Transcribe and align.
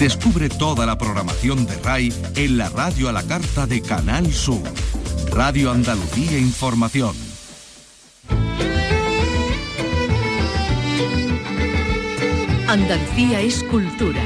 Descubre 0.00 0.48
toda 0.48 0.86
la 0.86 0.96
programación 0.96 1.66
de 1.66 1.76
RAI 1.76 2.10
en 2.34 2.56
la 2.56 2.70
radio 2.70 3.10
a 3.10 3.12
la 3.12 3.22
carta 3.22 3.66
de 3.66 3.82
Canal 3.82 4.32
Sur. 4.32 4.62
Radio 5.30 5.70
Andalucía 5.70 6.38
Información. 6.38 7.14
Andalucía 12.66 13.42
es 13.42 13.62
cultura. 13.64 14.22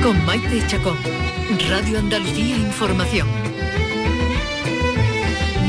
Con 0.00 0.24
Maite 0.26 0.64
Chacón. 0.68 0.96
Radio 1.70 1.98
Andalucía 1.98 2.56
Información. 2.58 3.26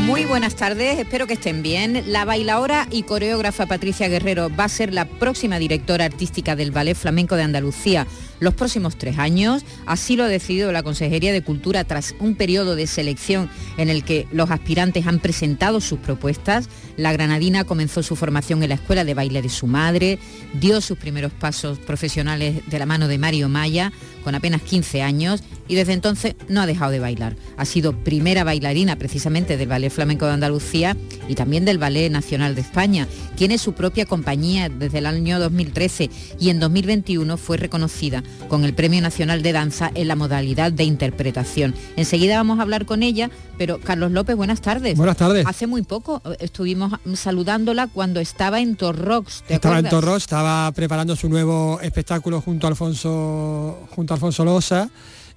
Muy 0.06 0.26
buenas 0.26 0.56
tardes, 0.56 1.00
espero 1.00 1.26
que 1.26 1.34
estén 1.34 1.64
bien. 1.64 2.04
La 2.06 2.26
bailaora 2.26 2.88
y 2.92 3.04
coreógrafa 3.04 3.66
Patricia 3.66 4.08
Guerrero 4.08 4.50
va 4.56 4.66
a 4.66 4.70
ser 4.70 4.94
la 4.94 5.06
próxima 5.06 5.58
directora 5.58 6.06
artística 6.06 6.56
del 6.56 6.70
Ballet 6.70 6.96
Flamenco 6.96 7.36
de 7.36 7.44
Andalucía 7.44 8.06
los 8.40 8.54
próximos 8.54 8.98
tres 8.98 9.18
años. 9.18 9.64
Así 9.86 10.16
lo 10.16 10.24
ha 10.24 10.28
decidido 10.28 10.72
la 10.72 10.84
Consejería 10.84 11.34
de 11.34 11.44
Cultura 11.44 11.84
tras 11.84 12.16
un 12.20 12.36
periodo 12.36 12.76
de 12.76 12.88
selección 12.88 13.50
en 13.78 13.90
el 13.90 14.04
que 14.04 14.28
los 14.32 14.52
aspirantes 14.52 15.08
han 15.08 15.20
presentado 15.20 15.82
sus 15.82 16.00
propuestas. 16.00 16.70
La 16.96 17.12
granadina 17.12 17.64
comenzó 17.64 18.04
su 18.04 18.16
formación 18.16 18.64
en 18.64 18.70
la 18.70 18.76
escuela 18.76 19.04
de 19.04 19.14
baile 19.14 19.42
de 19.42 19.50
su 19.50 19.68
madre, 19.68 20.20
dio 20.60 20.82
sus 20.82 20.98
primeros 20.98 21.32
pasos 21.32 21.78
profesionales 21.80 22.62
de 22.68 22.80
la 22.80 22.86
mano 22.86 23.08
de 23.08 23.18
Mario 23.18 23.50
Maya 23.50 23.92
con 24.24 24.36
apenas 24.36 24.62
15 24.62 25.02
años 25.04 25.42
y 25.68 25.76
desde 25.76 25.94
entonces 25.94 26.36
no 26.50 26.62
ha 26.62 26.66
dejado 26.66 26.92
de 26.92 27.00
bailar. 27.00 27.36
Ha 27.56 27.66
sido 27.66 27.94
primera 28.04 28.44
bailarina 28.44 28.98
precisamente 28.98 29.58
del 29.58 29.68
Ballet 29.68 29.90
Flamenco 29.90 30.26
de 30.26 30.34
Andalucía 30.34 30.98
y 31.28 31.36
también 31.36 31.66
del 31.66 31.78
Ballet 31.78 32.12
Nacional 32.12 32.56
de 32.56 32.62
España. 32.62 33.08
Tiene 33.36 33.58
su 33.58 33.74
propia 33.74 34.06
compañía 34.06 34.70
desde 34.70 34.98
el 34.98 35.06
año 35.06 35.40
2013 35.40 36.10
y 36.40 36.50
en 36.50 36.60
2021 36.60 37.38
fue 37.38 37.58
reconocida 37.58 38.24
con 38.48 38.64
el 38.64 38.74
Premio 38.74 39.02
Nacional 39.02 39.42
de 39.42 39.52
Danza 39.52 39.92
en 39.94 40.08
la 40.08 40.16
modalidad 40.16 40.72
de 40.72 40.84
interpretación. 40.84 41.76
Enseguida 41.96 42.38
vamos 42.38 42.60
a 42.60 42.62
hablar 42.62 42.86
con 42.86 43.04
ella, 43.04 43.30
pero 43.58 43.80
Carlos 43.80 44.12
López, 44.12 44.36
buenas 44.36 44.62
tardes. 44.62 44.98
Buenas 44.98 45.18
tardes. 45.18 45.46
Hace 45.46 45.68
muy 45.68 45.84
poco 45.84 46.22
eh, 46.26 46.38
estuvimos 46.40 46.94
saludándola 47.16 47.88
cuando 47.88 48.20
estaba 48.20 48.60
en 48.60 48.76
Torrox. 48.76 49.44
estaba 49.48 49.80
en 49.80 49.90
Torrox, 49.90 50.24
estaba 50.24 50.72
preparando 50.72 51.16
su 51.16 51.30
nuevo 51.30 51.80
espectáculo 51.82 52.42
junto 52.42 52.68
a 52.68 52.70
Alfonso, 52.70 53.88
junto 53.96 54.14
a 54.14 54.16
Alfonso 54.16 54.46
Losa 54.46 54.90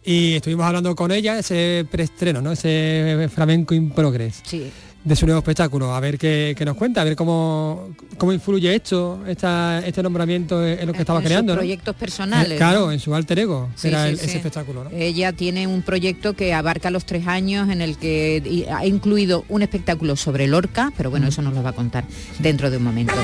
y 0.05 0.35
estuvimos 0.35 0.67
hablando 0.67 0.95
con 0.95 1.13
ella, 1.13 1.39
ese 1.39 1.87
preestreno, 1.91 2.41
¿no? 2.41 2.53
Ese 2.53 3.29
flamenco 3.33 3.75
in 3.75 3.91
progress. 3.91 4.43
Sí 4.45 4.71
de 5.03 5.17
su 5.17 5.25
nuevo 5.25 5.39
espectáculo, 5.39 5.95
a 5.95 6.01
ver 6.01 6.19
qué, 6.19 6.55
nos 6.65 6.77
cuenta, 6.77 7.01
a 7.01 7.05
ver 7.05 7.17
cómo, 7.17 7.95
cómo 8.19 8.33
influye 8.33 8.75
esto, 8.75 9.21
este 9.27 10.03
nombramiento 10.03 10.65
en 10.65 10.87
lo 10.87 10.93
que 10.93 11.01
estaba 11.01 11.23
creando. 11.23 11.55
proyectos 11.55 11.97
personales. 11.97 12.53
Eh, 12.53 12.57
claro, 12.57 12.93
en 12.93 13.01
su 13.01 13.15
alter 13.15 13.39
ego, 13.39 13.71
ese 13.75 14.37
espectáculo. 14.37 14.87
Ella 14.93 15.33
tiene 15.33 15.67
un 15.67 15.83
proyecto 15.83 16.35
que 16.35 16.53
abarca 16.53 16.91
los 16.91 17.07
tres 17.07 17.27
años 17.27 17.71
en 17.71 17.81
el 17.81 17.97
que 17.97 18.67
ha 18.71 18.85
incluido 18.87 19.45
un 19.49 19.63
espectáculo 19.63 20.17
sobre 20.17 20.47
Lorca, 20.47 20.93
pero 20.97 21.11
bueno, 21.11 21.29
eso 21.29 21.41
nos 21.41 21.55
lo 21.55 21.63
va 21.63 21.71
a 21.71 21.75
contar 21.75 22.05
dentro 22.39 22.71
de 22.71 22.77
un 22.77 22.85
momento. 22.85 23.15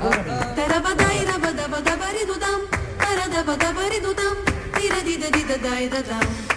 Ahora 0.00 0.22
mismo. 0.22 0.46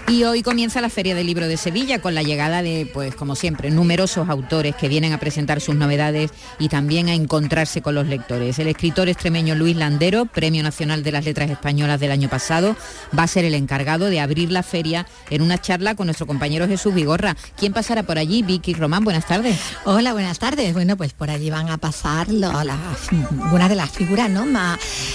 Y 0.07 0.23
hoy 0.23 0.41
comienza 0.41 0.81
la 0.81 0.89
Feria 0.89 1.13
del 1.13 1.27
Libro 1.27 1.47
de 1.47 1.55
Sevilla 1.55 2.01
con 2.01 2.15
la 2.15 2.23
llegada 2.23 2.63
de, 2.63 2.89
pues 2.91 3.13
como 3.13 3.35
siempre, 3.35 3.69
numerosos 3.69 4.27
autores 4.27 4.75
que 4.75 4.87
vienen 4.87 5.13
a 5.13 5.19
presentar 5.19 5.61
sus 5.61 5.75
novedades 5.75 6.31
y 6.57 6.67
también 6.67 7.09
a 7.09 7.13
encontrarse 7.13 7.83
con 7.83 7.93
los 7.93 8.07
lectores. 8.07 8.57
El 8.57 8.67
escritor 8.67 9.07
extremeño 9.07 9.53
Luis 9.53 9.75
Landero, 9.75 10.25
Premio 10.25 10.63
Nacional 10.63 11.03
de 11.03 11.11
las 11.11 11.25
Letras 11.25 11.51
Españolas 11.51 11.99
del 11.99 12.11
año 12.11 12.27
pasado, 12.27 12.75
va 13.17 13.23
a 13.23 13.27
ser 13.27 13.45
el 13.45 13.53
encargado 13.53 14.05
de 14.07 14.19
abrir 14.19 14.51
la 14.51 14.63
feria 14.63 15.05
en 15.29 15.43
una 15.43 15.59
charla 15.59 15.93
con 15.93 16.07
nuestro 16.07 16.25
compañero 16.25 16.67
Jesús 16.67 16.93
Vigorra. 16.93 17.37
¿Quién 17.55 17.73
pasará 17.73 18.01
por 18.01 18.17
allí? 18.17 18.41
Vicky 18.41 18.73
Román, 18.73 19.03
buenas 19.03 19.27
tardes. 19.27 19.59
Hola, 19.85 20.13
buenas 20.13 20.39
tardes. 20.39 20.73
Bueno, 20.73 20.97
pues 20.97 21.13
por 21.13 21.29
allí 21.29 21.51
van 21.51 21.69
a 21.69 21.77
pasar 21.77 22.27
algunas 22.29 23.69
de 23.69 23.75
las 23.75 23.91
figuras 23.91 24.29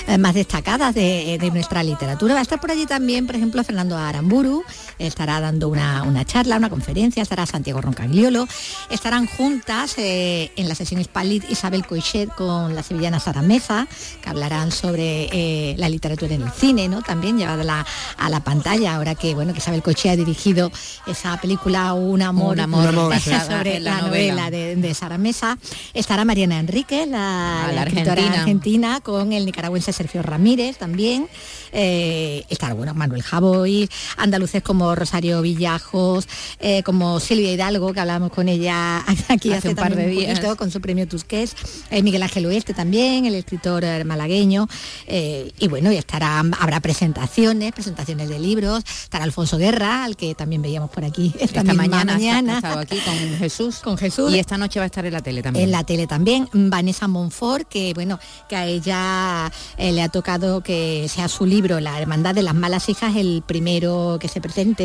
eh, 0.06 0.18
más 0.18 0.34
destacadas 0.34 0.94
de, 0.94 1.36
de 1.40 1.50
nuestra 1.50 1.82
literatura. 1.82 2.34
Va 2.34 2.40
a 2.40 2.42
estar 2.42 2.60
por 2.60 2.70
allí 2.70 2.86
también, 2.94 3.26
por 3.26 3.34
ejemplo, 3.34 3.64
Fernando 3.64 3.96
Aramburu, 3.96 4.62
estará 4.98 5.40
dando 5.40 5.68
una, 5.68 6.24
charla, 6.24 6.56
una 6.56 6.70
conferencia, 6.70 7.22
estará 7.22 7.46
Santiago 7.46 7.80
Roncagliolo, 7.80 8.46
estarán 8.90 9.26
juntas 9.26 9.94
eh, 9.98 10.50
en 10.56 10.68
la 10.68 10.74
sesión 10.74 11.02
Spalit 11.02 11.50
Isabel 11.50 11.86
Coixet 11.86 12.28
con 12.34 12.74
la 12.74 12.82
sevillana 12.82 13.20
Sara 13.20 13.42
Meza, 13.42 13.86
que 14.22 14.28
hablarán 14.28 14.72
sobre 14.72 15.28
eh, 15.32 15.74
la 15.78 15.88
literatura 15.88 16.34
en 16.34 16.42
el 16.42 16.50
cine, 16.50 16.88
¿no? 16.88 17.02
También 17.02 17.38
llevada 17.38 17.84
a 18.16 18.30
la 18.30 18.40
pantalla, 18.40 18.94
ahora 18.94 19.14
que 19.14 19.34
bueno 19.34 19.52
que 19.52 19.58
Isabel 19.58 19.82
Coixet 19.82 20.12
ha 20.12 20.16
dirigido 20.16 20.70
esa 21.06 21.40
película 21.40 21.94
Un 21.94 22.22
amor, 22.22 22.60
amor 22.60 22.92
sobre 23.48 23.80
la, 23.80 24.02
novela, 24.02 24.50
de, 24.50 24.94
Sara 24.94 25.18
Mesa. 25.18 25.58
Estará 25.92 26.24
Mariana 26.24 26.58
Enrique, 26.58 27.06
la, 27.06 27.70
escritora 27.86 28.40
argentina. 28.40 29.00
con 29.00 29.32
el 29.32 29.46
nicaragüense 29.46 29.92
Sergio 29.92 30.22
Ramírez 30.22 30.78
también. 30.78 31.28
Eh, 31.72 32.44
estará 32.48 32.74
bueno 32.74 32.94
Manuel 32.94 33.22
Javoy, 33.22 33.88
andaluces 34.16 34.62
como 34.62 34.83
Rosario 34.94 35.40
Villajos, 35.40 36.28
eh, 36.58 36.82
como 36.82 37.20
Silvia 37.20 37.52
Hidalgo, 37.52 37.92
que 37.92 38.00
hablamos 38.00 38.30
con 38.30 38.48
ella 38.48 39.04
aquí 39.28 39.52
hace, 39.52 39.70
un 39.70 39.76
par 39.76 39.96
de 39.96 40.06
días, 40.08 40.40
con 40.56 40.70
su 40.70 40.80
premio 40.80 41.08
Tusqués, 41.08 41.54
eh, 41.90 42.02
Miguel 42.02 42.22
Ángel 42.22 42.46
Oeste 42.46 42.74
también, 42.74 43.24
el 43.24 43.34
escritor 43.34 43.84
eh, 43.84 44.04
malagueño, 44.04 44.68
y 45.06 45.68
bueno, 45.68 45.92
y 45.92 45.96
estará, 45.96 46.42
habrá 46.60 46.80
presentaciones, 46.80 47.72
presentaciones 47.72 48.28
de 48.28 48.38
libros, 48.38 48.82
estará 49.04 49.24
Alfonso 49.24 49.56
Guerra, 49.56 50.04
al 50.04 50.16
que 50.16 50.34
también 50.34 50.60
veíamos 50.60 50.90
por 50.90 51.04
aquí 51.04 51.34
esta, 51.38 51.62
mañana, 51.62 52.12
mañana. 52.14 52.60
aquí 52.80 52.98
con 52.98 53.14
Jesús. 53.38 53.78
Con 53.78 53.96
Jesús. 53.96 54.32
Y 54.34 54.38
esta 54.38 54.58
noche 54.58 54.80
va 54.80 54.84
a 54.84 54.86
estar 54.86 55.06
en 55.06 55.12
la 55.12 55.22
tele 55.22 55.42
también. 55.42 55.64
En 55.66 55.70
la 55.70 55.84
tele 55.84 56.06
también. 56.06 56.48
Vanessa 56.52 57.08
Monfort, 57.08 57.68
que 57.68 57.92
bueno, 57.94 58.18
que 58.48 58.56
a 58.56 58.66
ella 58.66 59.52
le 59.78 60.02
ha 60.02 60.08
tocado 60.08 60.62
que 60.62 61.06
sea 61.08 61.28
su 61.28 61.46
libro, 61.46 61.80
La 61.80 62.00
Hermandad 62.00 62.34
de 62.34 62.42
las 62.42 62.54
Malas 62.54 62.88
Hijas, 62.88 63.16
el 63.16 63.42
primero 63.46 64.18
que 64.20 64.28
se 64.28 64.40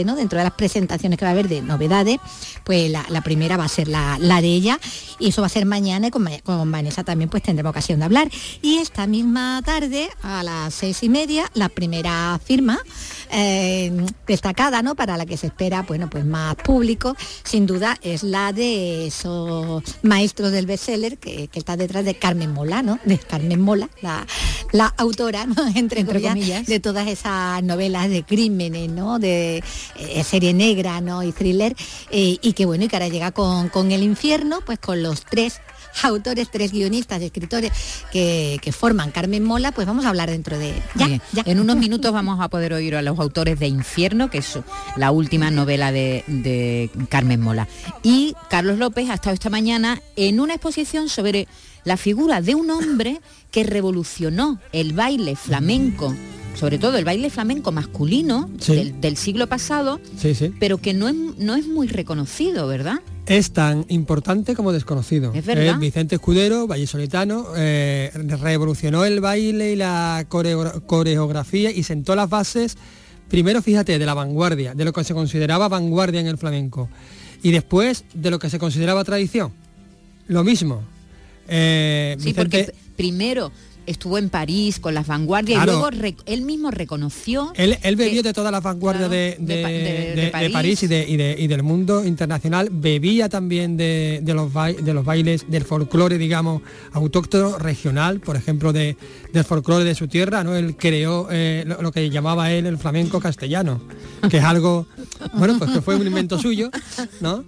¿no? 0.05 0.15
Dentro 0.15 0.37
de 0.37 0.43
las 0.43 0.53
presentaciones 0.53 1.17
que 1.17 1.25
va 1.25 1.29
a 1.29 1.31
haber 1.31 1.47
de 1.47 1.61
novedades, 1.61 2.17
pues 2.63 2.91
la, 2.91 3.21
primera 3.21 3.57
va 3.57 3.65
a 3.65 3.69
ser 3.69 3.87
la, 3.87 4.17
de 4.19 4.47
ella 4.47 4.79
y 5.19 5.29
eso 5.29 5.41
va 5.41 5.47
a 5.47 5.49
ser 5.49 5.65
mañana 5.65 6.07
y 6.07 6.11
con, 6.11 6.27
con, 6.43 6.71
Vanessa 6.71 7.03
también 7.03 7.29
pues 7.29 7.43
tendremos 7.43 7.71
ocasión 7.71 7.99
de 7.99 8.05
hablar. 8.05 8.29
Y 8.61 8.77
esta 8.77 9.07
misma 9.07 9.61
tarde, 9.65 10.09
a 10.21 10.43
las 10.43 10.73
seis 10.73 11.03
y 11.03 11.09
media, 11.09 11.49
la 11.53 11.69
primera 11.69 12.39
firma 12.43 12.79
eh, 13.31 13.91
destacada, 14.27 14.81
¿no? 14.81 14.95
Para 14.95 15.17
la 15.17 15.25
que 15.25 15.37
se 15.37 15.47
espera, 15.47 15.81
bueno, 15.81 16.09
pues 16.09 16.25
más 16.25 16.55
público, 16.55 17.15
sin 17.43 17.65
duda 17.65 17.97
es 18.01 18.23
la 18.23 18.53
de 18.53 19.07
esos 19.07 19.83
maestros 20.01 20.51
del 20.51 20.65
bestseller 20.65 21.17
que, 21.17 21.47
que 21.47 21.59
está 21.59 21.75
detrás 21.75 22.05
de 22.05 22.15
Carmen 22.15 22.53
Mola, 22.53 22.81
¿no? 22.81 22.99
De 23.05 23.17
Carmen 23.17 23.61
Mola, 23.61 23.89
la, 24.01 24.25
la 24.71 24.93
autora, 24.97 25.45
¿no? 25.45 25.55
Entre, 25.75 26.05
comillas, 26.05 26.65
de 26.65 26.79
todas 26.79 27.07
esas 27.07 27.63
novelas 27.63 28.09
de 28.09 28.23
crímenes, 28.23 28.89
¿no? 28.89 29.19
De 29.19 29.63
eh, 29.95 30.23
serie 30.23 30.53
negra, 30.53 31.01
¿no? 31.01 31.23
Y 31.23 31.31
thriller, 31.31 31.75
eh, 32.11 32.37
y 32.41 32.53
que 32.53 32.65
bueno, 32.65 32.85
y 32.85 32.87
que 32.87 32.95
ahora 32.95 33.09
llega 33.09 33.31
con, 33.31 33.69
con 33.69 33.91
el 33.91 34.03
infierno, 34.03 34.59
pues 34.65 34.79
con 34.79 35.01
los 35.03 35.25
tres 35.25 35.61
autores, 36.03 36.49
tres 36.51 36.71
guionistas, 36.71 37.21
escritores 37.21 37.71
que, 38.11 38.59
forman 38.71 39.11
Carmen 39.11 39.43
Mola, 39.43 39.71
pues 39.71 39.87
vamos 39.87 40.05
a 40.05 40.09
hablar 40.09 40.29
dentro 40.29 40.57
de... 40.57 40.73
Ya, 40.95 41.19
En 41.45 41.59
unos 41.59 41.75
minutos 41.75 42.13
vamos 42.13 42.39
a 42.39 42.47
poder 42.47 42.73
oír 42.73 42.95
a 42.95 43.01
los 43.01 43.19
autores 43.19 43.59
de 43.59 43.67
Infierno, 43.67 44.29
que 44.29 44.37
es 44.37 44.59
la 44.95 45.11
última 45.11 45.51
novela 45.51 45.91
de, 45.91 46.23
de 46.27 46.89
Carmen 47.09 47.41
Mola. 47.41 47.67
Y 48.03 48.35
Carlos 48.49 48.77
López 48.77 49.09
ha 49.09 49.15
estado 49.15 49.33
esta 49.33 49.49
mañana 49.49 50.01
en 50.15 50.39
una 50.39 50.53
exposición 50.53 51.09
sobre 51.09 51.47
la 51.83 51.97
figura 51.97 52.41
de 52.41 52.55
un 52.55 52.69
hombre 52.69 53.19
que 53.51 53.63
revolucionó 53.63 54.59
el 54.71 54.93
baile 54.93 55.35
flamenco 55.35 56.15
sobre 56.59 56.77
todo 56.77 56.97
el 56.97 57.05
baile 57.05 57.29
flamenco 57.29 57.71
masculino 57.71 58.49
del, 58.67 59.15
siglo 59.17 59.47
pasado, 59.47 60.01
pero 60.59 60.77
que 60.77 60.93
no 60.93 61.07
es, 61.07 61.15
no 61.15 61.55
es 61.55 61.65
muy 61.67 61.87
reconocido, 61.87 62.67
¿verdad? 62.67 62.99
Es 63.27 63.51
tan 63.51 63.85
importante 63.87 64.55
como 64.55 64.73
desconocido. 64.73 65.31
Es 65.33 65.45
verdad. 65.45 65.75
Eh, 65.75 65.79
Vicente 65.79 66.15
Escudero, 66.15 66.67
vallesolitano, 66.67 67.47
eh, 67.55 68.11
revolucionó 68.41 69.05
el 69.05 69.21
baile 69.21 69.71
y 69.71 69.75
la 69.77 70.25
coreografía 70.27 71.71
y 71.71 71.83
sentó 71.83 72.13
las 72.15 72.29
bases, 72.29 72.75
primero 73.29 73.61
fíjate, 73.61 73.97
de 73.97 74.05
la 74.05 74.13
vanguardia, 74.13 74.73
de 74.73 74.83
lo 74.83 74.91
que 74.91 75.05
se 75.05 75.13
consideraba 75.13 75.69
vanguardia 75.69 76.19
en 76.19 76.27
el 76.27 76.37
flamenco, 76.37 76.89
y 77.41 77.51
después 77.51 78.03
de 78.13 78.31
lo 78.31 78.39
que 78.39 78.49
se 78.49 78.59
consideraba 78.59 79.05
tradición. 79.05 79.53
Lo 80.27 80.43
mismo. 80.43 80.83
Eh, 81.47 82.17
sí, 82.19 82.33
porque 82.33 82.73
primero 82.97 83.51
estuvo 83.89 84.19
en 84.19 84.29
París 84.29 84.79
con 84.79 84.93
las 84.93 85.07
vanguardias 85.07 85.63
y 85.63 85.65
luego 85.65 85.89
él 86.25 86.41
mismo 86.43 86.69
reconoció... 86.69 87.51
Él, 87.55 87.95
bebió 87.95 88.21
de 88.21 88.33
todas 88.33 88.51
las 88.51 88.61
vanguardias 88.61 89.09
de, 89.09 90.29
París, 90.53 90.83
y, 90.83 90.85
y, 90.85 91.47
del 91.47 91.63
mundo 91.63 92.05
internacional, 92.05 92.69
bebía 92.71 93.29
también 93.29 93.77
de, 93.77 94.21
los, 94.25 94.53
de 94.53 94.93
los 94.93 95.03
bailes, 95.03 95.49
del 95.49 95.63
folclore, 95.63 96.19
digamos, 96.19 96.61
autóctono, 96.93 97.57
regional, 97.57 98.19
por 98.19 98.35
ejemplo, 98.35 98.71
de, 98.71 98.95
del 99.33 99.43
folclore 99.43 99.83
de 99.83 99.95
su 99.95 100.07
tierra, 100.07 100.43
¿no? 100.43 100.55
Él 100.55 100.75
creó 100.77 101.27
eh, 101.31 101.65
lo, 101.81 101.91
que 101.91 102.09
llamaba 102.11 102.51
él 102.51 102.67
el 102.67 102.77
flamenco 102.77 103.19
castellano, 103.19 103.81
que 104.29 104.37
es 104.37 104.43
algo, 104.43 104.85
bueno, 105.33 105.57
pues 105.57 105.71
que 105.71 105.81
fue 105.81 105.95
un 105.95 106.05
invento 106.05 106.37
suyo, 106.37 106.69
¿no? 107.21 107.43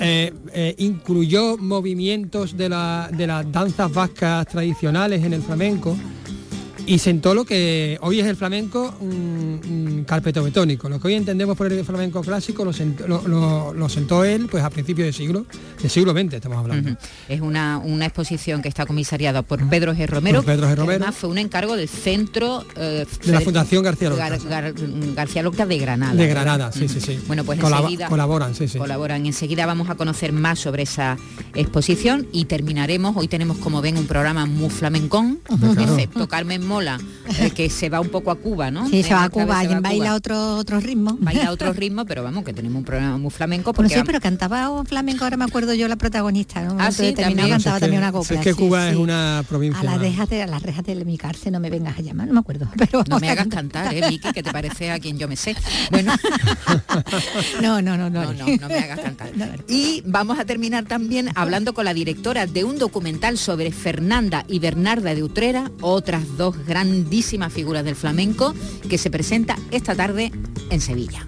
Eh, 0.00 0.32
eh, 0.54 0.74
incluyó 0.78 1.58
movimientos 1.58 2.56
de, 2.56 2.70
la, 2.70 3.10
de 3.12 3.26
las 3.26 3.50
danzas 3.52 3.92
vascas 3.92 4.46
tradicionales 4.46 5.22
en 5.22 5.34
el 5.34 5.42
flamenco 5.42 5.81
Blanco 5.82 6.21
y 6.86 6.98
sentó 6.98 7.34
lo 7.34 7.44
que 7.44 7.98
hoy 8.00 8.20
es 8.20 8.26
el 8.26 8.36
flamenco 8.36 8.94
un, 9.00 10.04
carpeto 10.06 10.42
betónico. 10.42 10.88
Lo 10.88 11.00
que 11.00 11.08
hoy 11.08 11.14
entendemos 11.14 11.56
por 11.56 11.72
el 11.72 11.84
flamenco 11.84 12.22
clásico 12.22 12.64
lo 12.64 12.72
sentó, 12.72 14.24
él 14.24 14.48
pues 14.50 14.64
a 14.64 14.70
principios 14.70 15.06
de 15.06 15.12
siglo, 15.12 15.46
de 15.80 15.88
siglo 15.88 16.12
XX 16.12 16.34
estamos 16.34 16.58
hablando. 16.58 16.96
Es 17.28 17.40
una, 17.40 17.78
una 17.78 18.06
exposición 18.06 18.62
que 18.62 18.68
está 18.68 18.84
comisariada 18.84 19.42
por 19.42 19.68
Pedro 19.68 19.94
G. 19.94 20.06
Romero. 20.06 20.42
Pedro 20.42 20.66
G. 20.66 20.74
Romero. 20.74 21.04
Además 21.04 21.14
fue 21.14 21.30
un 21.30 21.38
encargo 21.38 21.76
del 21.76 21.88
centro 21.88 22.64
eh, 22.76 23.06
de 23.24 23.32
la 23.32 23.40
Fundación 23.40 23.84
García 23.84 24.10
Lorca. 24.10 24.38
García 25.14 25.42
Lorca 25.42 25.66
de 25.66 25.78
Granada. 25.78 26.14
De 26.14 26.26
Granada, 26.26 26.72
sí, 26.72 26.88
sí, 26.88 27.00
sí. 27.00 27.20
Bueno, 27.26 27.44
pues 27.44 27.60
enseguida 27.60 28.08
colaboran, 28.08 28.54
sí, 28.54 28.66
sí. 28.66 28.78
Colaboran. 28.78 29.24
Enseguida 29.24 29.66
vamos 29.66 29.88
a 29.88 29.94
conocer 29.94 30.32
más 30.32 30.58
sobre 30.58 30.82
esa 30.82 31.16
exposición 31.54 32.26
y 32.32 32.46
terminaremos. 32.46 33.16
Hoy 33.16 33.28
tenemos, 33.28 33.58
como 33.58 33.80
ven, 33.80 33.96
un 33.96 34.06
programa 34.06 34.46
muy 34.46 34.70
flamencón, 34.70 35.40
excepto 35.78 36.28
Carmen 36.28 36.71
Mola, 36.72 36.98
eh, 37.38 37.50
que 37.50 37.68
se 37.68 37.90
va 37.90 38.00
un 38.00 38.08
poco 38.08 38.30
a 38.30 38.36
Cuba, 38.36 38.70
¿no? 38.70 38.88
Sí, 38.88 39.02
se 39.02 39.12
va 39.12 39.24
a 39.24 39.28
Cuba, 39.28 39.62
y 39.62 39.74
baila 39.74 40.14
otro, 40.14 40.56
otro 40.56 40.80
ritmo. 40.80 41.18
Baila 41.20 41.50
otro 41.50 41.70
ritmo, 41.74 42.06
pero 42.06 42.22
vamos, 42.22 42.44
que 42.44 42.54
tenemos 42.54 42.78
un 42.78 42.84
programa 42.84 43.18
muy 43.18 43.30
flamenco. 43.30 43.74
Porque 43.74 43.92
sí, 43.92 44.00
pero 44.06 44.22
cantaba 44.22 44.70
un 44.70 44.86
flamenco, 44.86 45.24
ahora 45.24 45.36
me 45.36 45.44
acuerdo 45.44 45.74
yo 45.74 45.86
la 45.86 45.96
protagonista, 45.96 46.62
¿no? 46.62 46.78
Ah, 46.78 46.90
sí, 46.90 47.12
también. 47.12 47.50
cantaba 47.50 47.78
también 47.78 48.00
una 48.00 48.10
copla. 48.10 48.36
Es 48.36 48.42
que 48.42 48.54
Cuba 48.54 48.88
es 48.88 48.96
una 48.96 49.44
provincia. 49.46 49.82
A 49.82 49.84
las 49.84 50.00
rejas 50.00 50.30
de, 50.30 50.42
a 50.42 50.46
las 50.46 50.62
rejas 50.62 50.82
de 50.82 51.04
mi 51.04 51.18
cárcel 51.18 51.52
no 51.52 51.60
me 51.60 51.68
vengas 51.68 51.98
a 51.98 52.00
llamar, 52.00 52.26
no 52.26 52.32
me 52.32 52.40
acuerdo. 52.40 52.66
Pero 52.78 53.04
no 53.06 53.20
me 53.20 53.28
hagas 53.28 53.48
cantar, 53.48 53.92
¿eh, 53.92 54.08
Vicky? 54.08 54.32
Que 54.32 54.42
te 54.42 54.50
parece 54.50 54.92
a 54.92 54.98
quien 54.98 55.18
yo 55.18 55.28
me 55.28 55.36
sé. 55.36 55.54
Bueno. 55.90 56.14
no, 57.60 57.82
no, 57.82 57.98
no, 57.98 58.08
no. 58.08 58.22
No, 58.22 58.32
no, 58.32 58.46
no 58.46 58.68
me 58.68 58.78
hagas 58.78 59.00
cantar. 59.00 59.30
Y 59.68 60.02
vamos 60.06 60.38
a 60.38 60.46
terminar 60.46 60.86
también 60.86 61.28
hablando 61.34 61.74
con 61.74 61.84
la 61.84 61.92
directora 61.92 62.46
de 62.46 62.64
un 62.64 62.78
documental 62.78 63.36
sobre 63.36 63.72
Fernanda 63.72 64.46
y 64.48 64.58
Bernarda 64.58 65.14
de 65.14 65.22
Utrera, 65.22 65.70
otras 65.82 66.22
dos 66.38 66.61
grandísimas 66.66 67.52
figuras 67.52 67.84
del 67.84 67.96
flamenco, 67.96 68.54
que 68.88 68.98
se 68.98 69.10
presenta 69.10 69.56
esta 69.70 69.94
tarde 69.94 70.32
en 70.70 70.80
Sevilla. 70.80 71.26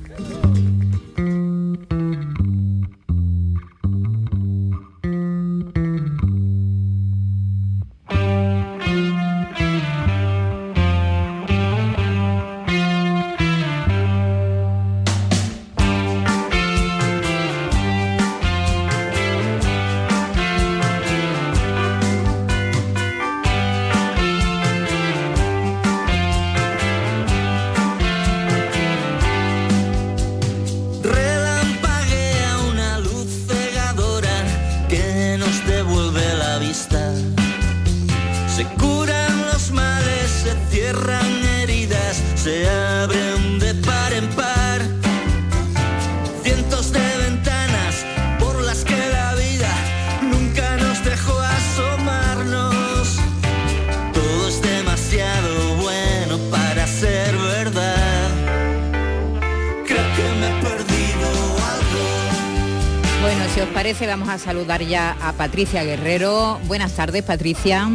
Vamos 64.06 64.29
a 64.29 64.38
saludar 64.38 64.82
ya 64.82 65.17
a 65.21 65.32
Patricia 65.32 65.82
Guerrero. 65.82 66.61
Buenas 66.67 66.94
tardes, 66.94 67.23
Patricia. 67.23 67.88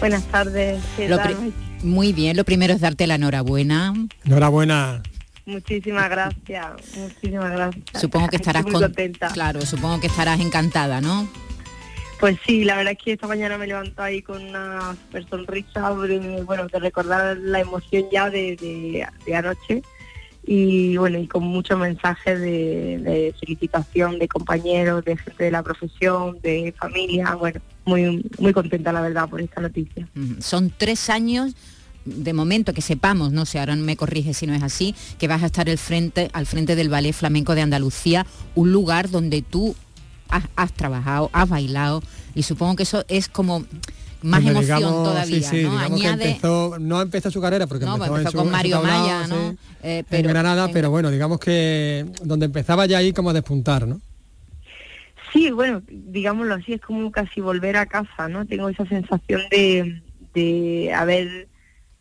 Buenas 0.00 0.24
tardes. 0.24 0.80
Muy 1.82 2.12
bien, 2.12 2.36
lo 2.36 2.44
primero 2.44 2.74
es 2.74 2.80
darte 2.80 3.06
la 3.06 3.14
enhorabuena. 3.14 3.94
Enhorabuena. 4.24 5.02
Muchísimas 5.46 6.10
gracias, 6.10 6.66
muchísimas 6.96 7.52
gracias. 7.52 7.84
Supongo 7.94 8.28
que 8.28 8.36
estarás 8.36 8.64
contenta. 8.64 9.28
Claro, 9.28 9.62
supongo 9.62 10.00
que 10.00 10.08
estarás 10.08 10.40
encantada, 10.40 11.00
¿no? 11.00 11.28
Pues 12.20 12.36
sí, 12.44 12.64
la 12.64 12.76
verdad 12.76 12.92
es 12.92 13.04
que 13.04 13.12
esta 13.12 13.26
mañana 13.26 13.56
me 13.56 13.66
levanto 13.66 14.02
ahí 14.02 14.20
con 14.20 14.42
una 14.42 14.96
super 15.04 15.28
sonrisa, 15.28 15.90
bueno, 15.90 16.66
de 16.66 16.78
recordar 16.78 17.36
la 17.38 17.60
emoción 17.60 18.04
ya 18.12 18.28
de 18.28 19.06
anoche 19.34 19.82
y 20.50 20.96
bueno, 20.96 21.18
y 21.18 21.26
con 21.26 21.42
muchos 21.42 21.78
mensajes 21.78 22.40
de, 22.40 23.34
felicitación 23.38 24.18
de 24.18 24.28
compañeros, 24.28 25.04
de 25.04 25.14
gente 25.18 25.44
de 25.44 25.50
la 25.50 25.62
profesión, 25.62 26.38
de 26.42 26.74
familia, 26.78 27.34
bueno, 27.34 27.60
muy, 27.84 28.26
muy 28.38 28.54
contenta 28.54 28.90
la 28.90 29.02
verdad 29.02 29.28
por 29.28 29.42
esta 29.42 29.60
noticia. 29.60 30.08
Son 30.38 30.72
tres 30.74 31.10
años 31.10 31.54
de 32.06 32.32
momento 32.32 32.72
que 32.72 32.80
sepamos, 32.80 33.30
no 33.30 33.44
sé, 33.44 33.58
ahora 33.58 33.76
me 33.76 33.98
corrige 33.98 34.32
si 34.32 34.46
no 34.46 34.54
es 34.54 34.62
así, 34.62 34.94
que 35.18 35.28
vas 35.28 35.42
a 35.42 35.46
estar 35.46 35.68
el 35.68 35.76
frente, 35.76 36.30
al 36.32 36.46
frente 36.46 36.76
del 36.76 36.88
Ballet 36.88 37.12
Flamenco 37.12 37.54
de 37.54 37.60
Andalucía, 37.60 38.24
un 38.54 38.72
lugar 38.72 39.10
donde 39.10 39.42
tú 39.42 39.76
has 40.30 40.72
trabajado, 40.72 41.28
has 41.34 41.50
bailado, 41.50 42.02
y 42.34 42.44
supongo 42.44 42.76
que 42.76 42.84
eso 42.84 43.04
es 43.08 43.28
como 43.28 43.66
más 44.22 44.44
emoción 44.44 44.80
todavía, 44.82 45.52
¿no? 45.62 45.78
Añade... 45.78 46.28
empezó, 46.28 46.76
no 46.78 47.00
empezó 47.00 47.30
su 47.30 47.40
carrera 47.40 47.66
porque 47.66 47.84
empezó, 47.84 48.32
con 48.32 48.50
Mario 48.50 48.82
Maya, 48.82 49.26
¿no? 49.26 49.56
Eh, 49.82 50.04
pero, 50.08 50.28
en 50.28 50.34
Granada, 50.34 50.68
pero 50.72 50.90
bueno, 50.90 51.10
digamos 51.10 51.38
que 51.38 52.06
donde 52.22 52.46
empezaba 52.46 52.86
ya 52.86 52.98
ahí 52.98 53.12
como 53.12 53.30
a 53.30 53.32
despuntar, 53.32 53.86
¿no? 53.86 54.00
Sí, 55.32 55.50
bueno, 55.50 55.82
digámoslo 55.88 56.54
así, 56.54 56.72
es 56.72 56.80
como 56.80 57.12
casi 57.12 57.40
volver 57.40 57.76
a 57.76 57.86
casa, 57.86 58.28
¿no? 58.28 58.46
Tengo 58.46 58.68
esa 58.68 58.86
sensación 58.86 59.42
de, 59.50 60.02
de 60.34 60.92
haber, 60.94 61.48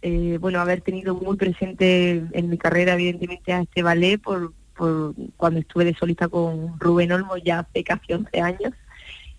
eh, 0.01 0.37
bueno, 0.39 0.61
haber 0.61 0.81
tenido 0.81 1.13
muy 1.13 1.35
presente 1.35 2.23
en 2.31 2.49
mi 2.49 2.57
carrera, 2.57 2.93
evidentemente, 2.93 3.51
a 3.53 3.61
este 3.61 3.83
ballet 3.83 4.17
por, 4.17 4.53
por 4.75 5.13
cuando 5.35 5.59
estuve 5.59 5.85
de 5.85 5.95
solista 5.95 6.29
con 6.29 6.79
Rubén 6.79 7.11
Olmo 7.11 7.35
ya 7.37 7.59
hace 7.59 7.83
casi 7.83 8.13
11 8.13 8.41
años 8.41 8.73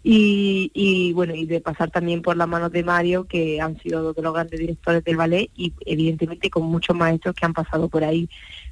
y, 0.02 1.12
bueno, 1.12 1.34
y 1.34 1.44
de 1.46 1.60
pasar 1.60 1.90
también 1.90 2.22
por 2.22 2.36
las 2.36 2.48
manos 2.48 2.72
de 2.72 2.84
Mario, 2.84 3.24
que 3.24 3.60
han 3.60 3.78
sido 3.80 4.02
dos 4.02 4.16
de 4.16 4.22
los 4.22 4.32
grandes 4.32 4.58
directores 4.58 5.04
del 5.04 5.16
ballet 5.16 5.50
y 5.56 5.72
evidentemente 5.84 6.50
con 6.50 6.64
muchos 6.64 6.96
maestros 6.96 7.34
que 7.34 7.44
han 7.44 7.52
pasado 7.52 7.88
por 7.88 8.04
ahí. 8.04 8.28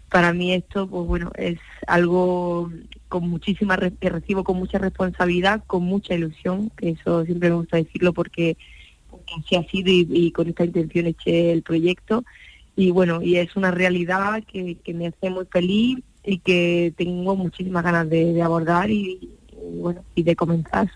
Para 0.09 0.33
mí 0.33 0.54
esto, 0.54 0.87
pues 0.87 1.06
bueno, 1.06 1.33
es 1.37 1.59
algo 1.87 2.71
con 3.09 3.28
muchísima 3.28 3.76
que 3.76 4.09
recibo 4.09 4.45
con 4.45 4.56
mucha 4.56 4.78
responsabilidad, 4.78 5.64
con 5.66 5.83
mucha 5.83 6.14
ilusión, 6.14 6.71
que 6.76 6.90
eso 6.90 7.25
siempre 7.25 7.50
me 7.50 7.56
gusta 7.56 7.76
decirlo 7.76 8.12
porque, 8.12 8.56
así 9.37 9.56
ha 9.56 9.68
sido 9.68 9.90
y, 9.92 10.30
con 10.30 10.49
esta 10.49 10.64
intención 10.64 11.06
eché 11.06 11.52
el 11.52 11.62
proyecto. 11.62 12.25
Y 12.76 12.92
bueno, 12.92 13.21
y 13.21 13.37
es 13.37 13.56
una 13.56 13.73
realidad 13.73 14.45
que, 14.45 14.78
me 14.95 15.09
hace 15.09 15.30
muy 15.30 15.47
feliz 15.47 15.99
y 16.25 16.38
que 16.38 16.95
tengo 16.97 17.35
muchísimas 17.35 17.83
ganas 17.83 18.09
de, 18.09 18.40
abordar 18.42 18.90
y, 18.90 19.30
bueno, 19.80 20.04
y 20.14 20.23
de 20.23 20.37
comenzar 20.37 20.88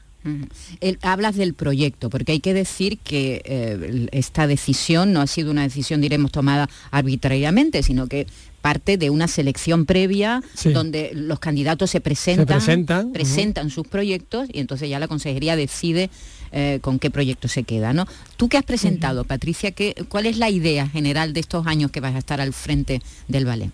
hablas 1.03 1.37
del 1.37 1.55
proyecto, 1.55 2.11
porque 2.11 2.33
hay 2.33 2.41
que 2.41 2.55
decir 2.55 2.99
que 2.99 3.43
eh, 3.45 4.09
esta 4.13 4.47
decisión 4.47 5.13
no 5.13 5.21
ha 5.21 5.27
sido 5.27 5.51
una 5.51 5.63
decisión, 5.63 6.01
diremos, 6.01 6.33
tomada 6.33 6.69
arbitrariamente, 6.91 7.83
sino 7.83 8.07
que 8.07 8.27
parte 8.61 8.99
de 8.99 9.11
una 9.11 9.27
selección 9.27 9.87
previa 9.87 10.43
donde 10.65 11.13
los 11.15 11.39
candidatos 11.39 11.91
se 11.91 12.01
presentan, 12.01 13.13
presentan, 13.13 13.71
sus 13.71 13.87
proyectos 13.87 14.49
y 14.53 14.61
entonces 14.61 14.89
ya 14.91 14.99
la 14.99 15.09
consejería 15.09 15.57
decide 15.57 16.11
eh, 16.53 16.79
con 16.83 16.99
qué 16.99 17.11
proyecto 17.11 17.49
se 17.49 17.63
queda. 17.63 17.93
¿no? 17.93 18.07
Tú 18.37 18.49
qué 18.49 18.59
has 18.59 18.65
presentado, 18.65 19.25
Patricia, 19.25 19.71
¿qué, 19.71 19.95
¿cuál 20.09 20.27
es 20.27 20.37
la 20.37 20.51
idea 20.51 20.89
general 20.89 21.33
de 21.33 21.41
estos 21.41 21.67
años 21.67 21.91
que 21.91 22.01
vas 22.01 22.15
a 22.15 22.19
estar 22.19 22.41
al 22.41 22.53
frente 22.53 23.01
del 23.29 23.47
ballet? 23.47 23.71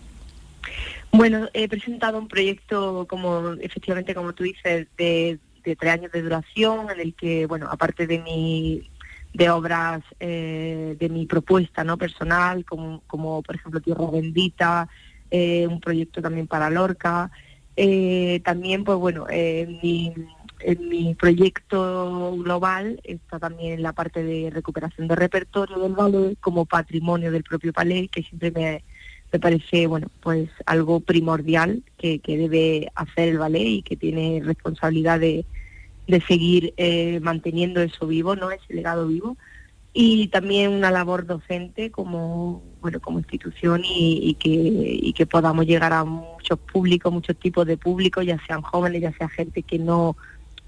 Bueno, 1.13 1.49
he 1.55 1.69
presentado 1.69 2.19
un 2.19 2.29
proyecto, 2.29 3.07
como 3.09 3.55
efectivamente, 3.55 4.15
como 4.15 4.35
tú 4.35 4.45
dices, 4.45 4.87
de 4.99 5.39
de 5.71 5.77
tres 5.77 5.93
años 5.93 6.13
de 6.13 6.23
duración, 6.23 6.91
en 6.91 7.01
el 7.01 7.15
que, 7.15 7.47
bueno, 7.47 7.69
aparte 7.71 8.07
de 8.07 8.19
mi 8.19 8.91
de 9.37 9.51
obras 9.51 10.03
eh, 10.19 10.97
de 10.99 11.09
mi 11.11 11.27
propuesta 11.27 11.85
no 11.85 11.99
personal, 11.99 12.65
como, 12.65 13.03
como 13.07 13.43
por 13.43 13.57
ejemplo 13.57 13.81
Tierra 13.83 14.11
Bendita, 14.11 14.89
eh, 15.31 15.67
un 15.67 15.81
proyecto 15.81 16.23
también 16.23 16.47
para 16.47 16.71
Lorca. 16.71 17.31
Eh, 17.77 18.41
también, 18.45 18.85
pues 18.85 18.97
bueno, 18.97 19.27
en 19.29 19.79
mi, 19.83 20.15
mi 20.81 21.15
proyecto 21.15 22.35
global 22.39 22.99
está 23.05 23.39
también 23.39 23.83
la 23.83 23.93
parte 23.93 24.23
de 24.23 24.49
recuperación 24.49 25.07
de 25.07 25.17
repertorio 25.17 25.81
del 25.81 25.93
ballet 25.93 26.39
como 26.41 26.65
patrimonio 26.65 27.31
del 27.31 27.45
propio 27.45 27.73
ballet, 27.75 28.09
que 28.09 28.23
siempre 28.23 28.51
me, 28.51 28.83
me 29.31 29.39
parece, 29.39 29.87
bueno, 29.87 30.07
pues 30.23 30.49
algo 30.65 31.01
primordial 31.01 31.83
que, 31.99 32.21
que 32.21 32.39
debe 32.39 32.91
hacer 32.95 33.29
el 33.29 33.39
ballet 33.39 33.67
y 33.67 33.83
que 33.83 33.97
tiene 33.97 34.41
responsabilidad 34.43 35.21
de, 35.21 35.45
de 36.07 36.21
seguir 36.23 36.75
eh, 36.77 37.21
manteniendo 37.21 37.81
eso 37.81 38.07
vivo, 38.07 38.37
¿no? 38.37 38.51
Ese 38.51 38.75
legado 38.75 39.09
vivo. 39.09 39.37
Y 39.93 40.29
también 40.29 40.73
una 40.73 40.91
labor 40.91 41.25
docente 41.25 41.91
como, 41.91 42.63
bueno, 42.83 43.01
como 43.01 43.19
institución 43.19 43.83
y, 43.83 44.35
que, 44.35 44.51
y 44.51 45.13
que 45.15 45.25
podamos 45.25 45.67
llegar 45.67 45.95
a 45.95 46.05
muchos 46.05 46.59
públicos, 46.59 47.11
muchos 47.11 47.37
tipos 47.39 47.67
de 47.67 47.79
públicos, 47.79 48.27
ya 48.27 48.39
sean 48.47 48.61
jóvenes, 48.61 49.01
ya 49.01 49.13
sea 49.17 49.29
gente 49.31 49.63
que 49.63 49.79
no 49.79 50.17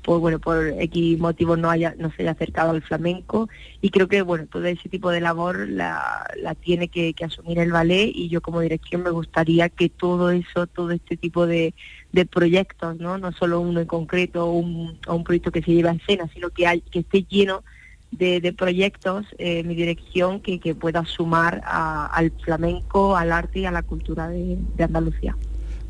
pues 0.08 0.20
bueno, 0.20 0.38
por 0.38 0.68
X 0.68 1.18
motivos 1.18 1.58
no 1.58 1.68
haya, 1.68 1.94
no 1.98 2.10
se 2.10 2.22
haya 2.22 2.30
acercado 2.30 2.70
al 2.70 2.80
flamenco 2.80 3.50
y 3.82 3.90
creo 3.90 4.08
que 4.08 4.22
bueno, 4.22 4.46
todo 4.46 4.64
ese 4.64 4.88
tipo 4.88 5.10
de 5.10 5.20
labor 5.20 5.68
la, 5.68 6.26
la 6.40 6.54
tiene 6.54 6.88
que, 6.88 7.14
asumir 7.22 7.58
el 7.58 7.72
ballet 7.72 8.10
y 8.14 8.30
yo 8.30 8.40
como 8.40 8.60
dirección 8.60 9.02
me 9.02 9.10
gustaría 9.10 9.68
que 9.68 9.90
todo 9.90 10.30
eso, 10.30 10.66
todo 10.66 10.92
este 10.92 11.18
tipo 11.18 11.46
de, 11.46 11.74
de 12.12 12.26
proyectos, 12.26 12.96
¿no? 12.98 13.18
no 13.18 13.32
solo 13.32 13.60
uno 13.60 13.80
en 13.80 13.86
concreto 13.86 14.46
o 14.46 14.52
un, 14.52 15.24
proyecto 15.24 15.52
que 15.52 15.62
se 15.62 15.72
lleva 15.72 15.90
a 15.90 15.94
escena, 15.94 16.28
sino 16.32 16.50
que 16.50 16.82
que 16.90 17.00
esté 17.00 17.24
lleno 17.28 17.62
de, 18.10 18.40
de 18.40 18.52
proyectos, 18.52 19.26
eh, 19.38 19.62
mi 19.64 19.74
dirección, 19.74 20.40
que, 20.40 20.58
que 20.58 20.74
pueda 20.74 21.04
sumar 21.04 21.62
al 21.64 22.32
flamenco, 22.42 23.16
al 23.16 23.32
arte 23.32 23.60
y 23.60 23.66
a 23.66 23.70
la 23.70 23.82
cultura 23.82 24.28
de 24.28 24.58
Andalucía. 24.82 25.36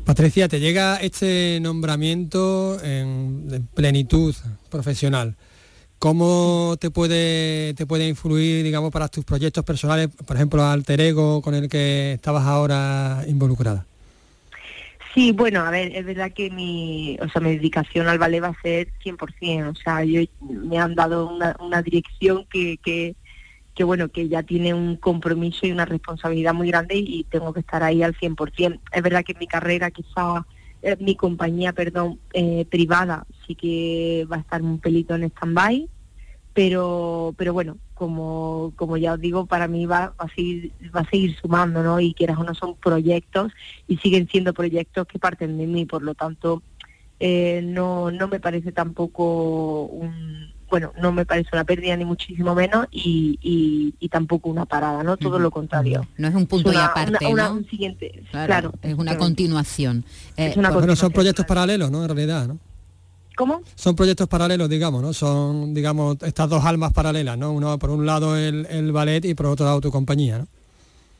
Patricia, 0.09 0.47
te 0.47 0.59
llega 0.59 0.97
este 0.97 1.59
nombramiento 1.61 2.83
en, 2.83 3.67
plenitud 3.75 4.33
profesional. 4.71 5.35
¿Cómo 5.99 6.77
te 6.79 6.89
puede, 6.89 7.75
te 7.75 7.85
puede 7.85 8.07
influir, 8.07 8.63
digamos, 8.63 8.91
para 8.91 9.07
tus 9.07 9.23
proyectos 9.23 9.63
personales, 9.63 10.09
por 10.25 10.35
ejemplo, 10.35 10.65
Alter 10.65 10.99
Ego, 10.99 11.43
con 11.43 11.53
el 11.53 11.69
que 11.69 12.13
estabas 12.13 12.47
ahora 12.47 13.23
involucrada? 13.27 13.85
Sí, 15.13 15.31
bueno, 15.31 15.61
a 15.61 15.71
ver, 15.71 15.95
es 15.95 16.05
verdad 16.05 16.31
que 16.31 16.51
mi, 16.51 17.17
o 17.19 17.27
sea, 17.29 17.41
mi 17.41 17.51
dedicación 17.51 18.07
al 18.07 18.19
ballet 18.19 18.43
va 18.43 18.49
a 18.49 18.61
ser 18.61 18.89
100%, 19.03 19.71
o 19.71 19.75
sea, 19.75 20.03
yo, 20.03 20.21
me 20.41 20.77
han 20.77 20.93
dado 20.93 21.27
una, 21.27 21.55
una 21.59 21.81
dirección 21.81 22.45
que, 22.45 22.77
que, 22.77 23.15
que 23.73 23.83
bueno, 23.83 24.09
que 24.09 24.27
ya 24.27 24.43
tiene 24.43 24.73
un 24.73 24.97
compromiso 24.97 25.65
y 25.65 25.71
una 25.71 25.85
responsabilidad 25.85 26.53
muy 26.53 26.67
grande 26.67 26.95
y, 26.95 27.23
tengo 27.23 27.53
que 27.53 27.61
estar 27.61 27.81
ahí 27.81 28.03
al 28.03 28.15
100%. 28.15 28.79
Es 28.91 29.01
verdad 29.01 29.23
que 29.23 29.33
mi 29.33 29.47
carrera, 29.47 29.89
quizá 29.89 30.45
eh, 30.83 30.95
mi 30.99 31.15
compañía, 31.15 31.73
perdón, 31.73 32.19
eh, 32.33 32.65
privada, 32.69 33.25
sí 33.47 33.55
que 33.55 34.27
va 34.31 34.35
a 34.35 34.41
estar 34.41 34.61
un 34.61 34.79
pelito 34.79 35.15
en 35.15 35.23
stand-by, 35.23 35.89
pero, 36.53 37.33
pero 37.37 37.53
bueno, 37.53 37.77
como, 37.93 38.73
como 38.75 38.97
ya 38.97 39.13
os 39.13 39.19
digo, 39.19 39.45
para 39.45 39.67
mí 39.67 39.85
va, 39.85 40.13
a 40.17 40.27
seguir, 40.29 40.71
va 40.95 41.01
a 41.01 41.09
seguir 41.09 41.35
sumando, 41.39 41.83
¿no? 41.83 41.99
Y 41.99 42.13
quieras 42.13 42.37
o 42.37 42.43
no 42.43 42.53
son 42.53 42.75
proyectos 42.75 43.51
y 43.87 43.97
siguen 43.97 44.27
siendo 44.29 44.53
proyectos 44.53 45.07
que 45.07 45.19
parten 45.19 45.57
de 45.57 45.67
mí, 45.67 45.85
por 45.85 46.01
lo 46.01 46.15
tanto, 46.15 46.61
eh, 47.19 47.61
no, 47.63 48.11
no 48.11 48.27
me 48.27 48.39
parece 48.39 48.71
tampoco 48.71 49.83
un 49.85 50.53
bueno, 50.69 50.93
no 51.01 51.11
me 51.11 51.25
parece 51.25 51.49
una 51.53 51.63
pérdida 51.63 51.97
ni 51.97 52.05
muchísimo 52.05 52.53
menos 52.53 52.87
y, 52.91 53.39
y, 53.99 54.09
tampoco 54.09 54.49
una 54.49 54.65
parada, 54.65 55.03
¿no? 55.03 55.17
Todo 55.17 55.39
lo 55.39 55.51
contrario. 55.51 56.07
No 56.17 56.27
es 56.27 56.35
un 56.35 56.45
punto 56.45 56.71
y 56.71 56.75
aparte, 56.75 57.25
Un 57.25 57.67
siguiente, 57.67 58.23
claro, 58.31 58.73
es 58.81 58.93
una 58.93 59.17
continuación. 59.17 60.05
Eh, 60.37 60.53
bueno, 60.55 60.95
son 60.95 61.11
proyectos 61.11 61.45
paralelos, 61.45 61.89
¿no? 61.91 62.03
En 62.03 62.09
realidad, 62.09 62.47
¿no? 62.47 62.59
¿Cómo? 63.39 63.61
Son 63.73 63.95
proyectos 63.95 64.27
paralelos, 64.27 64.67
digamos, 64.67 65.01
¿no? 65.01 65.13
Son, 65.13 65.73
digamos, 65.73 66.17
estas 66.23 66.49
dos 66.49 66.65
almas 66.65 66.91
paralelas, 66.91 67.37
¿no? 67.37 67.53
Uno 67.53 67.79
por 67.79 67.89
un 67.89 68.05
lado 68.05 68.35
el, 68.35 68.65
el 68.69 68.91
ballet 68.91 69.23
y 69.23 69.33
por 69.33 69.45
otro 69.45 69.65
lado 69.65 69.79
tu 69.79 69.91
compañía, 69.91 70.39
¿no? 70.39 70.47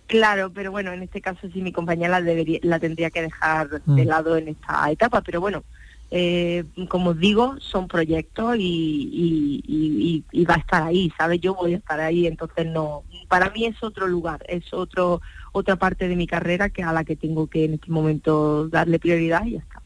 Claro, 0.06 0.52
pero 0.54 0.70
bueno, 0.70 0.92
en 0.92 1.02
este 1.02 1.22
caso 1.22 1.48
sí 1.54 1.62
mi 1.62 1.72
compañía 1.72 2.10
la, 2.10 2.22
debería, 2.22 2.60
la 2.62 2.78
tendría 2.78 3.10
que 3.10 3.22
dejar 3.22 3.70
de 3.70 4.04
mm. 4.04 4.06
lado 4.06 4.36
en 4.36 4.50
esta 4.50 4.92
etapa, 4.92 5.22
pero 5.22 5.40
bueno, 5.40 5.64
eh, 6.12 6.66
como 6.90 7.14
digo, 7.14 7.56
son 7.62 7.88
proyectos 7.88 8.58
y, 8.60 10.26
va 10.46 10.56
a 10.56 10.60
estar 10.60 10.84
ahí, 10.84 11.14
¿sabes? 11.18 11.40
Yo 11.40 11.56
voy 11.56 11.76
a 11.76 11.78
estar 11.78 12.02
ahí, 12.02 12.28
entonces 12.28 12.66
no, 12.66 13.04
para 13.30 13.50
mí 13.52 13.66
es 13.66 13.82
otro 13.82 14.08
lugar, 14.08 14.44
es 14.50 14.74
otro 14.74 15.22
otra 15.54 15.78
parte 15.78 16.10
de 16.10 16.18
mi 16.18 16.28
carrera 16.28 16.70
que 16.70 16.84
a 16.84 16.92
la 16.92 17.06
que 17.06 17.16
tengo 17.16 17.48
que 17.48 17.64
en 17.64 17.76
este 17.76 17.90
momento 17.90 18.68
darle 18.68 19.00
prioridad 19.00 19.46
y 19.46 19.52
ya 19.52 19.60
está. 19.60 19.79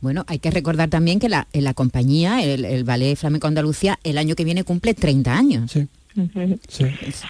Bueno, 0.00 0.24
hay 0.28 0.38
que 0.38 0.50
recordar 0.50 0.88
también 0.88 1.18
que 1.18 1.28
la, 1.28 1.46
la 1.52 1.74
compañía, 1.74 2.42
el, 2.42 2.84
Ballet 2.84 3.16
Flamenco 3.16 3.46
Andalucía, 3.46 3.98
el 4.02 4.18
año 4.18 4.34
que 4.34 4.44
viene 4.44 4.64
cumple 4.64 4.94
30 4.94 5.36
años. 5.36 5.70
Sí. 5.70 5.88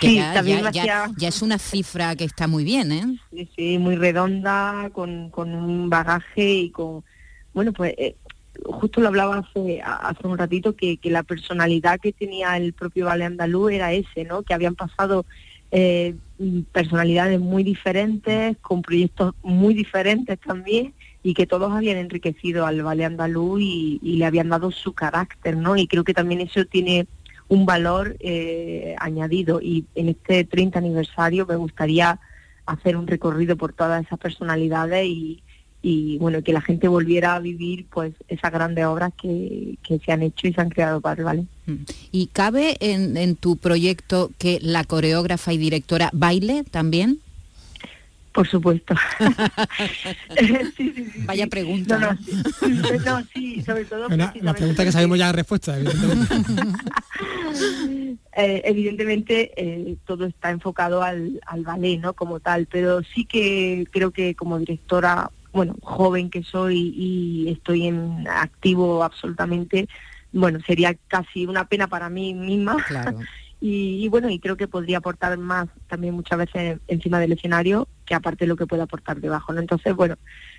ya, 0.03 1.11
es 1.21 1.43
una 1.43 1.59
cifra 1.59 2.17
que 2.17 2.25
está 2.25 2.47
muy 2.47 2.65
bien, 2.65 2.93
¿eh? 2.93 3.19
Sí, 3.31 3.49
sí, 3.57 3.79
muy 3.79 3.97
redonda, 3.97 4.91
con, 4.93 5.31
con 5.31 5.55
un 5.55 5.91
bagaje 5.91 6.55
y 6.55 6.71
con 6.71 7.03
bueno, 7.53 7.73
pues 7.73 7.95
eh, 7.99 8.17
justo 8.65 9.01
lo 9.01 9.09
hablaba 9.09 9.39
hace, 9.39 9.81
hace 9.83 10.27
un 10.27 10.39
ratito, 10.39 10.77
que, 10.77 10.99
la 11.05 11.23
personalidad 11.23 11.99
que 12.01 12.13
tenía 12.13 12.57
el 12.57 12.73
propio 12.73 13.07
Ballet 13.07 13.27
Andaluz 13.27 13.73
era 13.73 13.93
ese, 13.93 14.25
¿no? 14.25 14.43
Que 14.43 14.55
habían 14.55 14.75
pasado 14.75 15.25
eh, 15.71 16.15
personalidades 16.73 17.41
muy 17.41 17.65
diferentes, 17.65 18.57
con 18.59 18.83
proyectos 18.83 19.35
muy 19.43 19.75
diferentes 19.75 20.39
también, 20.39 20.95
y 21.23 21.35
que 21.35 21.47
todos 21.47 21.73
habían 21.73 21.99
enriquecido 21.99 22.67
al 22.67 22.83
Ballet 22.83 23.05
Andaluz 23.05 23.61
y, 23.61 23.99
le 24.03 24.25
habían 24.25 24.49
dado 24.49 24.71
su 24.71 24.93
carácter, 24.93 25.57
¿no? 25.57 25.77
Y 25.77 25.87
creo 25.87 26.05
que 26.05 26.15
también 26.15 26.41
eso 26.41 26.65
tiene 26.65 27.07
un 27.49 27.67
valor 27.67 28.17
eh, 28.21 28.95
añadido. 28.99 29.61
Y 29.61 29.85
en 29.95 30.09
este 30.09 30.45
30 30.45 30.79
aniversario 30.79 31.47
me 31.47 31.57
gustaría 31.57 32.19
hacer 32.67 32.97
un 32.97 33.07
recorrido 33.07 33.57
por 33.57 33.73
todas 33.73 34.05
esas 34.05 34.19
personalidades 34.19 35.07
y, 35.07 35.43
y 35.83 36.19
bueno, 36.19 36.43
que 36.43 36.53
la 36.53 36.61
gente 36.61 36.89
volviera 36.89 37.35
a 37.35 37.41
vivir 37.41 37.87
pues 37.91 38.13
esas 38.29 38.53
grandes 38.53 38.85
obras 38.85 39.13
que, 39.21 39.77
se 40.05 40.13
han 40.13 40.23
hecho 40.23 40.47
y 40.47 40.53
se 40.53 40.61
han 40.61 40.71
creado 40.71 41.01
para 41.01 41.19
el 41.19 41.25
ballet. 41.25 41.47
Mm. 41.67 41.85
¿Y 42.13 42.27
cabe 42.29 42.77
en, 42.81 43.17
en 43.17 43.37
tu 43.37 43.57
proyecto 43.57 44.31
que 44.39 44.59
la 44.63 44.85
coreógrafa 44.85 45.53
y 45.53 45.59
directora 45.59 46.11
baile 46.13 46.65
también? 46.65 47.21
Por 48.33 48.47
supuesto. 48.47 48.95
Vaya 51.27 51.47
pregunta. 51.49 51.99
No, 51.99 53.23
sí, 53.33 53.63
sobre 53.63 53.85
todo... 53.85 54.09
la 54.09 54.55
pregunta 54.55 54.85
que 54.85 54.93
sabemos 54.93 55.19
ya 55.19 55.27
la 55.27 55.33
respuesta, 55.33 55.77
evidentemente. 55.77 56.41
Eh, 58.37 58.63
evidentemente 58.65 59.51
eh, 59.57 59.97
todo 60.07 60.25
está 60.25 60.51
enfocado 60.51 61.03
al, 61.03 61.41
al 61.47 61.63
ballet, 61.65 61.99
¿no? 61.99 62.15
Como 62.15 62.39
tal, 62.39 62.67
pero 62.67 63.03
sí 63.03 63.25
que 63.25 63.87
creo 63.91 64.13
que 64.13 64.37
como 64.37 64.59
directora 64.59 65.31
bueno, 65.53 65.75
joven 65.83 66.31
que 66.31 66.43
soy 66.43 66.95
y 66.97 67.49
estoy 67.51 67.89
en 67.89 68.27
activo 68.29 69.03
absolutamente, 69.03 69.89
bueno, 70.33 70.61
sería 70.67 70.95
casi 71.09 71.47
una 71.47 71.67
pena 71.67 71.89
para 71.89 72.09
mí 72.09 72.35
misma. 72.35 72.77
y, 73.63 74.09
bueno, 74.09 74.31
y 74.31 74.39
creo 74.39 74.57
que 74.57 74.69
podría 74.69 74.99
aportar 74.99 75.37
más 75.37 75.69
también 75.87 76.15
muchas 76.15 76.39
veces 76.39 76.79
encima 76.89 77.21
del 77.21 77.33
escenario 77.33 77.89
que 78.07 78.15
aparte 78.15 78.47
lo 78.47 78.57
que 78.57 78.67
pueda 78.67 78.85
aportar 78.85 79.21
debajo, 79.21 79.53
¿no? 79.53 79.61
Entonces, 79.61 79.95
bueno, 79.95 80.17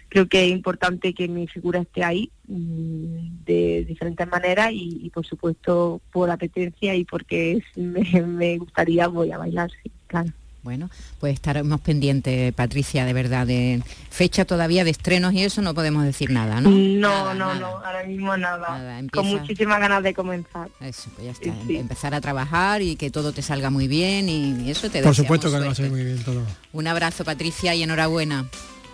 creo 0.07 0.27
que 0.27 0.45
es 0.45 0.51
importante 0.51 1.13
que 1.13 1.27
mi 1.27 1.47
figura 1.47 1.79
esté 1.79 2.03
ahí 2.03 2.31
mm, 2.47 3.43
de 3.43 3.85
diferentes 3.87 4.27
maneras 4.27 4.69
y, 4.71 5.09
por 5.13 5.25
supuesto 5.25 5.99
por 6.11 6.29
apetencia 6.29 6.93
y 6.93 7.03
porque 7.03 7.63
me 7.75 8.57
gustaría 8.59 9.07
voy 9.07 9.31
a 9.31 9.39
bailar, 9.39 9.71
sí, 9.81 9.91
claro. 10.05 10.31
Bueno, 10.63 10.91
pues 11.19 11.33
estaremos 11.33 11.81
pendientes, 11.81 12.53
Patricia, 12.53 13.03
de 13.05 13.13
verdad, 13.13 13.47
de 13.47 13.81
fecha 14.11 14.45
todavía 14.45 14.83
de 14.83 14.91
estrenos 14.91 15.33
y 15.33 15.41
eso 15.43 15.63
no 15.63 15.73
podemos 15.73 16.03
decir 16.03 16.29
nada, 16.29 16.61
¿no? 16.61 16.69
No, 16.69 17.33
no, 17.33 17.55
no, 17.55 17.67
ahora 17.83 18.03
mismo 18.05 18.37
nada. 18.37 19.01
Con 19.11 19.25
muchísimas 19.25 19.79
ganas 19.79 20.03
de 20.03 20.13
comenzar. 20.13 20.69
Eso, 20.79 21.09
pues 21.15 21.25
ya 21.25 21.31
está, 21.31 21.49
empezar 21.71 22.13
a 22.13 22.21
trabajar 22.21 22.83
y 22.83 22.95
que 22.95 23.09
todo 23.09 23.31
te 23.31 23.41
salga 23.41 23.71
muy 23.71 23.87
bien 23.87 24.29
y 24.29 24.69
eso 24.69 24.89
te 24.89 25.01
Por 25.01 25.15
supuesto 25.15 25.49
que 25.49 25.59
va 25.59 25.71
a 25.71 25.75
salir 25.75 25.91
muy 25.91 26.03
bien 26.03 26.23
todo. 26.23 26.43
Un 26.73 26.87
abrazo, 26.87 27.25
Patricia, 27.25 27.73
y 27.73 27.81
enhorabuena. 27.81 28.45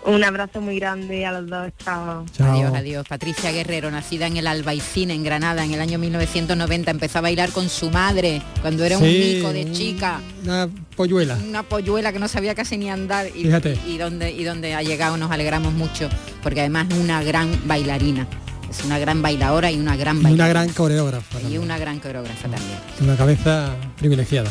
Un 0.08 0.24
abrazo 0.24 0.62
muy 0.62 0.78
grande 0.78 1.26
a 1.26 1.32
los 1.32 1.50
dos. 1.50 1.70
Chao. 1.84 2.24
Adiós, 2.38 2.72
adiós. 2.74 3.06
Patricia 3.06 3.52
Guerrero, 3.52 3.90
nacida 3.90 4.26
en 4.26 4.38
el 4.38 4.46
Albaicín, 4.46 5.10
en 5.10 5.22
Granada, 5.22 5.62
en 5.64 5.72
el 5.74 5.80
año 5.82 5.98
1990, 5.98 6.90
empezó 6.90 7.18
a 7.18 7.20
bailar 7.20 7.50
con 7.50 7.68
su 7.68 7.90
madre 7.90 8.40
cuando 8.62 8.84
era 8.84 8.96
un 8.96 9.04
mico 9.04 9.52
de 9.52 9.70
chica. 9.70 10.20
Una 10.44 10.66
polluela. 10.96 11.36
Una 11.46 11.62
polluela 11.62 12.10
que 12.10 12.18
no 12.18 12.26
sabía 12.26 12.54
casi 12.54 12.78
ni 12.78 12.88
andar. 12.88 13.26
Y, 13.28 13.44
Fíjate. 13.44 13.78
y, 13.86 13.98
donde, 13.98 14.32
y 14.32 14.44
donde 14.44 14.74
ha 14.74 14.82
llegado 14.82 15.18
nos 15.18 15.30
alegramos 15.30 15.74
mucho, 15.74 16.08
porque 16.42 16.60
además 16.60 16.86
es 16.88 16.96
una 16.96 17.22
gran 17.22 17.68
bailarina. 17.68 18.26
Es 18.70 18.84
una 18.84 18.98
gran 18.98 19.20
bailadora 19.20 19.70
y 19.70 19.78
una 19.78 19.94
gran 19.96 20.22
bailadora. 20.22 20.44
una 20.44 20.48
gran 20.48 20.74
coreógrafa. 20.74 21.40
Y 21.42 21.58
una 21.58 21.78
gran 21.78 22.00
coreógrafa 22.00 22.48
también. 22.48 22.78
Una 23.00 23.16
cabeza 23.16 23.74
privilegiada. 23.98 24.50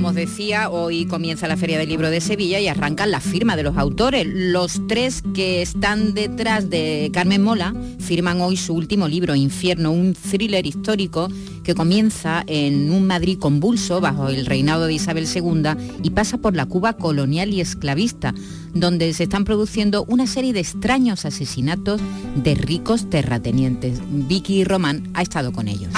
como 0.00 0.08
os 0.08 0.14
decía, 0.14 0.70
hoy 0.70 1.04
comienza 1.04 1.46
la 1.46 1.58
Feria 1.58 1.76
del 1.76 1.90
Libro 1.90 2.08
de 2.08 2.22
Sevilla 2.22 2.58
y 2.58 2.68
arrancan 2.68 3.10
la 3.10 3.20
firma 3.20 3.54
de 3.54 3.62
los 3.62 3.76
autores. 3.76 4.26
Los 4.26 4.80
tres 4.88 5.22
que 5.34 5.60
están 5.60 6.14
detrás 6.14 6.70
de 6.70 7.10
Carmen 7.12 7.42
Mola 7.42 7.74
firman 7.98 8.40
hoy 8.40 8.56
su 8.56 8.72
último 8.72 9.08
libro, 9.08 9.34
Infierno, 9.34 9.92
un 9.92 10.14
thriller 10.14 10.66
histórico 10.66 11.28
que 11.64 11.74
comienza 11.74 12.44
en 12.46 12.90
un 12.90 13.06
Madrid 13.06 13.38
convulso 13.38 14.00
bajo 14.00 14.30
el 14.30 14.46
reinado 14.46 14.86
de 14.86 14.94
Isabel 14.94 15.26
II 15.26 15.64
y 16.02 16.08
pasa 16.08 16.38
por 16.38 16.56
la 16.56 16.64
Cuba 16.64 16.94
colonial 16.94 17.52
y 17.52 17.60
esclavista, 17.60 18.32
donde 18.72 19.12
se 19.12 19.24
están 19.24 19.44
produciendo 19.44 20.04
una 20.04 20.26
serie 20.26 20.54
de 20.54 20.60
extraños 20.60 21.26
asesinatos 21.26 22.00
de 22.36 22.54
ricos 22.54 23.10
terratenientes. 23.10 24.00
Vicky 24.10 24.64
Román 24.64 25.10
ha 25.12 25.20
estado 25.20 25.52
con 25.52 25.68
ellos. 25.68 25.92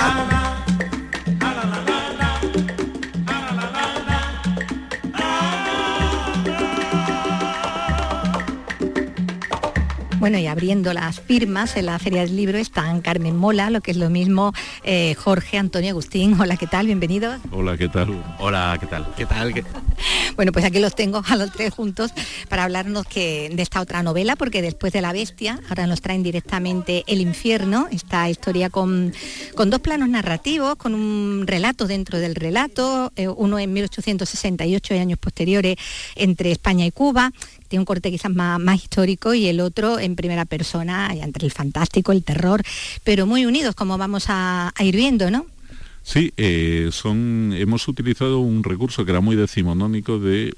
Bueno, 10.23 10.38
y 10.38 10.47
abriendo 10.47 10.93
las 10.93 11.19
firmas 11.19 11.76
en 11.76 11.87
la 11.87 11.99
Feria 11.99 12.21
del 12.21 12.37
Libro 12.37 12.57
están 12.57 13.00
Carmen 13.00 13.37
Mola, 13.37 13.71
lo 13.71 13.81
que 13.81 13.91
es 13.91 13.97
lo 13.97 14.09
mismo 14.09 14.52
eh, 14.85 15.17
Jorge 15.17 15.59
Antonio 15.59 15.91
Agustín. 15.91 16.41
Hola, 16.41 16.57
¿qué 16.57 16.69
tal? 16.69 16.87
Bienvenidos. 16.87 17.41
Hola, 17.50 17.76
¿qué 17.76 17.88
tal? 17.88 18.23
Hola, 18.38 18.76
¿qué 18.79 18.87
tal? 18.87 19.12
¿Qué 19.17 19.26
tal? 19.26 19.52
Bueno, 20.35 20.50
pues 20.50 20.64
aquí 20.64 20.81
los 20.81 20.95
tengo 20.97 21.23
a 21.29 21.37
los 21.37 21.52
tres 21.52 21.75
juntos 21.75 22.11
para 22.49 22.64
hablarnos 22.64 23.07
que, 23.07 23.50
de 23.52 23.62
esta 23.62 23.83
otra 23.83 24.02
novela, 24.02 24.35
porque 24.35 24.62
después 24.62 24.93
de 24.93 25.02
La 25.02 25.12
Bestia, 25.12 25.61
ahora 25.69 25.87
nos 25.87 26.00
traen 26.00 26.23
directamente 26.23 27.05
El 27.07 27.21
Infierno, 27.21 27.87
esta 27.91 28.31
historia 28.31 28.71
con, 28.71 29.12
con 29.55 29.69
dos 29.69 29.81
planos 29.81 30.09
narrativos, 30.09 30.76
con 30.76 30.95
un 30.95 31.47
relato 31.47 31.87
dentro 31.87 32.19
del 32.19 32.35
relato, 32.35 33.12
eh, 33.14 33.29
uno 33.29 33.59
en 33.59 33.73
1868 33.75 34.95
y 34.95 34.99
años 34.99 35.19
posteriores 35.19 35.76
entre 36.17 36.50
España 36.50 36.87
y 36.87 36.91
Cuba, 36.93 37.31
un 37.79 37.85
corte 37.85 38.11
quizás 38.11 38.33
más, 38.33 38.76
histórico 38.76 39.35
y 39.35 39.47
el 39.47 39.61
otro 39.61 39.99
en 39.99 40.17
primera 40.17 40.45
persona, 40.45 41.11
entre 41.12 41.47
el 41.47 41.52
fantástico, 41.52 42.12
el 42.12 42.25
terror, 42.25 42.62
pero 43.05 43.26
muy 43.26 43.47
unidos, 43.47 43.75
como 43.75 43.99
vamos 43.99 44.25
a 44.29 44.73
ir 44.81 44.97
viendo, 44.97 45.31
¿no? 45.31 45.47
Sí, 46.04 46.32
eh, 46.37 46.88
son, 46.90 47.54
hemos 47.56 47.87
utilizado 47.87 48.40
un 48.40 48.64
recurso 48.64 49.04
que 49.04 49.12
era 49.12 49.21
muy 49.21 49.37
decimonónico 49.37 50.18
de, 50.18 50.52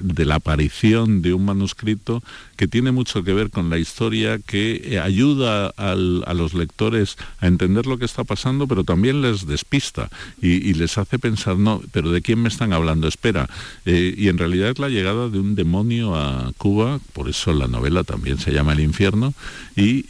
de 0.00 0.24
la 0.24 0.36
aparición 0.36 1.22
de 1.22 1.34
un 1.34 1.44
manuscrito 1.44 2.22
que 2.56 2.68
tiene 2.68 2.92
mucho 2.92 3.24
que 3.24 3.34
ver 3.34 3.50
con 3.50 3.68
la 3.68 3.78
historia, 3.78 4.38
que 4.38 4.80
eh, 4.84 5.00
ayuda 5.00 5.72
a 5.76 5.94
los 5.94 6.54
lectores 6.54 7.16
a 7.40 7.48
entender 7.48 7.86
lo 7.86 7.98
que 7.98 8.04
está 8.04 8.22
pasando, 8.22 8.68
pero 8.68 8.84
también 8.84 9.22
les 9.22 9.46
despista 9.46 10.08
y, 10.40 10.74
les 10.74 10.98
hace 10.98 11.18
pensar, 11.18 11.56
no, 11.56 11.82
pero 11.90 12.12
¿de 12.12 12.22
quién 12.22 12.40
me 12.40 12.48
están 12.48 12.72
hablando? 12.72 13.08
Espera. 13.08 13.48
Eh, 13.86 14.14
y 14.16 14.28
en 14.28 14.38
realidad 14.38 14.70
es 14.70 14.78
la 14.78 14.88
llegada 14.88 15.28
de 15.28 15.40
un 15.40 15.56
demonio 15.56 16.14
a 16.14 16.52
Cuba, 16.58 17.00
por 17.12 17.28
eso 17.28 17.52
la 17.52 17.66
novela 17.66 18.04
también 18.04 18.38
se 18.38 18.52
llama 18.52 18.72
El 18.72 18.80
infierno, 18.80 19.34
y 19.74 20.06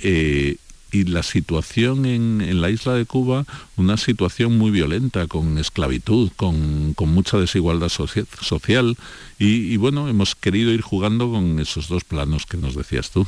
y 0.97 1.05
la 1.05 1.23
situación 1.23 2.07
en, 2.07 2.61
la 2.61 2.71
isla 2.71 2.95
de 2.95 3.05
Cuba, 3.05 3.45
una 3.77 3.97
situación 3.97 4.57
muy 4.57 4.71
violenta, 4.71 5.27
con 5.27 5.59
esclavitud, 5.59 6.31
con, 6.37 6.95
mucha 7.07 7.39
desigualdad 7.39 7.89
social. 7.89 8.97
y 9.39 9.77
bueno, 9.77 10.09
hemos 10.09 10.35
querido 10.35 10.73
ir 10.73 10.81
jugando 10.81 11.31
con 11.31 11.61
esos 11.61 11.89
dos 11.89 12.05
planos 12.05 12.47
que 12.47 12.57
nos 12.57 12.75
decías 12.75 13.11
tú 13.11 13.27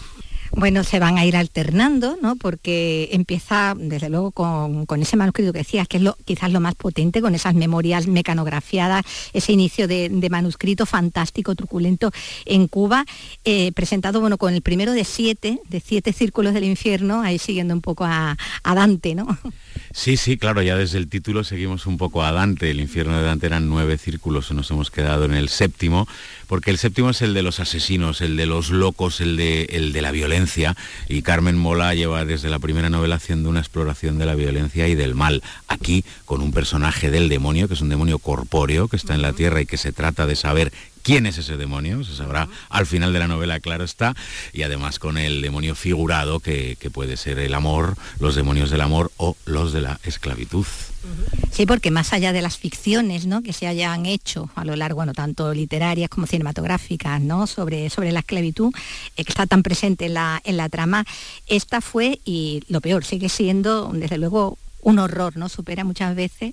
bueno, 0.52 0.84
se 0.84 0.98
van 0.98 1.18
a 1.18 1.24
ir 1.24 1.36
alternando, 1.36 2.18
¿no? 2.22 2.36
Porque 2.36 3.08
empieza, 3.12 3.74
desde 3.76 4.08
luego, 4.08 4.30
con, 4.32 5.02
ese 5.02 5.16
manuscrito 5.16 5.52
que 5.52 5.60
decías, 5.60 5.88
que 5.88 5.98
es 5.98 6.02
lo, 6.02 6.16
quizás 6.24 6.52
lo 6.52 6.60
más 6.60 6.74
potente, 6.74 7.20
con 7.20 7.34
esas 7.34 7.54
memorias 7.54 8.06
mecanografiadas, 8.06 9.04
ese 9.32 9.52
inicio 9.52 9.88
de, 9.88 10.28
manuscrito 10.30 10.84
fantástico, 10.84 11.54
truculento 11.54 12.12
en 12.44 12.68
Cuba, 12.68 13.06
eh, 13.44 13.72
presentado, 13.72 14.20
bueno, 14.20 14.36
con 14.36 14.52
el 14.52 14.60
primero 14.60 14.92
de 14.92 15.04
siete, 15.04 15.60
de 15.68 15.80
siete 15.80 16.12
círculos 16.12 16.52
del 16.52 16.64
infierno, 16.64 17.22
ahí 17.22 17.38
siguiendo 17.38 17.72
un 17.72 17.80
poco 17.80 18.04
a, 18.04 18.36
a 18.62 18.74
Dante, 18.74 19.14
¿no? 19.14 19.38
Sí, 19.92 20.16
sí, 20.16 20.36
claro, 20.36 20.60
ya 20.62 20.76
desde 20.76 20.98
el 20.98 21.08
título 21.08 21.44
seguimos 21.44 21.86
un 21.86 21.96
poco 21.96 22.22
a 22.22 22.32
Dante. 22.32 22.70
El 22.70 22.80
infierno 22.80 23.16
de 23.16 23.24
Dante 23.24 23.46
eran 23.46 23.68
nueve 23.68 23.96
círculos, 23.96 24.50
nos 24.52 24.70
hemos 24.70 24.90
quedado 24.90 25.24
en 25.24 25.34
el 25.34 25.48
séptimo, 25.48 26.06
porque 26.46 26.70
el 26.70 26.78
séptimo 26.78 27.10
es 27.10 27.22
el 27.22 27.34
de 27.34 27.42
los 27.42 27.60
asesinos, 27.60 28.20
el 28.20 28.36
de 28.36 28.46
los 28.46 28.70
locos, 28.70 29.20
el 29.20 29.36
de, 29.36 29.64
el 29.70 29.92
de 29.92 30.02
la 30.02 30.10
violencia. 30.10 30.37
Y 31.08 31.22
Carmen 31.22 31.56
Mola 31.56 31.94
lleva 31.94 32.24
desde 32.24 32.48
la 32.48 32.58
primera 32.58 32.90
novela 32.90 33.16
haciendo 33.16 33.48
una 33.48 33.60
exploración 33.60 34.18
de 34.18 34.26
la 34.26 34.34
violencia 34.34 34.86
y 34.86 34.94
del 34.94 35.14
mal. 35.14 35.42
Aquí 35.66 36.04
con 36.24 36.42
un 36.42 36.52
personaje 36.52 37.10
del 37.10 37.28
demonio, 37.28 37.68
que 37.68 37.74
es 37.74 37.80
un 37.80 37.88
demonio 37.88 38.18
corpóreo, 38.18 38.88
que 38.88 38.96
está 38.96 39.14
en 39.14 39.22
la 39.22 39.32
tierra 39.32 39.60
y 39.60 39.66
que 39.66 39.76
se 39.76 39.92
trata 39.92 40.26
de 40.26 40.36
saber 40.36 40.72
quién 41.08 41.24
es 41.24 41.38
ese 41.38 41.56
demonio, 41.56 42.04
se 42.04 42.14
sabrá 42.14 42.50
al 42.68 42.84
final 42.84 43.14
de 43.14 43.18
la 43.18 43.26
novela, 43.26 43.60
claro 43.60 43.82
está, 43.82 44.14
y 44.52 44.60
además 44.60 44.98
con 44.98 45.16
el 45.16 45.40
demonio 45.40 45.74
figurado 45.74 46.38
que, 46.38 46.76
puede 46.92 47.16
ser 47.16 47.38
el 47.38 47.54
amor, 47.54 47.96
los 48.20 48.34
demonios 48.34 48.68
del 48.68 48.82
amor 48.82 49.10
o 49.16 49.34
los 49.46 49.72
de 49.72 49.80
la 49.80 49.98
esclavitud. 50.04 50.66
Sí, 51.50 51.64
porque 51.64 51.90
más 51.90 52.12
allá 52.12 52.34
de 52.34 52.42
las 52.42 52.58
ficciones 52.58 53.24
¿no? 53.24 53.40
que 53.42 53.54
se 53.54 53.66
hayan 53.66 54.04
hecho 54.04 54.50
a 54.54 54.66
lo 54.66 54.76
largo, 54.76 54.96
bueno, 54.96 55.14
tanto 55.14 55.54
literarias 55.54 56.10
como 56.10 56.26
cinematográficas, 56.26 57.22
¿no? 57.22 57.46
sobre, 57.46 57.88
sobre 57.88 58.12
la 58.12 58.20
esclavitud, 58.20 58.74
eh, 59.16 59.24
que 59.24 59.32
está 59.32 59.46
tan 59.46 59.62
presente 59.62 60.04
en 60.06 60.14
la, 60.14 60.42
en 60.44 60.58
la 60.58 60.68
trama, 60.68 61.06
esta 61.46 61.80
fue, 61.80 62.20
y 62.26 62.62
lo 62.68 62.82
peor, 62.82 63.06
sigue 63.06 63.30
siendo, 63.30 63.90
desde 63.94 64.18
luego, 64.18 64.58
un 64.82 64.98
horror, 64.98 65.38
¿no? 65.38 65.48
Supera 65.48 65.84
muchas 65.84 66.14
veces 66.14 66.52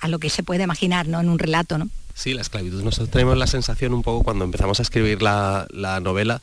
a 0.00 0.08
lo 0.08 0.18
que 0.18 0.30
se 0.30 0.42
puede 0.42 0.64
imaginar, 0.64 1.06
¿no? 1.06 1.20
En 1.20 1.28
un 1.28 1.38
relato, 1.38 1.78
¿no? 1.78 1.88
Sí, 2.20 2.34
la 2.34 2.42
esclavitud. 2.42 2.82
Nosotros 2.82 3.08
tenemos 3.08 3.38
la 3.38 3.46
sensación 3.46 3.94
un 3.94 4.02
poco 4.02 4.22
cuando 4.22 4.44
empezamos 4.44 4.78
a 4.78 4.82
escribir 4.82 5.22
la, 5.22 5.66
novela 6.02 6.42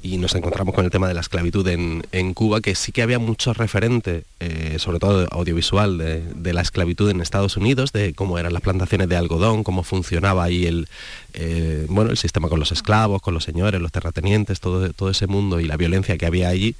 y 0.00 0.18
nos 0.18 0.36
encontramos 0.36 0.72
con 0.72 0.84
el 0.84 0.92
tema 0.92 1.08
de 1.08 1.14
la 1.14 1.20
esclavitud 1.20 1.66
en, 1.66 2.32
Cuba, 2.32 2.60
que 2.60 2.76
sí 2.76 2.92
que 2.92 3.02
había 3.02 3.18
mucho 3.18 3.52
referente, 3.52 4.22
eh, 4.38 4.76
sobre 4.78 5.00
todo 5.00 5.26
audiovisual, 5.32 5.98
de, 5.98 6.52
la 6.52 6.60
esclavitud 6.60 7.10
en 7.10 7.20
Estados 7.20 7.56
Unidos, 7.56 7.90
de 7.90 8.14
cómo 8.14 8.38
eran 8.38 8.52
las 8.52 8.62
plantaciones 8.62 9.08
de 9.08 9.16
algodón, 9.16 9.64
cómo 9.64 9.82
funcionaba 9.82 10.44
ahí 10.44 10.64
el, 10.64 10.86
eh, 11.34 11.86
bueno, 11.88 12.12
el 12.12 12.18
sistema 12.18 12.48
con 12.48 12.60
los 12.60 12.70
esclavos, 12.70 13.20
con 13.20 13.34
los 13.34 13.42
señores, 13.42 13.80
los 13.80 13.90
terratenientes, 13.90 14.60
todo 14.60 15.10
ese 15.10 15.26
mundo 15.26 15.58
y 15.58 15.66
la 15.66 15.76
violencia 15.76 16.16
que 16.18 16.26
había 16.26 16.50
allí 16.50 16.76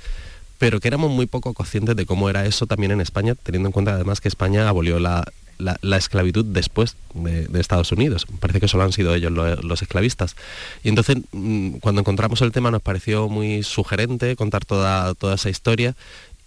pero 0.59 0.81
que 0.81 0.89
éramos 0.89 1.11
muy 1.11 1.27
poco 1.27 1.53
conscientes 1.53 1.97
de 1.97 2.07
cómo 2.07 2.31
era 2.31 2.47
eso 2.47 2.65
también 2.67 2.91
en 2.91 3.03
España, 3.03 3.35
teniendo 3.35 3.69
en 3.69 3.73
cuenta 3.73 3.93
además 3.93 4.23
que 4.23 4.29
España 4.29 4.67
abolió 4.67 4.99
la, 4.99 5.23
la, 5.59 5.97
esclavitud 5.97 6.45
después 6.45 6.97
de, 7.15 7.49
Estados 7.61 7.93
Unidos. 7.93 8.27
Parece 8.41 8.61
que 8.61 8.69
solo 8.69 8.85
han 8.85 8.93
sido 8.93 9.15
ellos 9.15 9.33
los, 9.33 9.83
esclavistas. 9.83 10.37
Y 10.83 10.89
entonces, 10.89 11.19
mm, 11.33 11.79
cuando 11.79 12.01
encontramos 12.01 12.43
el 12.43 12.53
tema, 12.53 12.71
nos 12.71 12.83
pareció 12.83 13.29
muy 13.29 13.63
sugerente 13.63 14.37
contar 14.37 14.65
toda, 14.65 15.15
toda 15.15 15.35
esa 15.35 15.51
historia 15.51 15.95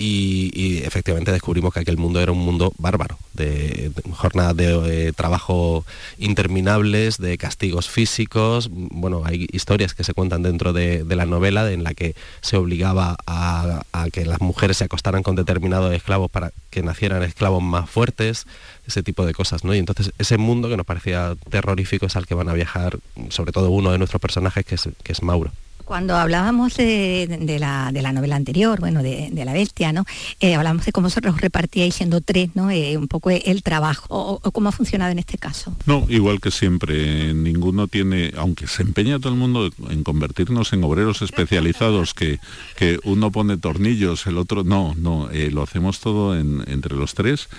y, 0.02 0.78
efectivamente 0.86 1.34
descubrimos 1.34 1.74
que 1.74 1.82
aquel 1.82 1.98
mundo 1.98 2.22
era 2.22 2.32
un 2.32 2.40
mundo 2.40 2.72
bárbaro, 2.78 3.20
de, 3.34 3.92
jornadas 4.14 4.56
de, 4.56 5.12
trabajo 5.12 5.86
interminables, 6.18 7.18
de 7.18 7.38
castigos 7.38 7.90
físicos. 7.90 8.70
Bueno, 8.72 9.24
hay 9.26 9.48
historias 9.52 9.94
que 9.94 10.06
se 10.06 10.14
cuentan 10.14 10.42
dentro 10.42 10.72
de, 10.72 11.04
la 11.04 11.26
novela 11.26 11.70
en 11.70 11.84
la 11.84 11.94
que 11.94 12.16
se 12.40 12.56
obligaba 12.56 13.18
a, 13.28 13.84
que 14.14 14.26
las 14.26 14.40
mujeres 14.40 14.78
se 14.78 14.86
acostaran 14.86 15.22
con 15.22 15.36
determinados 15.36 15.94
esclavos 15.94 16.32
para 16.32 16.54
que 16.70 16.82
nacieran 16.82 17.22
esclavos 17.24 17.62
más 17.62 17.90
fuertes, 17.90 18.48
ese 18.88 19.04
tipo 19.04 19.26
de 19.26 19.34
cosas, 19.34 19.66
¿no? 19.66 19.76
Y 19.76 19.80
entonces 19.80 20.14
ese 20.18 20.38
mundo 20.38 20.70
que 20.70 20.78
nos 20.78 20.86
parecía 20.86 21.36
terrorífico 21.50 22.06
es 22.06 22.16
al 22.16 22.26
que 22.26 22.36
van 22.36 22.48
a 22.48 22.54
viajar, 22.54 23.00
sobre 23.28 23.52
todo 23.52 23.70
uno 23.70 23.92
de 23.92 23.98
nuestros 23.98 24.22
personajes, 24.22 24.66
que 24.66 25.12
es 25.12 25.22
Mauro. 25.24 25.52
Cuando 25.90 26.16
hablábamos 26.16 26.78
de, 26.78 27.58
la, 27.60 28.12
novela 28.14 28.36
anterior, 28.36 28.80
bueno, 28.80 29.02
de, 29.02 29.32
la 29.44 29.54
bestia, 29.54 29.92
¿no? 29.92 30.06
Eh, 30.40 30.54
hablábamos 30.54 30.86
de 30.86 30.92
cómo 30.92 31.08
vosotros 31.08 31.42
repartíais 31.42 31.96
siendo 31.96 32.22
tres, 32.22 32.52
¿no? 32.54 32.70
Eh, 32.70 32.96
un 32.96 33.08
poco 33.08 33.32
el 33.32 33.64
trabajo, 33.64 34.06
o, 34.08 34.52
cómo 34.52 34.70
ha 34.70 34.72
funcionado 34.72 35.12
en 35.12 35.18
este 35.18 35.40
caso. 35.40 35.76
No, 35.88 36.06
igual 36.08 36.42
que 36.42 36.52
siempre, 36.52 37.34
ninguno 37.34 37.88
tiene, 37.88 38.34
aunque 38.38 38.68
se 38.68 38.84
empeña 38.84 39.18
todo 39.18 39.34
el 39.34 39.40
mundo 39.40 39.72
en 39.90 40.04
convertirnos 40.04 40.74
en 40.74 40.84
obreros 40.84 41.24
especializados, 41.24 42.14
que, 42.14 42.40
que 42.76 43.00
uno 43.04 43.32
pone 43.32 43.58
tornillos, 43.58 44.28
el 44.28 44.38
otro 44.38 44.64
no, 44.64 44.94
no, 44.96 45.32
eh, 45.32 45.50
lo 45.50 45.64
hacemos 45.64 46.02
todo 46.02 46.38
entre 46.38 46.96
los 46.96 47.16
tres. 47.16 47.50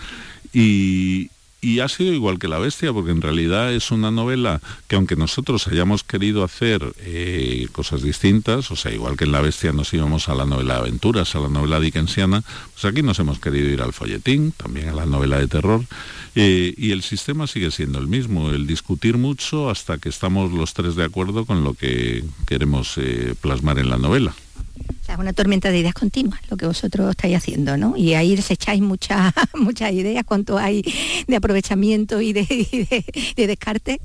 Y, 0.53 1.31
y 1.61 1.81
ha 1.81 1.88
sido 1.88 2.12
igual 2.12 2.38
que 2.38 2.49
La 2.49 2.59
Bestia, 2.59 2.92
porque 2.92 3.11
en 3.11 3.20
realidad 3.20 3.73
es 3.73 3.90
una 3.90 4.11
novela 4.11 4.61
que 4.88 4.96
aunque 4.96 5.16
nosotros 5.16 5.66
hayamos 5.68 6.05
querido 6.05 6.42
hacer 6.42 6.94
eh, 7.01 7.68
cosas 7.73 8.03
distintas, 8.03 8.70
o 8.70 8.77
sea, 8.77 8.92
igual 8.92 9.16
que 9.16 9.25
en 9.25 9.33
La 9.33 9.40
Bestia 9.40 9.73
nos 9.73 9.92
íbamos 9.92 10.29
a 10.29 10.35
la 10.35 10.46
novela 10.46 10.75
de 10.75 10.81
aventuras, 10.81 11.35
a 11.35 11.40
la 11.40 11.49
novela 11.49 11.79
dickensiana, 11.79 12.42
pues 12.73 12.85
aquí 12.85 13.03
nos 13.03 13.18
hemos 13.18 13.38
querido 13.40 13.68
ir 13.68 13.83
al 13.83 13.92
folletín, 13.92 14.53
también 14.53 14.88
a 14.88 14.94
la 14.94 15.07
novela 15.07 15.38
de 15.38 15.49
terror, 15.49 15.85
eh, 16.35 16.73
y 16.77 16.92
el 16.92 17.03
sistema 17.03 17.46
sigue 17.46 17.70
siendo 17.70 17.99
el 17.99 18.07
mismo, 18.07 18.51
el 18.51 18.66
discutir 18.66 19.18
mucho 19.18 19.68
hasta 19.68 19.99
que 19.99 20.09
estamos 20.09 20.53
los 20.53 20.73
tres 20.75 20.94
de 20.94 21.05
acuerdo 21.05 21.44
con 21.44 21.64
lo 21.64 21.75
que 21.75 22.25
queremos 22.46 22.94
eh, 22.96 23.35
plasmar 23.40 23.79
en 23.79 23.90
la 23.90 23.99
novela. 23.99 24.35
Sea, 25.11 25.14
es 25.14 25.20
una 25.20 25.33
tormenta 25.33 25.73
de 25.73 25.79
ideas 25.79 25.94
continuas 25.94 26.40
lo 26.49 26.57
que 26.57 26.66
vosotros 26.66 27.11
estáis 27.11 27.37
haciendo, 27.37 27.77
¿no? 27.77 27.96
Y 27.96 28.14
ahí 28.14 28.37
desecháis 28.37 28.81
muchas 28.81 29.35
muchas 29.55 29.90
ideas, 29.90 30.23
cuánto 30.25 30.57
hay 30.57 30.85
de 31.27 31.35
aprovechamiento 31.35 32.20
y 32.20 32.33
de, 32.33 32.44
de, 33.35 33.46
descarte. 33.49 34.01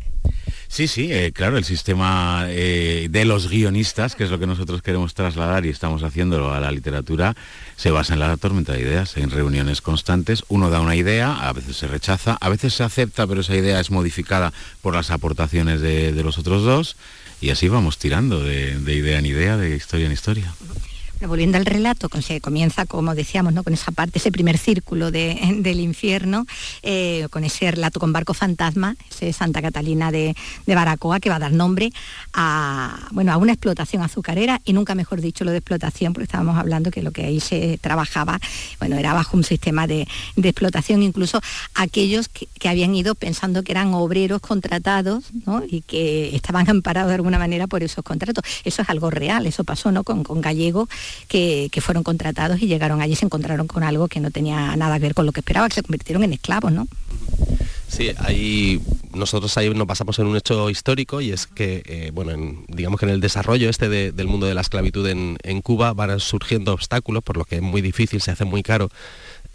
Sí, 0.68 0.88
sí, 0.88 1.14
eh, 1.14 1.32
claro, 1.32 1.60
el 1.60 1.64
sistema 1.64 2.46
eh, 2.48 3.08
de 3.12 3.24
los 3.24 3.52
guionistas, 3.52 4.16
que 4.16 4.24
es 4.24 4.32
lo 4.32 4.40
que 4.40 4.48
nosotros 4.48 4.82
queremos 4.82 5.14
trasladar 5.14 5.68
y 5.68 5.70
estamos 5.70 6.02
haciéndolo 6.02 6.52
a 6.52 6.60
la 6.60 6.72
literatura, 6.72 7.36
se 7.76 7.92
basa 7.92 8.16
en 8.16 8.22
la 8.22 8.36
tormenta 8.38 8.74
de 8.74 8.82
ideas, 8.82 9.16
en 9.16 9.30
reuniones 9.30 9.82
constantes. 9.82 10.44
Uno 10.48 10.72
da 10.72 10.82
una 10.82 10.96
idea, 10.96 11.36
a 11.36 11.54
veces 11.54 11.76
se 11.76 11.88
rechaza, 11.88 12.36
a 12.42 12.50
veces 12.50 12.74
se 12.74 12.84
acepta, 12.84 13.28
pero 13.28 13.42
esa 13.42 13.56
idea 13.56 13.80
es 13.80 13.92
modificada 13.92 14.52
por 14.82 14.96
las 14.96 15.12
aportaciones 15.12 15.82
de, 15.82 16.14
de 16.14 16.24
los 16.24 16.40
otros 16.40 16.64
dos 16.64 16.96
y 17.42 17.52
así 17.52 17.68
vamos 17.68 18.00
tirando 18.00 18.42
de, 18.42 18.80
de 18.80 18.96
idea 18.96 19.20
en 19.20 19.28
idea, 19.28 19.56
de 19.56 19.76
historia 19.76 20.08
en 20.08 20.14
historia 20.14 20.52
volviendo 21.28 21.58
al 21.58 21.66
relato, 21.66 22.10
se 22.22 22.42
comienza, 22.42 22.86
como 22.86 23.16
decíamos, 23.16 23.54
¿no? 23.54 23.64
con 23.64 23.74
esa 23.74 23.92
parte, 23.92 24.20
ese 24.20 24.32
primer 24.32 24.58
círculo 24.58 25.12
del 25.12 25.80
infierno, 25.80 26.46
eh, 26.84 27.28
con 27.30 27.44
ese 27.44 27.72
relato 27.72 28.00
con 28.00 28.14
barco 28.14 28.34
fantasma, 28.34 28.96
ese 29.10 29.34
Santa 29.34 29.62
Catalina 29.62 30.12
de, 30.12 30.36
Baracoa, 30.66 31.20
que 31.20 31.30
va 31.30 31.36
a 31.36 31.40
dar 31.40 31.54
nombre 31.54 31.92
a, 32.34 33.08
bueno, 33.12 33.32
a 33.32 33.38
una 33.38 33.54
explotación 33.54 34.04
azucarera, 34.04 34.62
y 34.66 34.74
nunca 34.74 34.96
mejor 34.96 35.22
dicho 35.22 35.44
lo 35.44 35.52
de 35.52 35.58
explotación, 35.58 36.14
porque 36.14 36.26
estábamos 36.26 36.58
hablando 36.58 36.92
que 36.92 37.02
lo 37.02 37.12
que 37.12 37.26
ahí 37.26 37.40
se 37.40 37.78
trabajaba, 37.80 38.40
bueno, 38.80 38.98
era 38.98 39.14
bajo 39.14 39.38
un 39.38 39.44
sistema 39.44 39.88
de, 39.88 40.08
explotación, 40.36 41.04
incluso 41.04 41.42
aquellos 41.74 42.30
que, 42.30 42.48
habían 42.68 42.96
ido 42.96 43.14
pensando 43.16 43.64
que 43.64 43.72
eran 43.72 43.94
obreros 43.94 44.42
contratados, 44.42 45.26
y 45.70 45.82
que 45.82 46.36
estaban 46.36 46.70
amparados 46.70 47.10
de 47.10 47.16
alguna 47.16 47.40
manera 47.40 47.68
por 47.68 47.84
esos 47.84 48.04
contratos. 48.04 48.44
Eso 48.64 48.82
es 48.82 48.90
algo 48.90 49.10
real, 49.10 49.46
eso 49.46 49.64
pasó 49.64 49.92
¿no? 49.92 50.04
con, 50.04 50.24
con 50.24 50.42
Gallego 50.42 50.88
que, 51.28 51.70
fueron 51.82 52.04
contratados 52.04 52.62
y 52.62 52.68
llegaron 52.68 53.02
allí 53.02 53.14
y 53.14 53.16
se 53.16 53.26
encontraron 53.26 53.68
con 53.68 53.84
algo 53.84 54.08
que 54.08 54.20
no 54.20 54.32
tenía 54.32 54.76
nada 54.76 54.96
que 54.96 55.04
ver 55.04 55.14
con 55.14 55.26
lo 55.26 55.32
que 55.32 55.42
esperaba, 55.42 55.68
que 55.68 55.76
se 55.76 55.84
convirtieron 55.84 56.24
en 56.24 56.34
esclavos, 56.34 56.72
¿no? 56.72 56.88
Sí, 57.88 58.12
ahí 58.18 58.82
nosotros 59.14 59.56
ahí 59.58 59.70
nos 59.70 59.88
basamos 59.88 60.20
en 60.20 60.28
un 60.28 60.36
hecho 60.36 60.70
histórico 60.70 61.22
y 61.22 61.32
es 61.32 61.48
que, 61.48 61.84
eh, 61.86 62.12
bueno, 62.14 62.64
digamos 62.68 63.00
que 63.00 63.06
en 63.06 63.12
el 63.12 63.22
desarrollo 63.22 63.70
este 63.70 63.90
del 63.90 64.28
mundo 64.28 64.46
de 64.46 64.54
la 64.54 64.62
esclavitud 64.62 65.08
en, 65.08 65.62
Cuba 65.62 65.94
van 65.94 66.20
surgiendo 66.20 66.74
obstáculos, 66.74 67.24
por 67.24 67.38
lo 67.38 67.46
que 67.46 67.56
es 67.58 67.62
muy 67.62 67.82
difícil, 67.82 68.22
se 68.22 68.32
hace 68.32 68.46
muy 68.46 68.62
caro 68.62 68.90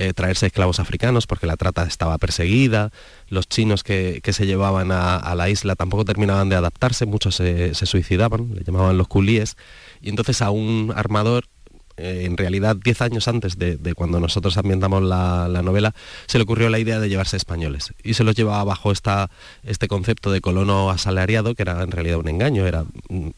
eh, 0.00 0.14
traerse 0.14 0.46
esclavos 0.46 0.80
africanos 0.80 1.26
porque 1.26 1.46
la 1.46 1.56
trata 1.56 1.84
estaba 1.84 2.16
perseguida, 2.18 2.90
los 3.28 3.48
chinos 3.48 3.84
que, 3.84 4.20
se 4.30 4.46
llevaban 4.46 4.92
a, 4.92 5.34
la 5.34 5.50
isla 5.50 5.76
tampoco 5.76 6.04
terminaban 6.04 6.48
de 6.48 6.56
adaptarse, 6.56 7.04
muchos 7.04 7.34
se, 7.36 7.74
se 7.74 7.86
suicidaban, 7.86 8.54
le 8.54 8.64
llamaban 8.64 8.96
los 8.96 9.08
culíes. 9.08 9.56
Y 10.00 10.08
entonces 10.08 10.40
a 10.40 10.50
un 10.50 10.92
armador 10.96 11.44
eh, 12.00 12.24
en 12.24 12.38
realidad 12.38 12.76
10 12.76 13.02
años 13.02 13.28
antes 13.28 13.58
de, 13.58 13.76
cuando 13.94 14.20
nosotros 14.20 14.56
ambientamos 14.56 15.02
la, 15.02 15.48
novela, 15.62 15.94
se 16.26 16.38
le 16.38 16.44
ocurrió 16.44 16.70
la 16.70 16.78
idea 16.78 16.98
de 16.98 17.10
llevarse 17.10 17.36
españoles. 17.36 17.92
Y 18.02 18.14
se 18.14 18.24
los 18.24 18.34
llevaba 18.34 18.64
bajo 18.64 18.90
esta, 18.90 19.30
este 19.64 19.86
concepto 19.86 20.30
de 20.30 20.40
colono 20.40 20.90
asalariado, 20.90 21.54
que 21.54 21.62
era 21.62 21.82
en 21.82 21.90
realidad 21.90 22.18
un 22.18 22.28
engaño. 22.28 22.66
Era, 22.66 22.84
mm, 23.10 23.28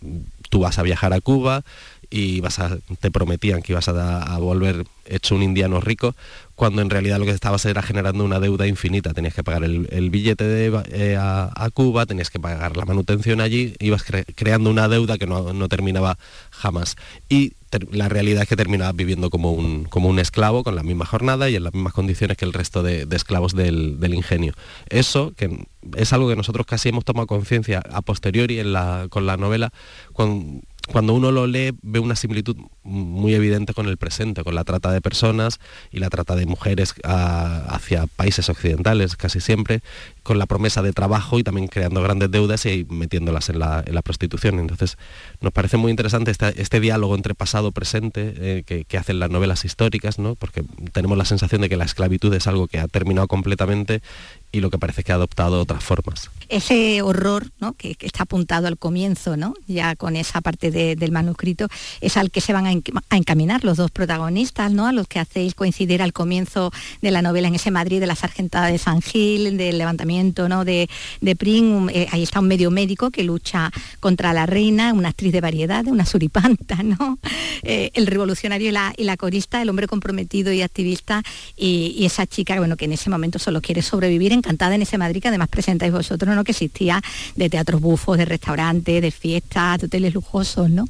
tú 0.49 0.61
vas 0.61 0.79
a 0.79 0.83
viajar 0.83 1.13
a 1.13 1.21
Cuba 1.21 1.65
y 2.09 2.41
vas 2.41 2.61
a, 2.61 2.79
te 3.01 3.11
prometían 3.11 3.63
que 3.63 3.73
ibas 3.73 3.89
a, 3.89 4.39
volver 4.39 4.85
hecho 5.07 5.35
un 5.35 5.43
indiano 5.43 5.81
rico, 5.81 6.15
cuando 6.63 6.81
en 6.81 6.91
realidad 6.91 7.19
lo 7.19 7.25
que 7.25 7.33
estabas 7.33 7.67
era 7.67 7.83
generando 7.83 8.25
una 8.25 8.39
deuda 8.39 8.69
infinita. 8.69 9.13
Tenías 9.13 9.35
que 9.35 9.43
pagar 9.43 9.65
el, 9.65 10.11
billete 10.11 10.71
eh, 10.93 11.17
a, 11.19 11.71
Cuba, 11.75 12.07
tenías 12.07 12.31
que 12.31 12.39
pagar 12.39 12.77
la 12.77 12.85
manutención 12.85 13.41
allí, 13.41 13.75
ibas 13.81 14.05
creando 14.37 14.71
una 14.71 14.87
deuda 14.87 15.19
que 15.19 15.27
no, 15.27 15.53
no 15.53 15.69
terminaba 15.69 16.19
jamás. 16.53 16.95
Y 17.29 17.55
la 17.91 18.09
realidad 18.09 18.45
es 18.45 18.49
que 18.49 18.55
terminabas 18.55 18.95
viviendo 18.95 19.29
como 19.29 19.51
un, 19.51 19.87
como 19.87 20.09
un 20.09 20.21
esclavo 20.21 20.63
con 20.63 20.77
la 20.77 20.85
misma 20.85 21.05
jornada 21.05 21.51
y 21.51 21.57
en 21.57 21.65
las 21.65 21.75
mismas 21.75 21.95
condiciones 21.95 22.37
que 22.37 22.45
el 22.45 22.53
resto 22.53 22.85
de, 22.85 23.09
esclavos 23.11 23.57
del, 23.57 24.15
ingenio. 24.15 24.55
Eso, 24.89 25.33
que 25.37 25.67
es 25.97 26.13
algo 26.13 26.29
que 26.29 26.37
nosotros 26.37 26.65
casi 26.65 26.91
hemos 26.91 27.05
tomado 27.05 27.27
conciencia 27.27 27.83
a 27.91 28.03
posteriori 28.03 28.61
en 28.61 28.73
la, 28.73 29.09
con 29.11 29.27
la 29.27 29.37
novela, 29.37 29.73
cuando 30.13 31.15
uno 31.15 31.33
lo 31.33 31.49
lee 31.49 31.73
ve 31.83 31.99
una 31.99 32.15
similitud 32.15 32.57
muy 32.85 33.35
evidente 33.35 33.75
con 33.75 33.87
el 33.87 33.97
presente, 33.97 34.43
con 34.43 34.55
la 34.55 34.65
trata 34.65 34.91
de 34.91 35.01
personas 35.01 35.61
y 35.91 35.99
la 35.99 36.11
trata 36.11 36.35
de 36.35 36.47
mujeres 36.47 36.95
ah, 37.05 37.67
hacia 37.69 38.07
países 38.07 38.49
occidentales 38.49 39.17
casi 39.17 39.41
siempre, 39.41 39.83
con 40.23 40.39
la 40.39 40.47
promesa 40.47 40.83
de 40.83 40.93
trabajo 40.93 41.39
y 41.39 41.45
también 41.45 41.69
creando 41.69 42.03
grandes 42.03 42.31
deudas 42.31 42.65
y 42.67 42.87
metiéndolas 42.89 43.49
en 43.49 43.59
la, 43.59 43.83
prostitución. 44.03 44.59
Entonces 44.59 44.99
nos 45.41 45.53
parece 45.53 45.77
muy 45.77 45.91
interesante 45.91 46.33
este, 46.33 46.81
diálogo 46.81 47.15
entre 47.15 47.35
pasado 47.35 47.71
presente 47.71 48.35
eh, 48.37 48.63
que, 48.67 48.85
que, 48.85 48.99
hacen 48.99 49.21
las 49.21 49.31
novelas 49.31 49.65
históricas, 49.65 50.19
¿no? 50.19 50.35
porque 50.35 50.65
tenemos 50.93 51.17
la 51.17 51.25
sensación 51.25 51.61
de 51.61 51.69
que 51.69 51.77
la 51.77 51.85
esclavitud 51.85 52.35
es 52.35 52.47
algo 52.47 52.67
que 52.67 52.81
ha 52.81 52.89
terminado 52.89 53.29
completamente 53.29 54.03
y 54.51 54.61
lo 54.61 54.71
que 54.71 54.79
parece 54.79 55.03
que 55.05 55.13
ha 55.13 55.15
adoptado 55.15 55.61
otras 55.61 55.83
formas. 55.83 56.31
Ese 56.49 57.01
horror 57.03 57.47
¿no? 57.59 57.73
que, 57.73 57.97
está 58.01 58.25
apuntado 58.25 58.67
al 58.67 58.77
comienzo, 58.77 59.37
¿no? 59.37 59.55
ya 59.67 59.97
con 59.97 60.17
esa 60.17 60.41
parte 60.41 60.71
del 60.71 61.13
manuscrito, 61.13 61.69
es 62.01 62.17
al 62.17 62.31
que 62.31 62.41
se 62.41 62.53
van 62.53 62.67
a, 62.67 62.72
encaminar 63.11 63.65
los 63.65 63.77
dos 63.79 63.91
protagonistas, 63.91 64.71
¿no? 64.73 64.87
a 64.87 64.93
los 64.93 65.09
que 65.09 65.19
hacéis 65.19 65.55
coincidir 65.55 66.03
al 66.03 66.13
comienzo 66.13 66.73
de 67.01 67.11
la 67.11 67.23
novela 67.23 67.49
en 67.49 67.55
ese 67.55 67.71
Madrid 67.71 68.01
de 68.01 68.07
la 68.07 68.15
sargentada 68.15 68.67
de 68.67 68.79
San 68.79 69.01
Gil, 69.01 69.57
del 69.57 69.79
levantamiento 69.79 70.49
¿no? 70.49 70.65
de, 70.65 70.89
de 71.21 71.37
Pring. 71.37 71.91
Eh, 71.91 72.09
ahí 72.13 72.23
está 72.23 72.41
un 72.41 72.49
medio 72.49 72.71
médico 72.71 73.11
que 73.11 73.25
lucha 73.25 73.71
contra 74.01 74.33
la 74.33 74.47
reina, 74.47 74.93
una 74.93 75.09
actriz 75.09 75.33
de 75.33 75.41
variedad, 75.41 75.87
una 75.87 76.07
suripanta, 76.07 76.83
¿no? 76.83 77.19
Eh, 77.63 77.91
el 77.95 78.07
revolucionario 78.07 78.69
y 78.97 79.05
la, 79.05 79.17
corista, 79.17 79.63
el 79.63 79.69
hombre 79.69 79.87
comprometido 79.87 80.53
y 80.53 80.63
activista, 80.63 81.23
y, 81.57 81.95
y 81.97 82.07
esa 82.07 82.27
chica 82.27 82.57
bueno, 82.59 82.77
que 82.77 82.87
en 82.87 82.93
ese 82.93 83.09
momento 83.09 83.39
solo 83.39 83.61
quiere 83.61 83.83
sobrevivir 83.83 84.33
en 84.33 84.43
encantada 84.43 84.75
en 84.75 84.83
ese 84.83 84.99
Madrid 84.99 85.23
que 85.23 85.29
además 85.29 85.49
presentáis 85.49 85.93
vosotros, 85.93 86.35
¿no? 86.35 86.43
Que 86.43 86.51
existía 86.51 87.01
de 87.37 87.49
teatros 87.49 87.81
bufos, 87.81 88.19
de 88.19 88.25
restaurantes, 88.25 89.01
de 89.01 89.11
fiestas, 89.13 89.79
de 89.79 89.87
hoteles 89.87 90.13
lujosos, 90.13 90.69
¿no? 90.69 90.85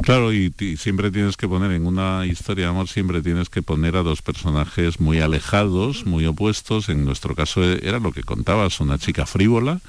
Claro, 0.00 0.32
y, 0.32 0.52
siempre 0.78 1.10
tienes 1.10 1.36
que 1.36 1.46
poner 1.46 1.70
en 1.72 1.86
una 1.86 2.26
historia 2.26 2.64
de 2.64 2.70
amor, 2.70 2.88
siempre 2.88 3.22
tienes 3.22 3.48
que 3.48 3.62
poner 3.62 3.96
a 3.96 4.02
dos 4.02 4.22
personajes 4.22 4.98
muy 4.98 5.20
alejados, 5.20 6.06
muy 6.06 6.26
opuestos. 6.26 6.88
En 6.88 7.04
nuestro 7.04 7.34
caso 7.34 7.62
era 7.62 8.00
lo 8.00 8.12
que 8.12 8.22
contabas, 8.22 8.80
una 8.80 8.98
chica 8.98 9.26
frívola 9.26 9.80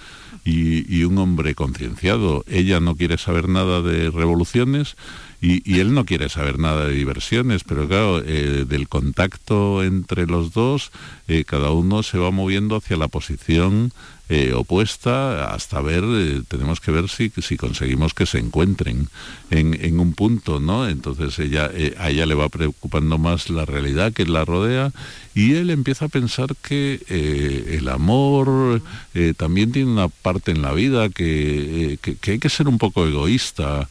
y, 0.44 0.96
y 0.96 1.04
un 1.04 1.18
hombre 1.18 1.56
concienciado. 1.56 2.44
Ella 2.48 2.80
no 2.80 2.96
quiere 2.96 3.18
saber 3.18 3.50
nada 3.50 3.82
de 3.82 4.12
revoluciones 4.12 4.96
y, 5.44 5.80
él 5.80 5.94
no 5.94 6.06
quiere 6.06 6.30
saber 6.30 6.58
nada 6.58 6.88
de 6.88 6.94
diversiones, 6.94 7.66
pero 7.66 7.86
claro, 7.86 8.22
eh, 8.26 8.64
del 8.66 8.88
contacto 8.88 9.84
entre 9.84 10.26
los 10.26 10.54
dos, 10.54 10.92
eh, 11.28 11.44
cada 11.44 11.72
uno 11.72 12.02
se 12.02 12.18
va 12.18 12.32
moviendo 12.32 12.78
hacia 12.78 12.96
la 12.96 13.10
posición 13.10 13.92
eh, 14.30 14.54
opuesta 14.54 15.54
hasta 15.54 15.82
ver, 15.82 16.04
tenemos 16.48 16.80
que 16.80 16.92
ver 16.92 17.10
si, 17.10 17.32
si 17.42 17.58
conseguimos 17.58 18.14
que 18.14 18.26
se 18.26 18.40
encuentren 18.40 19.10
en, 19.50 20.00
un 20.00 20.14
punto, 20.14 20.60
¿no? 20.60 20.88
Entonces 20.88 21.38
ella, 21.40 21.70
a 21.98 22.10
ella 22.10 22.26
le 22.26 22.34
va 22.34 22.50
preocupando 22.50 23.18
más 23.18 23.50
la 23.50 23.66
realidad 23.66 24.14
que 24.14 24.26
la 24.26 24.46
rodea 24.46 24.92
y 25.36 25.54
él 25.54 25.70
empieza 25.70 26.06
a 26.06 26.10
pensar 26.10 26.56
que 26.62 27.02
el 27.78 27.88
amor 27.90 28.82
también 29.38 29.72
tiene 29.72 29.92
una 29.92 30.08
parte 30.08 30.52
en 30.52 30.62
la 30.62 30.74
vida, 30.74 31.10
que, 31.10 32.00
que 32.02 32.32
hay 32.32 32.40
que 32.40 32.50
ser 32.50 32.68
un 32.68 32.78
poco 32.78 33.06
egoísta 33.06 33.88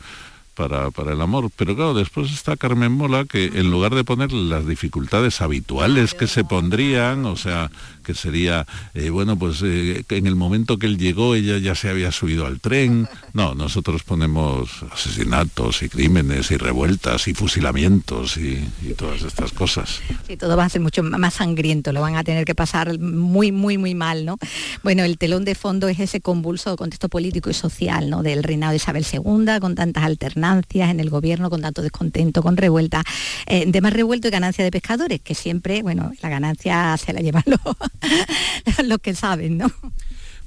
para, 0.54 0.90
para, 0.90 1.12
el 1.12 1.20
amor. 1.20 1.50
Pero 1.56 1.74
claro, 1.74 1.94
después 1.94 2.30
está 2.32 2.56
Carmen 2.56 2.92
Mola, 2.92 3.24
que 3.24 3.46
en 3.46 3.70
lugar 3.70 3.94
de 3.94 4.04
poner 4.04 4.32
las 4.32 4.66
dificultades 4.66 5.40
habituales 5.40 6.14
que 6.14 6.26
se 6.26 6.44
pondrían, 6.44 7.24
o 7.24 7.36
sea, 7.36 7.70
que 8.04 8.14
sería, 8.14 8.66
eh, 8.94 9.10
bueno, 9.10 9.38
pues 9.38 9.60
eh, 9.62 10.04
en 10.08 10.26
el 10.26 10.36
momento 10.36 10.78
que 10.78 10.86
él 10.86 10.98
llegó 10.98 11.34
ella 11.34 11.58
ya 11.58 11.74
se 11.74 11.88
había 11.88 12.12
subido 12.12 12.46
al 12.46 12.60
tren. 12.60 13.08
No, 13.32 13.54
nosotros 13.54 14.02
ponemos 14.02 14.82
asesinatos 14.92 15.82
y 15.82 15.88
crímenes 15.88 16.50
y 16.50 16.56
revueltas 16.56 17.28
y 17.28 17.34
fusilamientos 17.34 18.36
y, 18.36 18.62
todas 18.96 19.22
estas 19.22 19.52
cosas. 19.52 20.00
Sí, 20.26 20.36
todo 20.36 20.54
va 20.54 20.64
a 20.64 20.68
ser 20.68 20.82
mucho 20.82 21.02
más 21.02 21.34
sangriento, 21.34 21.92
lo 21.92 22.02
van 22.02 22.16
a 22.16 22.24
tener 22.24 22.44
que 22.44 22.54
pasar 22.54 22.98
muy, 22.98 23.50
muy, 23.50 23.78
muy 23.78 23.94
mal, 23.94 24.26
¿no? 24.26 24.38
Bueno, 24.82 25.02
el 25.02 25.16
telón 25.16 25.46
de 25.46 25.54
fondo 25.54 25.88
es 25.88 25.98
ese 25.98 26.20
convulso 26.20 26.76
contexto 26.76 27.08
político 27.08 27.48
y 27.48 27.54
social, 27.54 28.10
¿no? 28.10 28.22
Del 28.22 28.42
reinado 28.42 28.72
de 28.72 28.76
Isabel 28.76 29.06
II, 29.10 29.60
con 29.60 29.74
tantas 29.74 30.04
alternativas 30.04 30.41
gobernancias, 30.42 30.90
en 30.90 31.00
el 31.00 31.10
gobierno, 31.10 31.50
con 31.50 31.62
tanto 31.62 31.82
descontento, 31.82 32.42
con 32.42 32.56
revuelta, 32.56 33.04
eh, 33.46 33.64
de 33.66 33.80
más 33.80 33.92
revuelto 33.92 34.28
y 34.28 34.30
ganancia 34.30 34.64
de 34.64 34.70
pescadores, 34.70 35.20
que 35.20 35.34
siempre, 35.34 35.82
bueno, 35.82 36.12
la 36.20 36.28
ganancia 36.28 36.96
se 36.96 37.12
la 37.12 37.20
llevan 37.20 37.44
los, 37.46 38.86
los 38.86 38.98
que 38.98 39.14
saben, 39.14 39.58
¿no? 39.58 39.70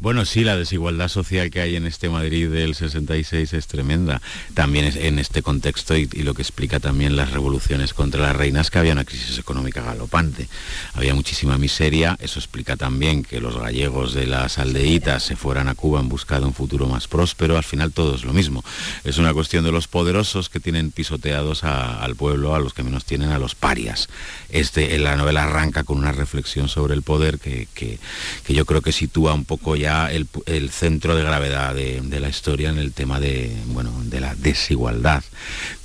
Bueno, 0.01 0.25
sí, 0.25 0.43
la 0.43 0.57
desigualdad 0.57 1.07
social 1.07 1.49
que 1.49 1.61
hay 1.61 1.77
en 1.77 1.85
este 1.85 2.09
Madrid 2.09 2.49
del 2.49 2.75
66 2.75 3.53
es 3.53 3.67
tremenda. 3.67 4.21
También 4.53 4.91
en 4.93 5.19
este 5.19 5.41
contexto 5.41 5.95
y, 5.95 6.07
lo 6.07 6.33
que 6.33 6.41
explica 6.41 6.81
también 6.81 7.15
las 7.15 7.31
revoluciones 7.31 7.93
contra 7.93 8.21
las 8.21 8.35
reinas, 8.35 8.69
que 8.69 8.79
había 8.79 8.91
una 8.91 9.05
crisis 9.05 9.37
económica 9.39 9.81
galopante. 9.81 10.49
Había 10.95 11.15
muchísima 11.15 11.57
miseria. 11.57 12.17
Eso 12.19 12.39
explica 12.39 12.75
también 12.75 13.23
que 13.23 13.39
los 13.39 13.57
gallegos 13.57 14.13
de 14.13 14.27
las 14.27 14.57
aldeitas 14.57 15.23
se 15.23 15.37
fueran 15.37 15.69
a 15.69 15.75
Cuba 15.75 16.01
en 16.01 16.09
busca 16.09 16.41
de 16.41 16.45
un 16.45 16.53
futuro 16.53 16.87
más 16.87 17.07
próspero. 17.07 17.55
Al 17.55 17.63
final 17.63 17.93
todo 17.93 18.15
es 18.15 18.25
lo 18.25 18.33
mismo. 18.33 18.65
Es 19.05 19.17
una 19.17 19.33
cuestión 19.33 19.63
de 19.63 19.71
los 19.71 19.87
poderosos 19.87 20.49
que 20.49 20.59
tienen 20.59 20.91
pisoteados 20.91 21.63
al 21.63 22.15
pueblo, 22.15 22.53
a 22.53 22.59
los 22.59 22.73
que 22.73 22.83
menos 22.83 23.05
tienen, 23.05 23.31
a 23.31 23.39
los 23.39 23.55
parias. 23.55 24.09
Este, 24.49 24.97
la 24.99 25.15
novela 25.15 25.45
arranca 25.45 25.85
con 25.85 25.97
una 25.97 26.11
reflexión 26.11 26.67
sobre 26.67 26.95
el 26.95 27.01
poder 27.01 27.39
que, 27.39 27.69
que 27.73 27.97
yo 28.53 28.65
creo 28.65 28.81
que 28.81 28.91
sitúa 28.91 29.33
un 29.33 29.45
poco 29.45 29.77
el, 29.85 30.69
centro 30.69 31.15
de 31.15 31.23
gravedad 31.23 31.73
de, 31.73 32.19
la 32.19 32.29
historia 32.29 32.69
en 32.69 32.77
el 32.77 32.91
tema 32.91 33.19
de, 33.19 33.55
bueno, 33.67 33.91
de 34.03 34.19
la 34.19 34.35
desigualdad, 34.35 35.23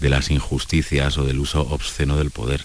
de 0.01 0.09
las 0.09 0.31
injusticias 0.31 1.19
o 1.19 1.25
del 1.25 1.39
uso 1.39 1.63
obsceno 1.63 2.17
del 2.17 2.31
poder. 2.31 2.65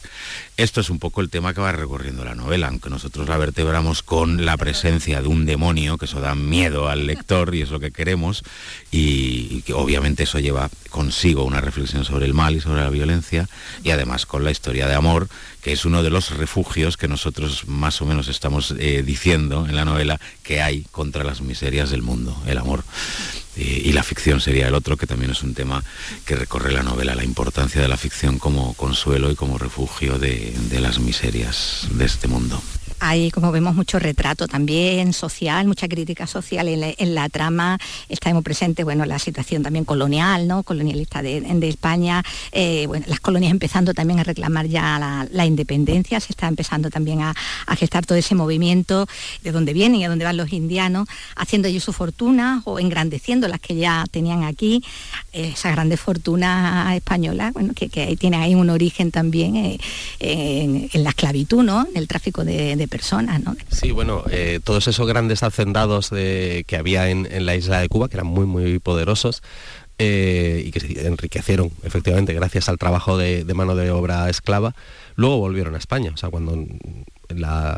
Esto 0.58 0.80
es 0.80 0.90
un 0.90 1.00
poco 1.00 1.20
el 1.20 1.30
tema 1.30 1.54
que 1.54 1.60
va 1.60 1.74
recorriendo 1.74 2.24
la 2.24 2.34
novela, 2.34 2.68
aunque 2.68 2.90
nosotros 2.90 3.28
la 3.28 3.38
vertebramos 3.38 4.04
con 4.04 4.46
la 4.46 4.56
presencia 4.56 5.22
de 5.22 5.28
un 5.28 5.46
demonio, 5.46 5.98
que 5.98 6.06
eso 6.06 6.22
da 6.22 6.34
miedo 6.34 6.88
al 6.88 7.08
lector 7.08 7.54
y 7.54 7.62
es 7.62 7.72
lo 7.72 7.82
que 7.82 7.92
queremos, 7.92 8.42
y, 8.90 9.64
que 9.64 9.74
obviamente 9.74 10.24
eso 10.24 10.40
lleva 10.40 10.70
consigo 10.90 11.44
una 11.44 11.60
reflexión 11.60 12.06
sobre 12.06 12.26
el 12.26 12.34
mal 12.34 12.56
y 12.56 12.62
sobre 12.62 12.82
la 12.82 12.90
violencia, 12.90 13.50
y 13.84 13.90
además 13.90 14.26
con 14.26 14.46
la 14.46 14.52
historia 14.52 14.88
de 14.88 14.96
amor, 14.96 15.28
que 15.62 15.74
es 15.74 15.84
uno 15.84 16.04
de 16.04 16.10
los 16.10 16.30
refugios 16.32 16.96
que 16.96 17.10
nosotros 17.10 17.68
más 17.68 18.02
o 18.02 18.06
menos 18.06 18.30
estamos 18.30 18.74
eh, 18.80 19.04
diciendo 19.06 19.66
en 19.68 19.76
la 19.76 19.84
novela 19.84 20.22
que 20.42 20.62
hay 20.62 20.86
contra 20.92 21.26
las 21.26 21.42
miserias 21.42 21.90
del 21.90 22.02
mundo, 22.02 22.42
el 22.48 22.60
amor 22.60 22.86
y, 23.56 23.94
la 23.94 24.04
ficción 24.04 24.42
sería 24.42 24.68
el 24.68 24.76
otro, 24.76 24.98
que 24.98 25.08
también 25.08 25.32
es 25.32 25.42
un 25.42 25.54
tema 25.54 25.84
que 26.26 26.36
recorre 26.36 26.72
la 26.72 26.84
novela, 26.84 27.16
la 27.16 27.24
importancia 27.24 27.82
de 27.82 27.88
la 27.88 27.98
ficción 27.98 28.40
como 28.40 28.74
consuelo 28.74 29.32
y 29.32 29.36
como 29.36 29.58
refugio 29.58 30.20
de 30.20 30.80
las 30.82 31.00
miserias 31.00 31.88
de 31.92 32.06
este 32.06 32.28
mundo. 32.28 32.62
Hay, 33.00 33.30
como 33.32 33.52
vemos, 33.52 33.76
mucho 33.76 34.00
retrato 34.00 34.48
también 34.48 35.14
social, 35.14 35.68
mucha 35.68 35.88
crítica 35.88 36.28
social 36.28 36.68
en 36.68 37.16
la, 37.16 37.30
trama. 37.30 37.78
Está 38.10 38.34
muy 38.34 38.44
presente, 38.44 38.84
bueno, 38.84 39.06
la 39.06 39.20
situación 39.20 39.64
también 39.64 39.86
colonial, 39.86 40.48
¿no? 40.48 40.64
Colonialista 40.64 41.22
de, 41.22 41.68
España. 41.68 42.24
Eh, 42.52 42.86
bueno, 42.88 43.06
las 43.10 43.20
colonias 43.20 43.52
empezando 43.52 43.94
también 43.94 44.20
a 44.20 44.24
reclamar 44.24 44.68
ya 44.68 45.28
la, 45.30 45.46
independencia. 45.46 46.20
Se 46.20 46.32
está 46.32 46.48
empezando 46.48 46.90
también 46.90 47.22
a, 47.22 47.34
gestar 47.78 48.06
todo 48.06 48.18
ese 48.18 48.36
movimiento 48.36 49.08
de 49.44 49.52
dónde 49.52 49.74
vienen 49.74 50.00
y 50.00 50.06
a 50.06 50.10
dónde 50.10 50.24
van 50.24 50.38
los 50.38 50.54
indianos, 50.54 51.08
haciendo 51.36 51.68
ellos 51.68 51.84
su 51.84 51.92
fortuna 51.94 52.62
o 52.66 52.80
engrandeciendo 52.80 53.48
las 53.48 53.60
que 53.60 53.76
ya 53.76 54.06
tenían 54.10 54.44
aquí. 54.44 54.84
esa 55.34 55.72
grande 55.72 55.98
fortuna 55.98 56.96
española, 56.96 57.52
bueno, 57.54 57.74
que, 57.76 57.90
que 57.90 58.16
tiene 58.16 58.38
ahí 58.38 58.56
un 58.56 58.70
origen 58.70 59.12
también 59.12 59.56
eh, 59.56 59.80
en, 60.20 61.04
la 61.04 61.10
esclavitud, 61.10 61.64
¿no? 61.64 61.86
En 61.88 61.98
el 61.98 62.08
tráfico 62.08 62.46
de 62.46 62.85
personas. 62.88 63.44
¿no? 63.44 63.56
Sí, 63.70 63.92
bueno, 63.92 64.24
eh, 64.30 64.60
todos 64.64 64.88
esos 64.88 65.08
grandes 65.08 65.44
hacendados 65.44 66.10
que 66.10 66.78
había 66.78 67.10
en, 67.10 67.46
la 67.46 67.56
isla 67.56 67.82
de 67.82 67.90
Cuba, 67.90 68.10
que 68.10 68.18
eran 68.18 68.28
muy, 68.28 68.46
muy 68.46 68.80
poderosos, 68.80 69.42
eh, 69.98 70.64
y 70.66 70.72
que 70.72 70.82
se 70.82 71.08
enriquecieron 71.08 71.72
efectivamente 71.84 72.34
gracias 72.34 72.68
al 72.68 72.78
trabajo 72.78 73.18
de, 73.18 73.46
de, 73.46 73.54
mano 73.54 73.76
de 73.76 73.92
obra 73.92 74.30
esclava, 74.30 74.76
luego 75.16 75.38
volvieron 75.38 75.76
a 75.76 75.78
España. 75.78 76.12
O 76.14 76.18
sea, 76.18 76.30
cuando 76.30 76.54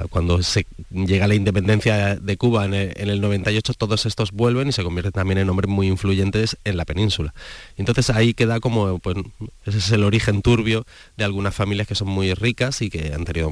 cuando 0.10 0.42
se 0.44 0.66
llega 0.92 1.28
la 1.28 1.36
independencia 1.36 2.16
de 2.16 2.38
Cuba 2.38 2.66
en 2.66 2.74
el, 2.74 3.22
98, 3.22 3.74
todos 3.74 4.06
estos 4.06 4.32
vuelven 4.32 4.70
y 4.70 4.72
se 4.72 4.84
convierten 4.84 5.12
también 5.12 5.38
en 5.40 5.50
hombres 5.50 5.70
muy 5.70 5.88
influyentes 5.88 6.58
en 6.64 6.78
la 6.78 6.86
península. 6.86 7.34
Entonces 7.78 8.10
ahí 8.10 8.34
queda 8.34 8.60
como, 8.60 9.00
pues, 9.00 9.18
ese 9.66 9.78
es 9.78 9.92
el 9.92 10.04
origen 10.04 10.42
turbio 10.42 10.86
de 11.18 11.26
algunas 11.26 11.56
familias 11.56 11.88
que 11.88 11.96
son 11.96 12.08
muy 12.08 12.34
ricas 12.34 12.82
y 12.82 12.90
que 12.90 13.14
han 13.14 13.26
tenido 13.26 13.52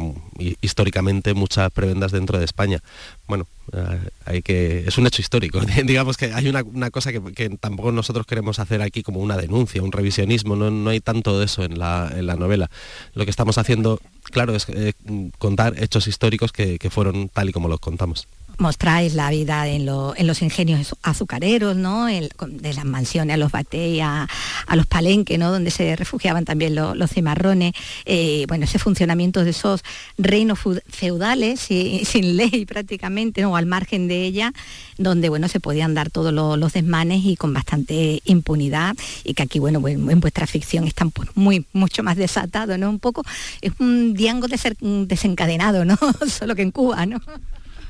históricamente 0.62 1.34
muchas 1.34 1.72
prebendas 1.72 2.12
dentro 2.12 2.40
de 2.40 2.46
España. 2.46 2.82
Bueno, 3.28 3.48
eh, 3.74 4.10
hay 4.26 4.42
que, 4.42 4.84
es 4.88 4.98
un 4.98 5.08
hecho 5.08 5.22
histórico. 5.22 5.60
Digamos 5.86 6.18
que 6.18 6.34
hay 6.34 6.48
una, 6.48 6.92
cosa 6.92 7.12
que, 7.12 7.50
tampoco 7.60 7.92
nosotros 7.92 8.26
queremos 8.26 8.60
hacer 8.60 8.82
aquí 8.82 9.04
como 9.04 9.20
una 9.20 9.38
denuncia, 9.38 9.82
un 9.82 9.92
revisionismo, 9.92 10.56
no, 10.56 10.90
hay 10.90 11.00
tanto 11.00 11.40
de 11.40 11.46
eso 11.46 11.64
en 11.64 11.80
la, 11.80 12.12
en 12.16 12.28
la 12.28 12.36
novela. 12.36 12.70
Lo 13.14 13.26
que 13.26 13.32
estamos 13.32 13.58
haciendo 13.58 14.00
claro, 14.32 14.56
es 14.56 14.68
eh, 14.70 14.94
contar 15.38 15.82
hechos 15.82 16.08
históricos 16.08 16.52
que, 16.52 16.80
fueron 16.90 17.30
tal 17.30 17.50
y 17.50 17.52
como 17.52 17.68
los 17.68 17.80
contamos 17.80 18.28
mostráis 18.60 19.14
la 19.14 19.30
vida 19.30 19.68
en, 19.68 19.86
los 19.86 20.42
ingenios 20.42 20.96
azucareros, 21.02 21.76
¿no? 21.76 22.06
de 22.06 22.74
las 22.74 22.86
mansiones 22.86 23.34
a 23.34 23.38
los 23.38 23.52
bateis, 23.52 24.02
a, 24.04 24.28
los 24.76 24.86
palenques, 24.88 25.40
¿no? 25.40 25.52
donde 25.52 25.72
se 25.72 25.96
refugiaban 25.96 26.46
también 26.46 26.76
los 26.76 27.10
cimarrones, 27.12 27.74
eh, 28.06 28.46
bueno, 28.48 28.66
ese 28.66 28.80
funcionamiento 28.80 29.44
de 29.44 29.52
esos 29.52 29.84
reinos 30.18 30.60
feudales 30.88 31.60
sin 32.06 32.38
ley 32.38 32.66
prácticamente, 32.66 33.42
¿no? 33.42 33.52
o 33.52 33.56
al 33.56 33.66
margen 33.66 34.08
de 34.08 34.24
ella, 34.26 34.54
donde 34.98 35.30
bueno, 35.30 35.48
se 35.48 35.60
podían 35.60 35.94
dar 35.94 36.10
todos 36.10 36.34
los, 36.34 36.74
desmanes 36.74 37.24
y 37.24 37.38
con 37.38 37.54
bastante 37.54 38.22
impunidad, 38.26 38.96
y 39.24 39.34
que 39.34 39.44
aquí, 39.44 39.60
bueno, 39.60 39.86
en 39.88 40.20
vuestra 40.20 40.46
ficción 40.48 40.88
están 40.88 41.12
pues, 41.12 41.30
muy, 41.36 41.66
mucho 41.74 42.04
más 42.04 42.18
desatados, 42.18 42.78
¿no? 42.78 42.90
Un 42.90 43.00
poco, 43.00 43.24
es 43.62 43.72
un 43.80 44.16
ser 44.58 44.78
desencadenado, 44.80 45.86
¿no? 45.86 45.98
Solo 46.28 46.56
que 46.56 46.62
en 46.62 46.72
Cuba, 46.72 47.06
¿no? 47.06 47.20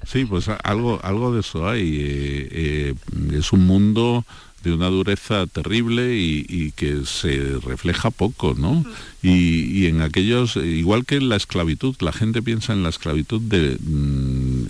Sí, 0.06 0.26
pues 0.26 0.50
algo, 0.64 1.00
algo 1.04 1.34
de 1.34 1.42
eso 1.42 1.68
hay. 1.68 1.98
Eh, 2.00 2.48
eh, 2.52 2.94
es 3.34 3.52
un 3.52 3.66
mundo 3.66 4.26
de 4.64 4.74
una 4.74 4.88
dureza 4.88 5.46
terrible 5.46 6.16
y, 6.18 6.72
que 6.72 7.06
se 7.06 7.60
refleja 7.64 8.10
poco, 8.10 8.56
¿no? 8.58 8.84
Y, 9.22 9.86
en 9.86 10.02
aquellos, 10.02 10.56
igual 10.56 11.06
que 11.06 11.18
en 11.18 11.30
la 11.30 11.36
esclavitud, 11.36 11.96
la 12.00 12.12
gente 12.12 12.42
piensa 12.42 12.74
en 12.74 12.82
la 12.82 12.90
esclavitud 12.90 13.42
de, 13.42 13.78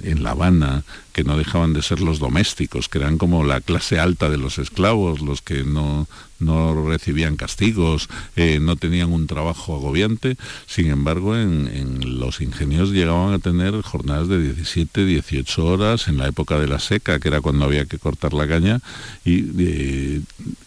en 0.03 0.23
La 0.23 0.31
Habana, 0.31 0.83
que 1.15 1.23
no 1.23 1.37
dejaban 1.37 1.71
de 1.71 1.81
ser 1.81 2.01
los 2.01 2.19
domésticos, 2.19 2.89
que 2.89 2.97
eran 2.97 3.17
como 3.17 3.45
la 3.45 3.61
clase 3.61 3.99
alta 3.99 4.29
de 4.29 4.37
los 4.37 4.57
esclavos, 4.57 5.21
los 5.21 5.41
que 5.41 5.63
no, 5.63 6.07
no 6.39 6.89
recibían 6.89 7.37
castigos, 7.37 8.09
eh, 8.35 8.59
no 8.61 8.75
tenían 8.75 9.13
un 9.13 9.25
trabajo 9.25 9.75
agobiante. 9.75 10.35
Sin 10.67 10.87
embargo, 10.87 11.37
en, 11.37 12.19
los 12.19 12.41
ingenios 12.41 12.91
llegaban 12.91 13.33
a 13.33 13.39
tener 13.39 13.81
jornadas 13.81 14.27
de 14.27 14.41
17, 14.41 15.05
18 15.05 15.65
horas 15.65 16.07
en 16.09 16.17
la 16.17 16.27
época 16.27 16.59
de 16.59 16.67
la 16.67 16.79
seca, 16.79 17.19
que 17.19 17.29
era 17.29 17.41
cuando 17.41 17.65
había 17.65 17.85
que 17.85 17.97
cortar 17.97 18.33
la 18.33 18.47
caña, 18.47 18.81
y 19.23 19.45
eh, 19.57 20.21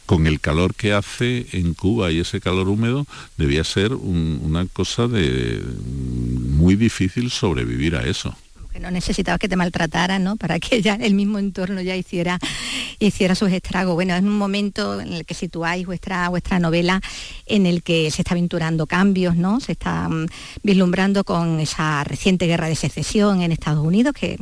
con 0.07 0.27
el 0.27 0.41
calor 0.41 0.75
que 0.75 0.95
hace 0.95 1.47
en 1.53 1.75
Cuba 1.75 2.11
y 2.11 2.21
ese 2.21 2.41
calor 2.41 2.69
húmedo, 2.69 3.07
debía 3.37 3.65
ser 3.65 3.93
una 3.93 4.65
cosa 4.65 5.09
de 5.09 5.63
muy 5.85 6.75
difícil 6.77 7.31
sobrevivir 7.31 7.97
a 7.97 8.07
eso 8.07 8.35
no 8.79 8.91
necesitabas 8.91 9.39
que 9.39 9.49
te 9.49 9.57
maltrataran, 9.57 10.23
¿no? 10.23 10.37
Para 10.37 10.59
que 10.59 10.83
ya 10.83 10.95
el 10.95 11.15
mismo 11.15 11.39
entorno 11.39 11.81
ya 11.81 11.97
hiciera, 11.97 12.39
hiciera 12.99 13.35
sus 13.35 13.51
estragos. 13.51 13.95
Bueno, 13.95 14.15
es 14.15 14.23
un 14.23 14.37
momento 14.37 15.01
en 15.01 15.13
el 15.13 15.25
que 15.25 15.35
situáis 15.35 15.87
vuestra, 15.87 16.29
vuestra 16.29 16.59
novela 16.59 17.01
en 17.47 17.67
el 17.67 17.83
que 17.83 18.11
se 18.11 18.23
está 18.23 18.35
aventurando 18.35 18.87
cambios, 18.87 19.37
¿no? 19.37 19.61
Se 19.61 19.73
está 19.73 20.09
mm, 20.09 20.27
vislumbrando 20.63 21.25
con 21.25 21.61
esa 21.61 22.05
reciente 22.05 22.47
guerra 22.47 22.69
de 22.69 22.77
secesión 22.77 23.43
en 23.43 23.53
Estados 23.53 23.85
Unidos, 23.85 24.15
que, 24.15 24.39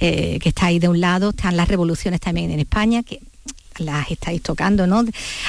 eh, 0.00 0.38
que 0.40 0.48
está 0.48 0.66
ahí 0.66 0.78
de 0.78 0.88
un 0.88 1.00
lado, 1.00 1.30
están 1.30 1.56
las 1.56 1.68
revoluciones 1.68 2.20
también 2.20 2.50
en 2.50 2.60
España, 2.60 3.02
que 3.02 3.20
las 3.80 4.10
estáis 4.10 4.42
tocando, 4.42 4.86
¿no? 4.86 5.04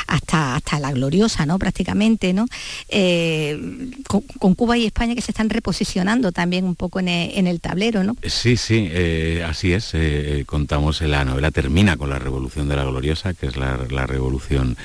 Hasta, 0.08 0.56
hasta 0.56 0.80
la 0.80 0.92
gloriosa, 0.92 1.46
¿no? 1.46 1.60
Prácticamente, 1.60 2.34
¿no? 2.34 2.46
Eh, 2.88 3.60
con, 4.08 4.56
Cuba 4.56 4.78
y 4.78 4.86
España 4.86 5.16
que 5.16 5.22
se 5.22 5.32
están 5.32 5.50
reposicionando 5.50 6.32
también 6.32 6.66
un 6.66 6.76
poco 6.76 7.00
en 7.00 7.08
el, 7.08 7.60
tablero, 7.62 8.04
¿no? 8.04 8.16
Sí, 8.24 8.58
sí, 8.58 8.88
eh, 8.92 9.46
así 9.48 9.74
es. 9.74 9.92
Eh, 9.94 10.44
contamos, 10.46 11.02
la 11.02 11.24
novela 11.26 11.52
termina 11.52 11.98
con 11.98 12.10
la 12.10 12.20
revolución 12.20 12.68
de 12.68 12.76
la 12.76 12.84
gloriosa, 12.84 13.34
que 13.34 13.48
es 13.48 13.58
la, 13.58 13.78
revolución 14.08 14.78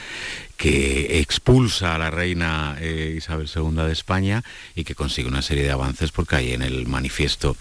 que 0.57 1.21
expulsa 1.21 1.95
a 1.95 1.99
la 1.99 2.11
reina 2.11 2.77
Isabel 2.81 3.49
II 3.55 3.83
de 3.87 3.93
España 3.93 4.45
y 4.75 4.85
que 4.85 4.95
consigue 4.95 5.29
una 5.29 5.43
serie 5.43 5.65
de 5.65 5.71
avances 5.71 6.13
porque 6.13 6.37
hay 6.37 6.53
en 6.53 6.63
el 6.63 6.87
manifiesto 6.87 7.57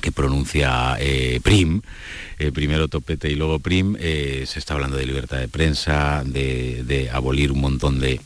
que 0.00 0.12
pronuncia 0.12 0.96
eh, 0.98 1.40
Prim, 1.42 1.82
eh, 2.38 2.52
primero 2.52 2.88
Topete 2.88 3.30
y 3.30 3.34
luego 3.34 3.58
Prim, 3.58 3.96
eh, 3.98 4.44
se 4.46 4.58
está 4.58 4.74
hablando 4.74 4.96
de 4.96 5.06
libertad 5.06 5.38
de 5.38 5.48
prensa, 5.48 6.22
de, 6.24 7.08
abolir 7.12 7.52
un 7.52 7.60
montón 7.60 8.00
de 8.00 8.20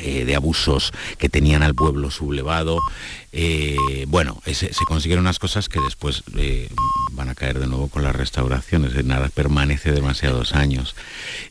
eh, 0.00 0.24
de 0.24 0.34
abusos 0.34 0.92
que 1.18 1.28
tenían 1.28 1.62
al 1.62 1.76
pueblo 1.76 2.10
sublevado. 2.10 2.80
Eh, 3.36 4.04
bueno, 4.06 4.40
se, 4.46 4.70
consiguieron 4.86 5.24
unas 5.24 5.40
cosas 5.40 5.68
que 5.68 5.80
después 5.80 6.22
eh, 6.36 6.68
van 7.10 7.28
a 7.28 7.34
caer 7.34 7.58
de 7.58 7.66
nuevo 7.66 7.88
con 7.88 8.04
las 8.04 8.14
restauraciones, 8.14 9.04
nada 9.04 9.28
permanece 9.28 9.90
demasiados 9.90 10.54
años. 10.54 10.94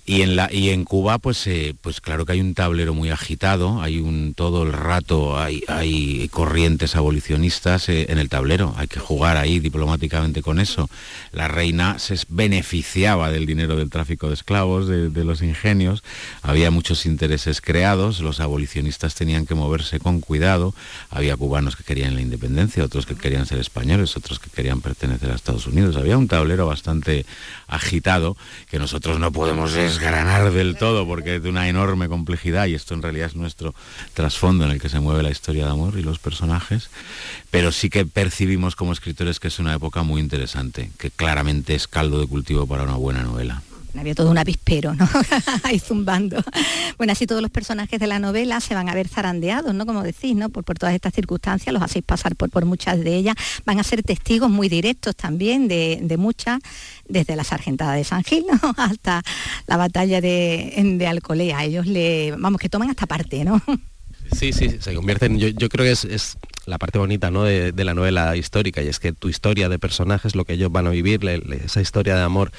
Y 0.05 0.21
en, 0.21 0.37
la, 0.37 0.51
y 0.51 0.69
en 0.69 0.85
Cuba, 0.85 1.17
pues, 1.17 1.49
pues 1.81 1.99
claro 1.99 2.25
que 2.25 2.33
hay 2.33 2.41
un 2.41 2.53
tablero 2.53 2.93
muy 2.93 3.09
agitado, 3.09 3.81
hay 3.81 3.99
un 3.99 4.33
todo 4.33 4.63
el 4.63 4.71
rato, 4.71 5.37
hay, 5.37 5.63
hay 5.67 6.29
corrientes 6.29 6.95
abolicionistas 6.95 7.89
en 7.89 8.17
el 8.17 8.29
tablero, 8.29 8.73
hay 8.77 8.87
que 8.87 8.99
jugar 8.99 9.35
ahí 9.35 9.59
diplomáticamente 9.59 10.41
con 10.41 10.59
eso. 10.59 10.89
La 11.33 11.49
reina 11.49 11.99
se 11.99 12.17
beneficiaba 12.29 13.29
del 13.29 13.45
dinero 13.45 13.75
del 13.75 13.89
tráfico 13.89 14.27
de 14.27 14.35
esclavos, 14.35 14.87
de 14.87 15.23
los 15.23 15.41
ingenios, 15.41 16.03
había 16.41 16.71
muchos 16.71 17.05
intereses 17.05 17.59
creados, 17.59 18.21
los 18.21 18.39
abolicionistas 18.39 19.15
tenían 19.15 19.45
que 19.45 19.55
moverse 19.55 19.99
con 19.99 20.21
cuidado, 20.21 20.73
había 21.09 21.35
cubanos 21.35 21.72
que 21.75 21.83
querían 21.83 22.15
la 22.15 22.21
independencia, 22.21 22.83
otros 22.83 23.05
que 23.05 23.15
querían 23.15 23.45
ser 23.45 23.59
españoles, 23.59 24.15
otros 24.17 24.39
que 24.39 24.49
querían 24.49 24.81
pertenecer 24.81 25.31
a 25.31 25.35
Estados 25.35 25.67
Unidos, 25.67 25.95
había 25.95 26.17
un 26.17 26.27
tablero 26.27 26.67
bastante 26.67 27.25
agitado 27.67 28.37
que 28.69 28.79
nosotros 28.79 29.19
no 29.19 29.31
podemos 29.31 29.73
desgranar 29.73 30.51
del 30.51 30.77
todo 30.77 31.05
porque 31.05 31.35
es 31.35 31.43
de 31.43 31.49
una 31.49 31.67
enorme 31.67 32.07
complejidad 32.07 32.67
y 32.67 32.75
esto 32.75 32.93
en 32.93 33.01
realidad 33.01 33.27
es 33.27 33.35
nuestro 33.35 33.73
trasfondo 34.13 34.65
en 34.65 34.71
el 34.71 34.81
que 34.81 34.89
se 34.89 34.99
mueve 34.99 35.23
la 35.23 35.31
historia 35.31 35.65
de 35.65 35.71
amor 35.71 35.97
y 35.97 36.03
los 36.03 36.19
personajes, 36.19 36.89
pero 37.51 37.71
sí 37.71 37.89
que 37.89 38.05
percibimos 38.05 38.75
como 38.75 38.93
escritores 38.93 39.39
que 39.39 39.47
es 39.47 39.59
una 39.59 39.73
época 39.73 40.03
muy 40.03 40.21
interesante, 40.21 40.91
que 40.97 41.11
claramente 41.11 41.75
es 41.75 41.87
caldo 41.87 42.19
de 42.19 42.27
cultivo 42.27 42.67
para 42.67 42.83
una 42.83 42.95
buena 42.95 43.23
novela 43.23 43.61
había 43.99 44.15
todo 44.15 44.31
un 44.31 44.37
avispero, 44.37 44.95
¿no? 44.95 45.07
Ahí 45.63 45.79
zumbando. 45.79 46.43
Bueno, 46.97 47.13
así 47.13 47.27
todos 47.27 47.41
los 47.41 47.51
personajes 47.51 47.99
de 47.99 48.07
la 48.07 48.19
novela 48.19 48.59
se 48.59 48.73
van 48.75 48.89
a 48.89 48.95
ver 48.95 49.07
zarandeados, 49.07 49.73
¿no? 49.73 49.85
Como 49.85 50.03
decís, 50.03 50.35
¿no? 50.35 50.49
Por, 50.49 50.63
todas 50.63 50.95
estas 50.95 51.13
circunstancias, 51.13 51.71
los 51.73 51.83
hacéis 51.83 52.03
pasar 52.03 52.35
por, 52.35 52.49
por 52.49 52.65
muchas 52.65 52.99
de 52.99 53.15
ellas. 53.15 53.35
Van 53.65 53.79
a 53.79 53.83
ser 53.83 54.03
testigos 54.03 54.49
muy 54.49 54.69
directos 54.69 55.15
también 55.15 55.67
de, 55.67 56.15
muchas, 56.17 56.59
desde 57.07 57.35
la 57.35 57.43
sargentada 57.43 57.93
de 57.93 58.03
San 58.03 58.23
Gil, 58.23 58.45
¿no? 58.49 58.73
Hasta 58.77 59.23
la 59.67 59.77
batalla 59.77 60.21
de, 60.21 60.95
de 60.97 61.07
Alcolea. 61.07 61.63
Ellos 61.63 61.85
le, 61.85 62.31
vamos, 62.37 62.59
que 62.59 62.69
toman 62.69 62.89
esta 62.89 63.05
parte, 63.05 63.43
¿no? 63.43 63.61
Sí, 64.31 64.53
sí, 64.53 64.77
se 64.79 64.93
convierten, 64.95 65.37
yo, 65.37 65.49
yo 65.49 65.69
creo 65.69 65.85
que 65.85 65.91
es, 65.91 66.37
la 66.65 66.77
parte 66.77 66.97
bonita 66.97 67.31
¿no? 67.31 67.43
de, 67.43 67.73
la 67.83 67.93
novela 67.93 68.35
histórica 68.35 68.81
y 68.81 68.87
es 68.87 68.99
que 68.99 69.11
tu 69.11 69.29
historia 69.29 69.69
de 69.69 69.79
personajes, 69.79 70.35
lo 70.35 70.45
que 70.45 70.53
ellos 70.53 70.71
van 70.71 70.87
a 70.87 70.91
vivir, 70.91 71.25
esa 71.63 71.81
historia 71.81 72.15
de 72.15 72.23
amor 72.23 72.51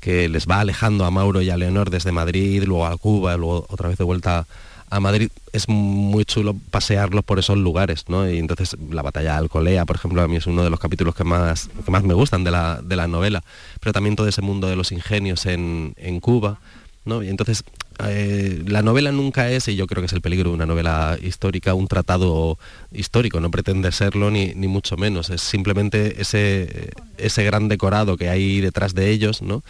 que 0.00 0.28
les 0.28 0.46
va 0.46 0.60
alejando 0.60 1.04
a 1.04 1.10
Mauro 1.10 1.42
y 1.42 1.50
a 1.50 1.56
Leonor 1.56 1.90
desde 1.90 2.12
Madrid, 2.12 2.62
luego 2.64 2.86
a 2.86 2.96
Cuba, 2.96 3.36
luego 3.36 3.66
otra 3.68 3.88
vez 3.88 3.98
de 3.98 4.04
vuelta 4.04 4.46
a 4.88 4.98
Madrid, 4.98 5.30
es 5.52 5.68
muy 5.68 6.24
chulo 6.24 6.56
pasearlos 6.70 7.24
por 7.24 7.38
esos 7.38 7.56
lugares, 7.56 8.06
¿no? 8.08 8.28
Y 8.28 8.38
entonces 8.38 8.76
la 8.90 9.02
batalla 9.02 9.32
de 9.32 9.38
Alcolea, 9.38 9.86
por 9.86 9.94
ejemplo, 9.94 10.20
a 10.20 10.26
mí 10.26 10.36
es 10.36 10.46
uno 10.48 10.64
de 10.64 10.70
los 10.70 10.80
capítulos 10.80 11.14
que 11.14 11.22
más, 11.22 11.68
que 11.84 11.90
más 11.92 12.02
me 12.02 12.14
gustan 12.14 12.42
de 12.42 12.50
la, 12.50 12.80
de 12.82 12.96
la 12.96 13.06
novela, 13.06 13.44
pero 13.78 13.92
también 13.92 14.16
todo 14.16 14.26
ese 14.26 14.42
mundo 14.42 14.68
de 14.68 14.74
los 14.74 14.90
ingenios 14.90 15.46
en, 15.46 15.94
en 15.96 16.18
Cuba, 16.18 16.58
¿no? 17.04 17.22
Y 17.22 17.28
entonces 17.28 17.62
eh, 18.08 18.62
la 18.66 18.82
novela 18.82 19.12
nunca 19.12 19.50
es, 19.50 19.68
y 19.68 19.76
yo 19.76 19.86
creo 19.86 20.02
que 20.02 20.06
es 20.06 20.12
el 20.12 20.20
peligro 20.20 20.50
de 20.50 20.56
una 20.56 20.66
novela 20.66 21.18
histórica, 21.22 21.74
un 21.74 21.88
tratado 21.88 22.58
histórico, 22.92 23.40
no 23.40 23.50
pretende 23.50 23.92
serlo 23.92 24.30
ni, 24.30 24.54
mucho 24.54 24.96
menos, 24.96 25.30
es 25.30 25.42
simplemente 25.42 26.20
ese, 26.20 26.90
ese 27.18 27.44
gran 27.44 27.68
decorado 27.68 28.16
que 28.16 28.28
hay 28.28 28.60
detrás 28.60 28.94
de 28.94 29.10
ellos, 29.10 29.42
¿no? 29.42 29.62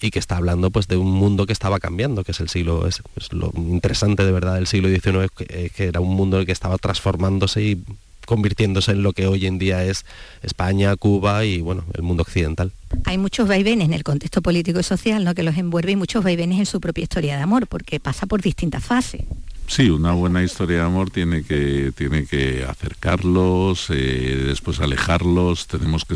y 0.00 0.10
que 0.10 0.18
está 0.18 0.36
hablando 0.36 0.70
pues 0.70 0.88
de 0.88 0.98
un 0.98 1.10
mundo 1.10 1.46
que 1.46 1.54
estaba 1.54 1.78
cambiando, 1.78 2.22
que 2.22 2.32
es 2.32 2.40
el 2.40 2.50
siglo, 2.50 2.86
es, 2.86 3.02
lo 3.32 3.50
interesante 3.56 4.24
de 4.24 4.32
verdad 4.32 4.56
del 4.56 4.66
siglo 4.66 4.88
XIX, 4.88 5.30
que, 5.34 5.70
que, 5.74 5.84
era 5.84 6.00
un 6.00 6.14
mundo 6.14 6.44
que 6.44 6.52
estaba 6.52 6.76
transformándose 6.76 7.62
y 7.62 7.82
convirtiéndose 8.26 8.92
en 8.92 9.02
lo 9.02 9.14
que 9.14 9.26
hoy 9.26 9.46
en 9.46 9.58
día 9.58 9.84
es 9.84 10.04
España, 10.42 10.94
Cuba 10.96 11.44
y 11.46 11.62
bueno, 11.62 11.84
el 11.94 12.02
mundo 12.02 12.22
occidental. 12.22 12.72
Hay 13.04 13.16
muchos 13.16 13.48
vaivenes 13.48 13.86
en 13.86 13.94
el 13.94 14.04
contexto 14.04 14.42
político 14.42 14.80
y 14.80 14.82
social 14.82 15.24
¿no? 15.24 15.34
que 15.34 15.42
los 15.42 15.56
envuelve 15.56 15.92
y 15.92 15.96
muchos 15.96 16.22
vaivenes 16.22 16.58
en 16.58 16.66
su 16.66 16.80
propia 16.80 17.04
historia 17.04 17.36
de 17.36 17.42
amor, 17.42 17.66
porque 17.66 18.00
pasa 18.00 18.26
por 18.26 18.42
distintas 18.42 18.84
fases. 18.84 19.22
Sí, 19.68 19.90
una 19.90 20.12
buena 20.12 20.42
historia 20.42 20.78
de 20.78 20.82
amor 20.84 21.10
tiene 21.10 21.42
que, 21.42 21.92
tiene 21.94 22.24
que 22.24 22.64
acercarlos, 22.64 23.86
eh, 23.90 24.44
después 24.46 24.80
alejarlos, 24.80 25.66
tenemos 25.66 26.04
que, 26.04 26.14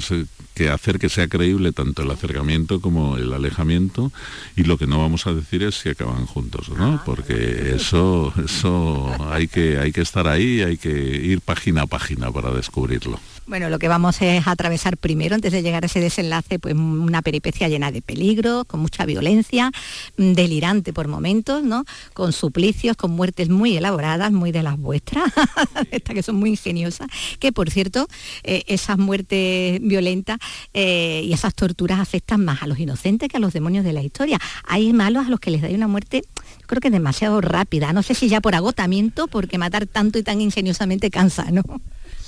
que, 0.55 0.71
hacer 0.71 0.99
que 0.99 1.09
sea 1.09 1.27
creíble 1.27 1.73
tanto 1.73 2.03
el 2.03 2.11
acercamiento 2.11 2.81
como 2.81 3.17
el 3.17 3.33
alejamiento. 3.33 4.13
Y 4.57 4.65
lo 4.65 4.79
que 4.79 4.87
no 4.87 5.01
vamos 5.01 5.27
a 5.27 5.35
decir 5.35 5.63
es 5.65 5.75
si 5.75 5.89
acaban 5.89 6.27
juntos 6.27 6.69
no, 6.69 7.03
porque 7.05 7.75
eso, 7.75 8.33
eso 8.45 9.15
hay, 9.31 9.49
que, 9.49 9.79
hay 9.79 9.93
que 9.93 10.03
estar 10.03 10.29
ahí, 10.29 10.63
hay 10.63 10.77
que 10.77 10.91
ir 10.91 11.41
página 11.41 11.83
a 11.83 11.87
página 11.87 12.31
para 12.31 12.53
descubrirlo. 12.53 13.19
Bueno, 13.51 13.69
lo 13.69 13.81
que 13.81 13.89
vamos 13.89 14.23
es 14.23 14.47
atravesar 14.47 14.97
primero, 14.97 15.35
antes 15.35 15.51
de 15.51 15.61
llegar 15.61 15.83
a 15.83 15.87
ese 15.87 15.99
desenlace, 15.99 16.61
pues 16.61 16.73
una 16.73 17.21
peripecia 17.21 17.67
llena 17.67 17.91
de 17.91 18.01
peligro, 18.01 18.65
con 18.65 18.79
mucha 18.79 19.05
violencia, 19.07 19.73
mm, 20.17 20.35
delirante 20.35 20.93
por 20.93 21.09
momentos, 21.09 21.65
¿no? 21.65 21.85
Con 22.13 22.33
suplicios, 22.33 22.97
con 22.97 23.11
muertes 23.11 23.49
muy 23.49 23.77
elaboradas, 23.77 24.31
muy 24.31 24.53
de 24.53 24.63
las 24.63 24.79
vuestras, 24.79 25.25
estas 25.91 26.15
que 26.15 26.23
son 26.23 26.37
muy 26.37 26.51
ingeniosas, 26.51 27.09
que 27.41 27.51
por 27.51 27.71
cierto, 27.71 28.07
eh, 28.45 28.63
esas 28.69 28.99
muertes 28.99 29.81
violentas 29.83 30.39
eh, 30.73 31.23
y 31.25 31.33
esas 31.33 31.53
torturas 31.53 31.99
afectan 31.99 32.45
más 32.45 32.63
a 32.63 32.69
los 32.69 32.79
inocentes 32.79 33.29
que 33.29 33.37
a 33.37 33.41
los 33.41 33.53
demonios 33.53 33.85
de 33.85 33.93
la 33.93 34.05
historia. 34.05 34.39
Hay 34.63 34.93
malos 34.93 35.27
a 35.27 35.29
los 35.29 35.41
que 35.41 35.51
les 35.51 35.61
da 35.61 35.71
una 35.71 35.89
muerte, 35.89 36.23
creo 36.69 36.81
que 36.81 36.91
demasiado 36.91 37.41
rápida, 37.41 37.93
no 37.93 38.05
sé 38.05 38.15
si 38.15 38.29
ya 38.29 38.41
por 38.41 38.55
agotamiento, 38.55 39.27
porque 39.27 39.59
matar 39.59 39.89
tanto 39.89 40.21
y 40.21 40.23
tan 40.23 40.41
ingeniosamente 40.41 41.11
cansa, 41.11 41.51
¿no? 41.51 41.65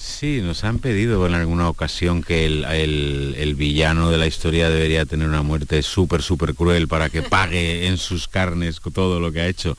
Sí, 0.04 0.40
nos 0.42 0.64
han 0.64 0.80
pedido 0.80 1.24
en 1.28 1.34
alguna 1.34 1.68
ocasión 1.68 2.24
que 2.24 2.44
el, 2.44 3.54
villano 3.54 4.10
de 4.10 4.18
la 4.18 4.26
historia 4.26 4.68
debería 4.68 5.06
tener 5.06 5.28
una 5.28 5.42
muerte 5.42 5.80
súper, 5.84 6.22
súper 6.22 6.56
cruel 6.56 6.88
para 6.88 7.08
que 7.08 7.22
pague 7.22 7.86
en 7.86 7.98
sus 7.98 8.26
carnes 8.26 8.80
todo 8.92 9.20
lo 9.20 9.30
que 9.30 9.42
ha 9.42 9.46
hecho. 9.46 9.78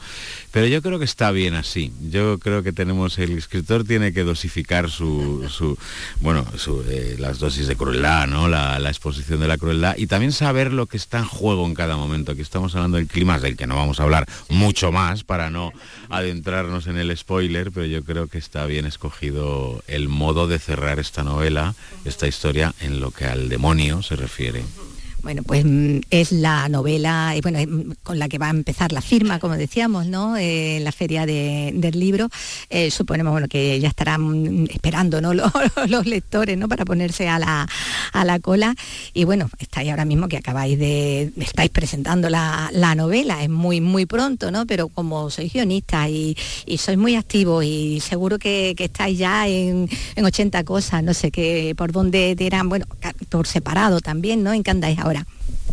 Pero 0.53 0.67
yo 0.67 0.83
creo 0.83 0.99
que 0.99 1.05
está 1.05 1.31
bien 1.31 1.55
así. 1.55 1.91
Yo 2.11 2.37
creo 2.37 2.61
que 2.61 2.71
tenemos, 2.71 3.17
el 3.17 3.35
escritor 3.35 3.85
tiene 3.85 4.13
que 4.13 4.23
dosificar 4.23 4.91
su, 4.91 5.49
bueno, 6.21 6.45
eh, 6.89 7.15
las 7.17 7.39
dosis 7.39 7.65
de 7.65 7.75
crueldad, 7.75 8.27
¿no? 8.27 8.47
La, 8.47 8.77
exposición 8.87 9.39
de 9.39 9.47
la 9.47 9.57
crueldad 9.57 9.95
y 9.97 10.05
también 10.05 10.31
saber 10.31 10.71
lo 10.71 10.85
que 10.85 10.97
está 10.97 11.17
en 11.17 11.25
juego 11.25 11.65
en 11.65 11.73
cada 11.73 11.97
momento. 11.97 12.31
Aquí 12.31 12.41
estamos 12.41 12.75
hablando 12.75 12.97
del 12.97 13.07
clima, 13.07 13.39
del 13.39 13.57
que 13.57 13.65
no 13.65 13.75
vamos 13.75 13.99
a 13.99 14.03
hablar 14.03 14.27
mucho 14.47 14.91
más 14.91 15.23
para 15.23 15.49
no 15.49 15.71
adentrarnos 16.09 16.85
en 16.85 16.97
el 16.97 17.17
spoiler, 17.17 17.71
pero 17.71 17.87
yo 17.87 18.03
creo 18.03 18.27
que 18.27 18.37
está 18.37 18.67
bien 18.67 18.85
escogido 18.85 19.83
el 19.87 20.07
modo 20.07 20.47
de 20.47 20.59
cerrar 20.59 20.99
esta 20.99 21.23
novela, 21.23 21.73
esta 22.05 22.27
historia, 22.27 22.75
en 22.79 22.99
lo 22.99 23.09
que 23.09 23.25
al 23.25 23.49
demonio 23.49 24.03
se 24.03 24.15
refiere. 24.15 24.63
Bueno, 25.23 25.41
pues 25.43 25.63
mm, 25.63 25.99
es 26.09 26.33
la 26.33 26.67
novela 26.67 27.33
bueno, 27.41 27.59
mm, 27.59 27.93
con 28.03 28.19
la 28.19 28.27
que 28.27 28.37
va 28.37 28.47
a 28.47 28.49
empezar 28.49 28.91
la 28.91 29.01
firma, 29.01 29.39
como 29.39 29.55
decíamos, 29.55 30.05
¿no? 30.05 30.35
Eh, 30.35 30.77
en 30.77 30.83
la 30.83 30.91
feria 30.91 31.25
del 31.25 31.97
libro. 31.97 32.27
Eh, 32.69 32.91
suponemos 32.91 33.31
bueno, 33.31 33.47
que 33.47 33.79
ya 33.79 33.87
estarán 33.87 34.67
esperando 34.69 35.21
¿no? 35.21 35.33
los, 35.87 36.05
lectores 36.05 36.57
¿no? 36.57 36.67
para 36.67 36.83
ponerse 36.83 37.29
a 37.29 37.39
la, 37.39 37.67
a 38.11 38.25
la 38.25 38.39
cola. 38.39 38.75
Y 39.13 39.23
bueno, 39.23 39.49
estáis 39.59 39.89
ahora 39.91 40.03
mismo 40.03 40.27
que 40.27 40.37
acabáis 40.37 40.77
de. 40.77 41.31
estáis 41.37 41.71
presentando 41.71 42.29
la, 42.29 42.69
novela, 42.95 43.41
es 43.41 43.49
muy, 43.49 43.79
muy 43.79 44.05
pronto, 44.05 44.51
¿no? 44.51 44.65
Pero 44.65 44.89
como 44.89 45.29
sois 45.29 45.53
guionistas 45.53 46.09
y, 46.09 46.35
sois 46.77 46.97
muy 46.97 47.15
activos 47.15 47.63
y 47.63 48.01
seguro 48.01 48.37
que, 48.37 48.75
estáis 48.77 49.17
ya 49.17 49.47
en, 49.47 49.89
80 50.21 50.63
cosas, 50.65 51.01
no 51.01 51.13
sé 51.13 51.31
qué, 51.31 51.73
por 51.77 51.93
dónde 51.93 52.35
dirán, 52.35 52.67
bueno, 52.67 52.85
por 53.29 53.47
separado 53.47 54.01
también, 54.01 54.43
¿no? 54.43 54.51
¿En 54.53 54.63
qué 54.63 54.71
andáis 54.71 54.99
ahora? 54.99 55.12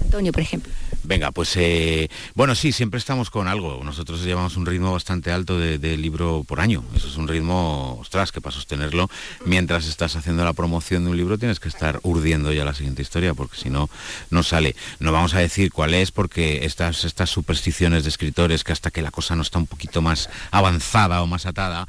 Antonio, 0.00 0.32
por 0.32 0.42
ejemplo. 0.42 0.72
Venga, 1.02 1.32
pues 1.32 1.56
eh, 1.56 2.08
bueno, 2.34 2.54
sí, 2.54 2.72
siempre 2.72 2.98
estamos 2.98 3.30
con 3.30 3.48
algo. 3.48 3.80
Nosotros 3.82 4.22
llevamos 4.22 4.56
un 4.56 4.66
ritmo 4.66 4.92
bastante 4.92 5.32
alto 5.32 5.58
de, 5.58 5.96
libro 5.96 6.44
por 6.46 6.60
año. 6.60 6.84
Eso 6.94 7.08
es 7.08 7.16
un 7.16 7.26
ritmo, 7.26 7.98
ostras, 8.00 8.32
que 8.32 8.40
para 8.40 8.54
sostenerlo, 8.54 9.08
mientras 9.44 9.86
estás 9.86 10.14
haciendo 10.16 10.44
la 10.44 10.52
promoción 10.52 11.04
de 11.04 11.10
un 11.10 11.16
libro 11.16 11.38
tienes 11.38 11.58
que 11.58 11.68
estar 11.68 12.00
urdiendo 12.02 12.52
ya 12.52 12.64
la 12.64 12.74
siguiente 12.74 13.02
historia, 13.02 13.34
porque 13.34 13.56
si 13.56 13.70
no, 13.70 13.90
no 14.30 14.42
sale. 14.42 14.76
No 14.98 15.10
vamos 15.10 15.34
a 15.34 15.38
decir 15.38 15.72
cuál 15.72 15.94
es, 15.94 16.12
porque 16.12 16.64
estas, 16.64 17.04
estas 17.04 17.30
supersticiones 17.30 18.04
de 18.04 18.10
escritores 18.10 18.62
que 18.62 18.72
hasta 18.72 18.90
que 18.90 19.02
la 19.02 19.10
cosa 19.10 19.36
no 19.36 19.42
está 19.42 19.58
un 19.58 19.66
poquito 19.66 20.02
más 20.02 20.28
avanzada 20.50 21.22
o 21.22 21.26
más 21.26 21.46
atada, 21.46 21.88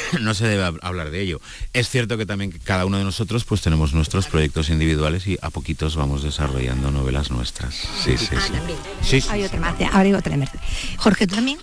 no 0.20 0.34
se 0.34 0.46
debe 0.46 0.78
hablar 0.82 1.10
de 1.10 1.20
ello. 1.20 1.40
Es 1.72 1.88
cierto 1.88 2.16
que 2.16 2.26
también 2.26 2.52
cada 2.64 2.86
uno 2.86 2.98
de 2.98 3.04
nosotros 3.04 3.44
pues 3.44 3.60
tenemos 3.60 3.92
nuestros 3.94 4.26
proyectos 4.26 4.70
individuales 4.70 5.26
y 5.26 5.38
a 5.42 5.50
poquitos 5.50 5.96
vamos 5.96 6.22
desarrollando 6.22 6.90
novelas 6.90 7.30
nuestras. 7.30 7.74
Sí, 7.74 8.16
sí, 8.16 8.36
sí. 9.02 9.20
sí, 9.20 9.28
Hay 9.30 9.44
otra 9.44 9.60
más, 9.60 9.74
ahora 9.92 10.18
otra 10.18 10.36
Jorge, 10.98 11.26
¿tú 11.26 11.34
también? 11.36 11.58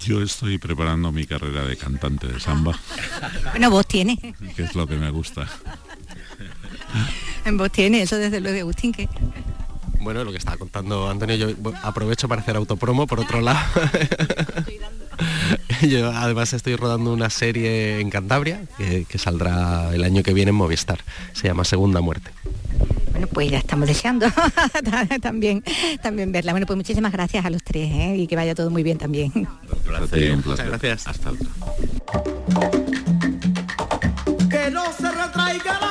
Yo 0.00 0.22
estoy 0.22 0.58
preparando 0.58 1.12
mi 1.12 1.26
carrera 1.26 1.64
de 1.64 1.76
cantante 1.76 2.26
de 2.26 2.40
samba. 2.40 2.78
Bueno, 3.50 3.70
vos 3.70 3.86
tiene. 3.86 4.16
Que 4.56 4.62
es 4.62 4.74
lo 4.74 4.86
que 4.86 4.96
me 4.96 5.10
gusta. 5.10 5.48
En 7.44 7.56
vos 7.56 7.70
tiene, 7.70 8.02
eso 8.02 8.16
desde 8.16 8.40
luego, 8.40 8.60
Agustín, 8.60 8.92
que 8.92 9.08
bueno, 10.00 10.22
lo 10.24 10.30
que 10.30 10.38
estaba 10.38 10.56
contando 10.56 11.10
Antonio, 11.10 11.36
yo 11.36 11.48
aprovecho 11.82 12.28
para 12.28 12.40
hacer 12.40 12.56
autopromo 12.56 13.06
por 13.06 13.20
otro 13.20 13.40
lado. 13.40 13.58
Yo 15.88 16.10
además 16.10 16.52
estoy 16.52 16.76
rodando 16.76 17.12
una 17.12 17.30
serie 17.30 18.00
en 18.00 18.10
Cantabria 18.10 18.62
que, 18.76 19.04
que 19.08 19.18
saldrá 19.18 19.94
el 19.94 20.04
año 20.04 20.22
que 20.22 20.32
viene 20.32 20.50
en 20.50 20.56
Movistar. 20.56 21.00
Se 21.32 21.48
llama 21.48 21.64
Segunda 21.64 22.00
Muerte. 22.00 22.30
Bueno, 23.12 23.26
pues 23.32 23.50
ya 23.50 23.58
estamos 23.58 23.88
deseando 23.88 24.26
también, 25.20 25.64
también 26.02 26.30
verla. 26.30 26.52
Bueno, 26.52 26.66
pues 26.66 26.76
muchísimas 26.76 27.12
gracias 27.12 27.44
a 27.44 27.50
los 27.50 27.64
tres 27.64 27.90
¿eh? 27.92 28.16
y 28.16 28.26
que 28.26 28.36
vaya 28.36 28.54
todo 28.54 28.70
muy 28.70 28.82
bien 28.82 28.98
también. 28.98 29.32
Gracias, 29.84 30.30
un 30.30 30.42
Muchas 30.46 30.66
gracias. 30.66 31.06
Hasta 31.08 31.30
otra. 31.30 31.48
Que 34.48 34.70
no 34.70 34.84
se 34.92 35.10
retraiga. 35.10 35.87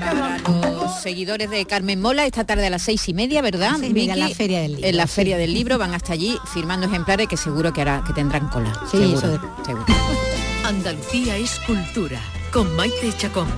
Para 0.00 0.70
los 0.72 1.00
seguidores 1.02 1.50
de 1.50 1.64
Carmen 1.66 2.00
Mola, 2.00 2.26
esta 2.26 2.44
tarde 2.44 2.66
a 2.66 2.70
las 2.70 2.82
seis 2.82 3.08
y 3.08 3.14
media, 3.14 3.42
¿verdad? 3.42 3.72
Seis 3.78 3.90
y 3.90 3.94
media, 3.94 4.14
en 4.14 4.20
la? 4.20 4.28
Feria 4.30 4.60
del 4.60 4.72
Libro, 4.72 4.86
En 4.88 4.96
la 4.96 5.06
sí. 5.06 5.12
Feria 5.14 5.36
del 5.38 5.54
Libro 5.54 5.78
van 5.78 5.94
hasta 5.94 6.12
allí 6.12 6.36
firmando 6.52 6.86
ejemplares 6.86 7.28
que 7.28 7.36
seguro 7.36 7.72
que, 7.72 7.80
hará, 7.82 8.02
que 8.06 8.12
tendrán 8.12 8.48
cola. 8.48 8.72
Sí, 8.90 8.98
seguro, 8.98 9.18
eso 9.18 9.28
de- 9.28 9.38
seguro. 9.64 9.86
Andalucía 10.64 11.36
es 11.36 11.58
cultura. 11.66 12.20
Con 12.52 12.74
Maite 12.76 13.12
Chacón. 13.16 13.48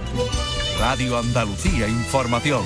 Radio 0.78 1.18
Andalucía 1.18 1.88
Información. 1.88 2.62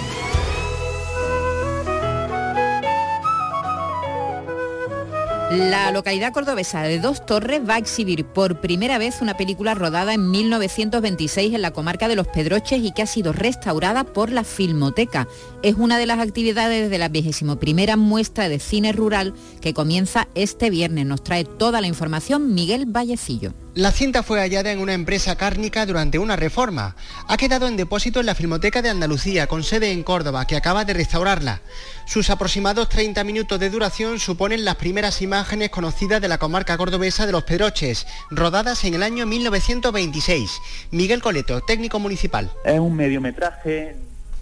La 5.51 5.93
localidad 5.93 6.33
cordobesa 6.33 6.83
de 6.83 6.99
Dos 6.99 7.25
Torres 7.25 7.61
va 7.67 7.77
a 7.77 7.79
exhibir 7.79 8.25
por 8.25 8.61
primera 8.61 8.99
vez 8.99 9.23
una 9.23 9.37
película 9.37 9.77
rodada 9.77 10.13
en 10.13 10.29
1926 10.33 11.55
en 11.55 11.63
la 11.63 11.71
comarca 11.71 12.09
de 12.09 12.17
Los 12.17 12.27
Pedroches 12.27 12.83
y 12.83 12.91
que 12.91 13.03
ha 13.03 13.07
sido 13.07 13.33
restaurada 13.33 14.03
por 14.03 14.33
la 14.33 14.43
Filmoteca. 14.43 15.29
Es 15.63 15.77
una 15.77 15.99
de 15.99 16.07
las 16.07 16.19
actividades 16.19 16.91
de 16.91 16.99
la 16.99 17.09
21 17.09 17.61
primera 17.61 17.97
muestra 17.97 18.49
de 18.49 18.59
cine 18.59 18.91
rural 18.91 19.35
que 19.61 19.73
comienza 19.73 20.27
este 20.35 20.69
viernes. 20.69 21.07
Nos 21.07 21.23
trae 21.23 21.45
toda 21.45 21.81
la 21.81 21.87
información 21.87 22.53
Miguel 22.53 22.87
Vallecillo. 22.87 23.55
La 23.75 23.93
cinta 23.93 24.23
fue 24.23 24.41
hallada 24.41 24.73
en 24.73 24.79
una 24.79 24.95
empresa 24.95 25.37
cárnica 25.37 25.85
durante 25.85 26.19
una 26.19 26.35
reforma. 26.35 26.97
Ha 27.29 27.37
quedado 27.37 27.69
en 27.69 27.77
depósito 27.77 28.21
en 28.21 28.27
la 28.27 28.35
Filmoteca 28.35 28.81
de 28.81 28.89
Andalucía, 28.89 29.49
con 29.49 29.63
sede 29.63 29.93
en 29.93 30.03
Córdoba, 30.03 30.47
que 30.47 30.57
acaba 30.57 30.87
de 30.87 30.95
restaurarla. 30.95 31.61
Sus 32.07 32.31
aproximados 32.31 32.89
30 32.89 33.23
minutos 33.25 33.61
de 33.61 33.69
duración 33.69 34.19
suponen 34.19 34.65
las 34.65 34.77
primeras 34.77 35.21
imágenes 35.21 35.36
conocidas 35.71 36.23
de 36.23 36.29
la 36.29 36.39
comarca 36.39 36.79
cordobesa 36.79 37.27
de 37.27 37.33
Los 37.33 37.45
Pedroches, 37.45 38.07
rodadas 38.31 38.85
en 38.85 38.95
el 38.95 39.03
año 39.03 39.27
1926. 39.27 40.61
Miguel 40.93 41.21
Coleto, 41.21 41.61
técnico 41.61 41.99
municipal. 41.99 42.51
Es 42.65 42.81
un 42.81 42.97
mediometraje, 42.97 43.97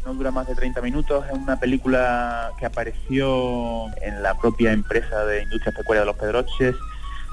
no 0.07 0.15
dura 0.15 0.31
más 0.31 0.47
de 0.47 0.55
30 0.55 0.81
minutos, 0.83 1.25
es 1.27 1.33
una 1.33 1.59
película 1.59 2.53
que 2.61 2.67
apareció 2.67 3.87
en 4.03 4.23
la 4.23 4.39
propia 4.39 4.73
empresa 4.73 5.25
de 5.25 5.43
Industrias 5.43 5.75
Pecuarias 5.75 6.03
de 6.03 6.07
los 6.07 6.17
Pedroches, 6.17 6.77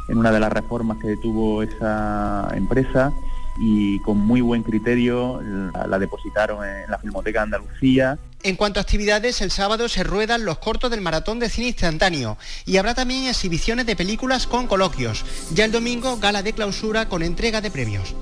en 0.09 0.17
una 0.17 0.31
de 0.31 0.39
las 0.39 0.51
reformas 0.51 0.97
que 0.99 1.15
tuvo 1.17 1.61
esa 1.61 2.47
empresa 2.55 3.13
y 3.59 3.99
con 3.99 4.17
muy 4.17 4.41
buen 4.41 4.63
criterio 4.63 5.39
la, 5.41 5.85
la 5.85 5.99
depositaron 5.99 6.65
en 6.65 6.89
la 6.89 6.97
Filmoteca 6.97 7.43
Andalucía 7.43 8.17
En 8.43 8.55
cuanto 8.55 8.79
a 8.79 8.83
actividades, 8.83 9.39
el 9.41 9.51
sábado 9.51 9.87
se 9.87 10.03
ruedan 10.03 10.45
los 10.45 10.57
cortos 10.57 10.89
del 10.89 11.01
Maratón 11.01 11.37
de 11.39 11.49
Cine 11.49 11.67
Instantáneo 11.67 12.37
y 12.65 12.77
habrá 12.77 12.95
también 12.95 13.27
exhibiciones 13.27 13.85
de 13.85 13.95
películas 13.95 14.47
con 14.47 14.65
coloquios. 14.65 15.23
Ya 15.53 15.65
el 15.65 15.71
domingo, 15.71 16.17
gala 16.17 16.41
de 16.41 16.53
clausura 16.53 17.07
con 17.07 17.21
entrega 17.21 17.61
de 17.61 17.69
premios. 17.69 18.15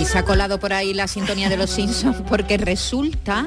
Y 0.00 0.04
se 0.06 0.18
ha 0.18 0.24
colado 0.24 0.58
por 0.58 0.72
ahí 0.72 0.94
la 0.94 1.06
sintonía 1.08 1.48
de 1.50 1.56
los 1.58 1.70
Simpsons 1.70 2.22
porque 2.28 2.56
resulta 2.56 3.46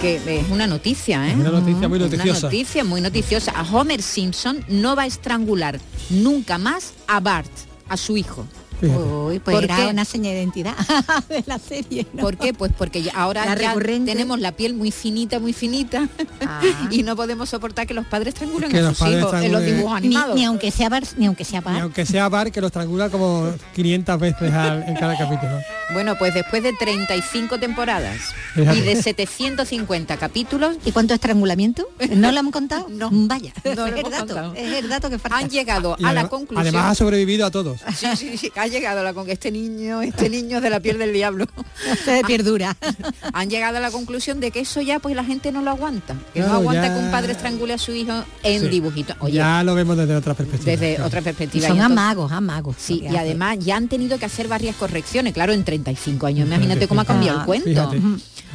que 0.00 0.16
es 0.40 0.48
una 0.50 0.66
noticia, 0.66 1.26
¿eh? 1.26 1.32
Es 1.32 1.36
una 1.36 1.50
noticia 1.50 1.88
muy 1.88 1.98
Una 1.98 2.06
noticiosa. 2.06 2.40
noticia 2.46 2.84
muy 2.84 3.00
noticiosa. 3.00 3.52
A 3.52 3.62
Homer 3.62 4.00
Simpson 4.02 4.64
no 4.68 4.96
va 4.96 5.02
a 5.02 5.06
estrangular 5.06 5.78
nunca 6.08 6.56
más 6.56 6.92
a 7.06 7.20
Bart, 7.20 7.50
a 7.88 7.96
su 7.96 8.16
hijo. 8.16 8.46
Uy, 8.82 9.38
pues 9.40 9.54
¿Por 9.56 9.64
era 9.64 9.76
qué? 9.76 9.86
una 9.86 10.04
seña 10.04 10.30
de 10.30 10.36
identidad 10.38 10.74
de 11.28 11.42
la 11.46 11.58
serie. 11.58 12.06
¿no? 12.12 12.22
¿Por 12.22 12.36
qué? 12.36 12.54
Pues 12.54 12.72
porque 12.76 13.10
ahora 13.14 13.44
La 13.44 13.54
ya 13.56 13.68
recurrente. 13.70 14.12
tenemos 14.12 14.38
la 14.40 14.52
piel 14.52 14.74
muy 14.74 14.90
finita, 14.90 15.38
muy 15.40 15.52
finita 15.52 16.08
Ah. 16.40 16.60
y 16.90 17.02
no 17.02 17.16
podemos 17.16 17.48
soportar 17.48 17.86
que 17.86 17.94
los 17.94 18.06
padres 18.06 18.34
estrangulen 18.34 18.70
Que 18.70 18.78
a 18.78 18.82
los 18.82 18.96
sus 18.98 19.08
hijos 19.08 19.34
en 19.42 19.52
los 19.52 19.62
dibujos 19.64 20.00
Ni, 20.00 20.06
animados. 20.08 20.34
ni 20.36 20.44
aunque 20.44 20.70
sea 20.70 20.88
bar, 20.88 21.02
ni 21.16 21.26
aunque 21.26 21.44
sea 21.44 21.60
bar. 21.60 21.80
aunque 21.82 22.06
sea 22.06 22.28
Bar, 22.28 22.52
que 22.52 22.60
lo 22.60 22.68
estrangula 22.68 23.10
como 23.10 23.52
500 23.74 24.20
veces 24.20 24.52
al- 24.52 24.82
en 24.84 24.94
cada 24.94 25.16
capítulo. 25.18 25.58
Bueno, 25.92 26.16
pues 26.18 26.34
después 26.34 26.62
de 26.62 26.72
35 26.74 27.58
temporadas 27.58 28.18
Fíjate. 28.54 28.78
y 28.78 28.80
de 28.82 29.02
750 29.02 30.16
capítulos, 30.18 30.76
¿Y 30.84 30.92
cuánto 30.92 31.14
estrangulamiento? 31.14 31.88
¿No 32.10 32.30
lo 32.32 32.40
hemos 32.40 32.52
contado? 32.52 32.86
No. 32.98 33.08
Vaya, 33.12 33.52
No 33.64 33.74
lo 33.74 33.86
es, 33.86 33.92
el 33.92 33.98
hemos 33.98 34.10
dato, 34.12 34.26
contado. 34.26 34.54
es 34.54 34.72
el 34.74 34.88
dato 34.88 35.10
que 35.10 35.18
falta. 35.18 35.38
han 35.38 35.48
llegado 35.50 35.96
Y 35.98 36.04
a 36.04 36.12
la 36.12 36.28
conclusión. 36.28 36.60
Además 36.60 36.92
ha 36.92 36.94
sobrevivido 36.94 37.46
a 37.46 37.50
todos. 37.50 37.80
Sí, 37.96 38.06
sí, 38.16 38.36
sí, 38.38 38.52
ha 38.56 38.66
llegado 38.70 39.00
a 39.00 39.02
la 39.02 39.14
con 39.14 39.28
este 39.30 39.50
niño, 39.50 40.02
este 40.02 40.28
niño 40.30 40.58
es 40.58 40.62
de 40.62 40.70
la 40.70 40.80
piel 40.80 40.98
del 40.98 41.12
diablo. 41.12 41.46
de 42.06 42.22
pierdura. 42.26 42.76
Han 43.32 43.50
llegado 43.50 43.76
a 43.78 43.80
la 43.80 43.90
conclusión 43.90 44.40
de 44.40 44.50
que 44.50 44.60
eso 44.60 44.80
ya 44.80 44.98
pues 44.98 45.14
la 45.16 45.24
gente 45.24 45.52
no 45.52 45.62
lo 45.62 45.70
aguanta, 45.70 46.14
que 46.34 46.40
no 46.40 46.52
aguanta 46.52 46.88
ya- 46.88 46.94
que 46.94 47.00
un 47.00 47.10
padre 47.10 47.32
estrangule 47.32 47.74
a 47.74 47.78
su 47.78 47.92
hijo 47.92 48.24
en 48.42 48.60
Sí. 48.62 48.68
dibujitos. 48.68 49.16
Oye, 49.20 49.34
ya 49.34 49.62
lo 49.64 49.74
vemos 49.74 49.96
desde 49.96 50.14
otra 50.16 50.34
perspectiva. 50.34 50.70
desde 50.72 50.94
claro. 50.94 51.06
otra 51.08 51.22
perspectiva. 51.22 51.68
Son 51.68 51.76
y 51.76 51.80
entonces- 51.80 51.98
amagos, 51.98 52.32
amagos. 52.32 52.76
Sí, 52.78 53.04
y 53.10 53.16
además 53.16 53.58
ya 53.60 53.76
han 53.76 53.88
tenido 53.88 54.18
que 54.18 54.26
hacer 54.26 54.48
varias 54.48 54.76
correcciones, 54.76 55.32
claro, 55.34 55.52
en 55.52 55.64
35 55.64 56.26
años. 56.26 56.46
Imagínate 56.46 56.88
cómo 56.88 57.00
ha 57.00 57.04
cambiado 57.04 57.38
el 57.38 57.42
Ah, 57.42 57.46
cuento. 57.46 57.68
fíjate. 57.68 58.00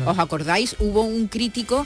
¿Os 0.05 0.17
acordáis? 0.19 0.75
Hubo 0.79 1.01
un 1.03 1.27
crítico 1.27 1.85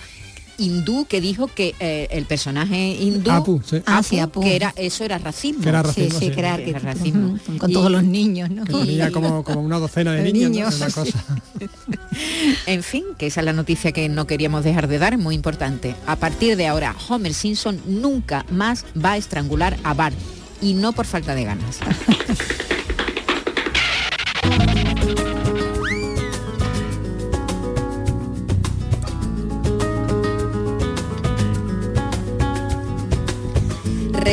hindú 0.58 1.06
que 1.06 1.22
dijo 1.22 1.48
que 1.48 1.76
eh, 1.80 2.08
el 2.12 2.26
personaje 2.26 2.90
hindú 3.00 3.32
Apu, 3.32 3.62
sí. 3.66 3.82
Ah, 3.86 4.02
sí, 4.04 4.20
Apu. 4.20 4.42
que 4.42 4.56
era 4.56 4.74
eso 4.76 5.04
era 5.04 5.18
racismo. 5.18 5.62
Que 5.64 5.70
era 5.70 5.82
Sí, 5.84 5.88
racismo, 5.88 6.20
sí, 6.20 6.26
sí. 6.28 6.32
que 6.32 6.40
era 6.40 6.58
Que 6.58 6.70
era 6.70 6.80
arquetipo. 6.80 7.00
racismo. 7.00 7.34
Ujú, 7.36 7.58
Con 7.58 7.70
Y- 7.70 7.74
todos 7.74 7.92
los 7.92 8.04
niños, 8.04 8.50
¿no? 8.50 8.64
Que 8.66 8.74
tenía 8.74 9.12
como, 9.12 9.44
como 9.44 9.62
una 9.62 9.80
docena 9.80 10.14
de 10.14 10.32
niños, 10.34 10.76
cosa. 10.94 11.04
En 12.66 12.84
fin, 12.84 13.04
que 13.18 13.28
esa 13.28 13.42
es 13.42 13.46
la 13.46 13.54
noticia 13.54 13.92
que 13.92 14.10
no 14.10 14.26
queríamos 14.28 14.64
dejar 14.64 14.88
de 14.88 14.98
dar, 15.00 15.14
es 15.14 15.20
muy 15.20 15.36
importante. 15.36 15.96
A 16.06 16.16
partir 16.16 16.58
de 16.58 16.68
ahora, 16.68 16.96
Homer 17.10 17.34
Simpson 17.34 17.80
nunca 17.86 18.46
más 18.50 18.86
va 19.04 19.14
a 19.14 19.18
estrangular 19.18 19.78
a 19.84 19.94
Bart. 19.94 20.16
Y 20.62 20.74
no 20.74 20.92
por 20.94 21.06
falta 21.06 21.36
de 21.36 21.44
ganas. 21.46 21.78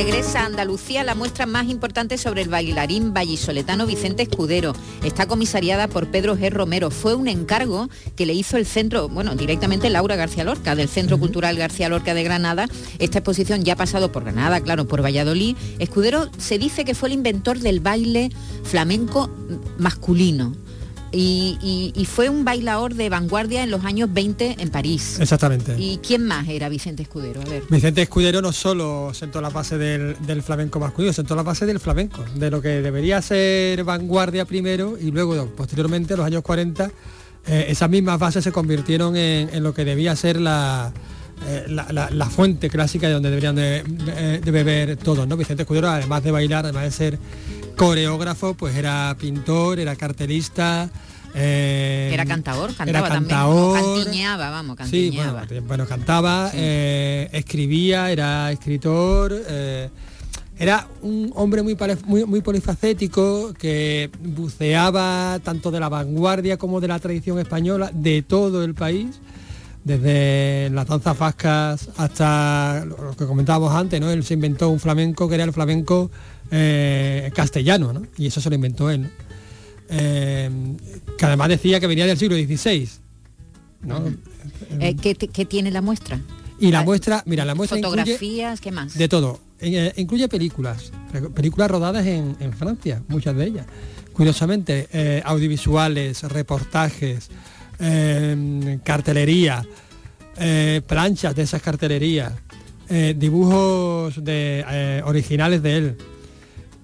Regresa 0.05 0.43
a 0.43 0.47
Andalucía 0.47 1.03
la 1.03 1.15
muestra 1.15 1.47
más 1.47 1.67
importante 1.71 2.19
sobre 2.19 2.43
el 2.43 2.51
bailarín 2.51 3.15
vallisoletano 3.15 3.87
Vicente 3.87 4.25
Escudero. 4.25 4.75
Está 5.03 5.27
comisariada 5.27 5.89
por 5.89 6.09
Pedro 6.09 6.37
G. 6.37 6.51
Romero. 6.51 6.91
Fue 6.91 7.15
un 7.15 7.27
encargo 7.27 7.89
que 8.15 8.27
le 8.27 8.35
hizo 8.35 8.59
el 8.59 8.67
centro, 8.67 9.09
bueno, 9.09 9.35
directamente 9.35 9.89
Laura 9.89 10.15
García 10.15 10.45
Lorca, 10.45 10.77
del 10.77 10.91
Centro 10.91 11.19
Cultural 11.19 11.57
García 11.57 11.89
Lorca 11.89 12.13
de 12.13 12.23
Granada. 12.23 12.69
Esta 12.99 13.21
exposición 13.21 13.65
ya 13.65 13.73
ha 13.73 13.77
pasado 13.77 14.13
por 14.13 14.25
Granada, 14.25 14.61
claro, 14.61 14.87
por 14.87 15.03
Valladolid. 15.03 15.57
Escudero 15.79 16.29
se 16.37 16.59
dice 16.59 16.85
que 16.85 16.95
fue 16.95 17.09
el 17.09 17.15
inventor 17.15 17.61
del 17.61 17.81
baile 17.81 18.31
flamenco 18.63 19.31
masculino. 19.79 20.55
Y, 21.15 21.59
y- 21.63 21.93
y 21.95 22.05
fue 22.07 22.29
un 22.29 22.45
bailador 22.45 22.95
de 22.95 23.09
vanguardia 23.09 23.63
en 23.63 23.71
los 23.71 23.85
años 23.85 24.13
20 24.13 24.57
en 24.59 24.71
París. 24.71 25.19
Exactamente. 25.21 25.77
¿Y 25.79 25.99
quién 25.99 26.25
más 26.27 26.49
era 26.49 26.69
Vicente 26.69 27.03
Escudero? 27.05 27.41
A 27.41 27.45
ver. 27.45 27.63
Vicente 27.71 28.03
Escudero 28.03 28.43
no 28.43 28.53
solo 28.53 29.13
sentó 29.15 29.41
la 29.41 29.51
base 29.51 29.79
del, 29.79 30.17
del 30.27 30.43
flamenco 30.43 30.81
masculino, 30.81 31.13
sentó 31.13 31.37
la 31.37 31.43
base 31.43 31.67
del 31.67 31.79
flamenco, 31.81 32.25
de 32.35 32.51
lo 32.51 32.61
que 32.61 32.69
debería 32.83 33.23
ser 33.23 33.85
vanguardia 33.85 34.45
primero 34.45 34.97
y 35.01 35.11
luego, 35.11 35.47
posteriormente, 35.57 36.15
en 36.15 36.19
los 36.19 36.27
años 36.27 36.43
40, 36.43 36.91
eh, 37.47 37.67
esas 37.69 37.89
mismas 37.91 38.19
bases 38.19 38.43
se 38.43 38.51
convirtieron 38.53 39.17
en, 39.17 39.51
en 39.55 39.63
lo 39.63 39.73
que 39.75 39.85
debía 39.85 40.17
ser 40.17 40.41
la, 40.41 40.93
eh, 41.47 41.65
la, 41.69 41.87
la- 41.93 42.11
la 42.11 42.27
fuente 42.31 42.71
clásica 42.71 43.07
de 43.07 43.13
donde 43.13 43.29
deberían 43.31 43.55
de, 43.55 43.83
de- 43.83 44.41
de 44.41 44.51
beber 44.51 44.97
todos. 44.97 45.29
¿no? 45.29 45.37
Vicente 45.37 45.63
Escudero, 45.65 45.89
además 45.89 46.25
de 46.25 46.31
bailar, 46.31 46.65
además 46.65 46.85
de 46.85 46.91
ser 46.91 47.19
coreógrafo, 47.77 48.55
pues 48.55 48.77
era 48.77 49.15
pintor, 49.19 49.79
era 49.79 49.97
cartelista. 49.97 50.89
eh, 51.35 52.11
Era 52.13 52.25
cantador, 52.25 52.75
cantaba 52.75 53.09
también. 53.09 53.39
Cantiñeaba, 53.39 54.51
vamos, 54.51 54.77
Sí, 54.89 55.11
cantiñaba. 55.11 55.45
bueno, 55.49 55.67
bueno, 55.67 55.87
cantaba, 55.87 56.51
eh, 56.55 57.29
escribía, 57.33 58.11
era 58.13 58.53
escritor, 58.53 59.35
eh, 59.49 59.89
era 60.57 60.87
un 61.03 61.33
hombre 61.35 61.63
muy, 61.65 61.77
muy, 62.07 62.25
muy 62.25 62.41
polifacético 62.41 63.53
que 63.55 64.09
buceaba 64.23 65.41
tanto 65.43 65.73
de 65.73 65.81
la 65.81 65.89
vanguardia 65.89 66.57
como 66.57 66.81
de 66.81 66.87
la 66.89 67.01
tradición 67.01 67.41
española 67.41 67.91
de 67.93 68.23
todo 68.23 68.63
el 68.63 68.75
país, 68.75 69.19
desde 69.83 70.71
las 70.71 70.87
danzas 70.87 71.19
vascas 71.19 71.89
hasta 71.97 72.85
lo 72.87 73.17
que 73.17 73.27
comentábamos 73.27 73.75
antes, 73.75 74.01
¿no? 74.01 74.11
Él 74.11 74.23
se 74.25 74.35
inventó 74.35 74.69
un 74.71 74.79
flamenco 74.79 75.29
que 75.29 75.35
era 75.35 75.45
el 75.45 75.53
flamenco 75.53 76.11
eh, 76.51 77.31
castellano, 77.35 77.93
¿no? 77.93 78.07
Y 78.17 78.27
eso 78.27 78.41
se 78.41 78.49
lo 78.49 78.55
inventó 78.55 78.91
él. 78.91 79.03
¿no? 79.03 79.09
Eh, 79.89 80.51
que 81.19 81.27
además 81.27 81.49
decía 81.49 81.81
que 81.81 81.87
venía 81.87 82.07
del 82.07 82.19
siglo 82.19 82.37
XVI. 82.37 82.89
¿no? 83.83 84.03
Eh, 84.81 84.97
¿qué, 84.97 85.45
tiene 85.45 85.71
la 85.71 85.83
muestra? 85.83 86.21
Y 86.59 86.71
la 86.71 86.83
muestra, 86.83 87.23
mira, 87.27 87.45
la 87.45 87.55
muestra 87.55 87.79
Fotografías, 87.79 88.61
¿qué 88.61 88.71
más? 88.73 88.97
de 88.97 89.09
todo. 89.09 89.41
incluye 89.61 90.29
películas, 90.29 90.93
películas 91.35 91.71
rodadas 91.71 92.07
en, 92.07 92.53
Francia, 92.53 93.03
muchas 93.09 93.37
de 93.37 93.47
ellas. 93.47 93.67
Curiosamente, 94.13 95.23
audiovisuales, 95.25 96.23
reportajes, 96.23 97.29
cartelería, 98.85 99.67
planchas 100.87 101.35
de 101.35 101.43
esas 101.43 101.61
cartelerías, 101.61 102.33
dibujos 103.17 104.25
de, 104.25 105.03
originales 105.05 105.63
de 105.63 105.77
él, 105.77 105.97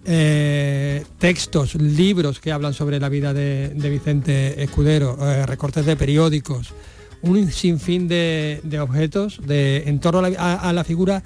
textos, 0.04 1.74
libros 1.74 2.40
que 2.40 2.52
hablan 2.52 2.74
sobre 2.74 2.98
la 3.00 3.08
vida 3.08 3.32
de, 3.32 3.90
Vicente 3.90 4.62
Escudero, 4.62 5.16
recortes 5.46 5.84
de 5.86 5.96
periódicos, 5.96 6.72
un 7.22 7.50
sinfín 7.50 8.08
de, 8.08 8.60
objetos 8.80 9.40
de, 9.46 9.84
en 9.86 10.00
torno 10.00 10.22
a 10.38 10.72
la 10.72 10.84
figura 10.84 11.18
eh, 11.18 11.22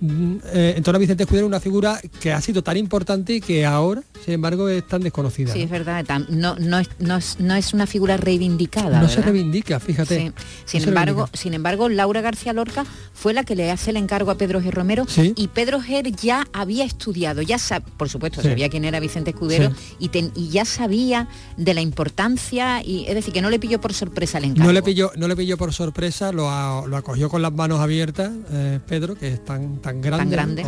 torno 0.00 0.96
a 0.96 0.98
Vicente 0.98 1.24
Escudero 1.24 1.46
una 1.46 1.60
figura 1.60 2.00
que 2.20 2.32
ha 2.32 2.40
sido 2.40 2.62
tan 2.62 2.76
importante 2.76 3.34
y 3.34 3.40
que 3.40 3.66
ahora, 3.66 4.02
sin 4.24 4.34
embargo, 4.34 4.68
es 4.68 4.86
tan 4.86 5.02
desconocida. 5.02 5.52
Sí, 5.52 5.62
es 5.62 5.70
verdad, 5.70 6.04
no, 6.28 6.56
no, 6.56 6.78
es, 6.78 6.88
no, 6.98 7.16
es, 7.54 7.74
una 7.74 7.86
figura 7.86 8.16
reivindicada. 8.16 9.00
No 9.00 9.08
se 9.08 9.22
reivindica, 9.22 9.80
fíjate. 9.80 10.32
Sin, 10.64 10.88
embargo, 10.88 11.28
sin 11.32 11.54
embargo, 11.54 11.88
Laura 11.88 12.20
García 12.20 12.52
Lorca 12.52 12.84
fue 13.12 13.34
la 13.34 13.44
que 13.44 13.56
le 13.56 13.70
hace 13.70 13.90
el 13.90 13.96
encargo 13.96 14.30
a 14.30 14.36
Pedro 14.36 14.60
G. 14.60 14.70
Romero 14.70 15.06
y 15.16 15.48
Pedro 15.48 15.80
G. 15.80 16.14
ya 16.16 16.46
había 16.52 16.84
estudiado, 16.84 17.42
ya 17.42 17.58
por 17.96 18.08
supuesto, 18.08 18.42
sabía 18.42 18.68
quién 18.68 18.84
era 18.84 19.00
Vicente 19.00 19.30
Escudero 19.30 19.72
y, 19.98 20.10
y, 20.34 20.48
ya 20.48 20.64
sabía 20.64 21.28
de 21.56 21.74
la 21.74 21.80
importancia, 21.80 22.82
y 22.82 23.06
es 23.06 23.14
decir, 23.14 23.32
que 23.32 23.42
no 23.42 23.50
le 23.50 23.58
pilló 23.58 23.80
por 23.80 23.92
sorpresa 23.92 24.38
el 24.38 24.44
encargo. 24.44 24.64
No 24.64 24.72
le 24.72 24.82
pilló, 24.82 25.12
no 25.16 25.28
le 25.28 25.36
pilló 25.36 25.56
por 25.56 25.72
sorpresa, 25.72 26.32
lo, 26.32 26.86
lo 26.86 26.96
acogió 26.96 27.28
con 27.28 27.42
las 27.42 27.52
manos 27.52 27.80
abiertas, 27.80 28.30
eh, 28.50 28.80
Pedro, 28.86 29.14
que 29.14 29.28
es 29.28 29.44
tan 29.44 29.80
tan 29.89 29.89
grande, 29.92 30.64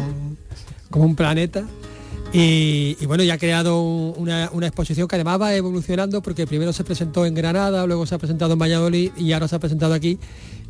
Como, 0.90 1.04
un 1.04 1.16
planeta. 1.16 1.64
Y, 2.32 3.04
bueno, 3.06 3.22
ya 3.24 3.34
ha 3.34 3.38
creado 3.38 3.82
una, 3.82 4.46
exposición 4.62 5.06
que 5.06 5.16
además 5.16 5.40
va 5.40 5.54
evolucionando 5.54 6.22
porque 6.22 6.46
primero 6.46 6.72
se 6.72 6.82
presentó 6.82 7.26
en 7.26 7.34
Granada, 7.34 7.86
luego 7.86 8.06
se 8.06 8.14
ha 8.14 8.18
presentado 8.18 8.54
en 8.54 8.58
Valladolid 8.58 9.10
y 9.18 9.32
ahora 9.32 9.48
se 9.48 9.56
ha 9.56 9.58
presentado 9.58 9.92
aquí. 9.92 10.18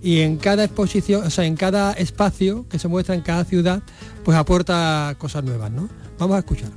Y 0.03 0.21
en 0.21 0.37
cada 0.37 0.65
exposición, 0.65 1.25
o 1.25 1.31
sea, 1.31 1.45
en 1.45 1.55
cada 1.55 1.93
espacio 1.93 2.67
que 2.69 2.81
se 2.81 2.89
muestra 2.89 3.15
en 3.15 3.21
cada 3.21 3.45
ciudad, 3.45 3.83
pues 4.25 4.37
aporta 4.37 5.15
cosas 5.19 5.45
nuevas, 5.45 5.71
¿no? 5.71 5.89
Vamos 6.19 6.37
a 6.37 6.39
escuchar. 6.41 6.71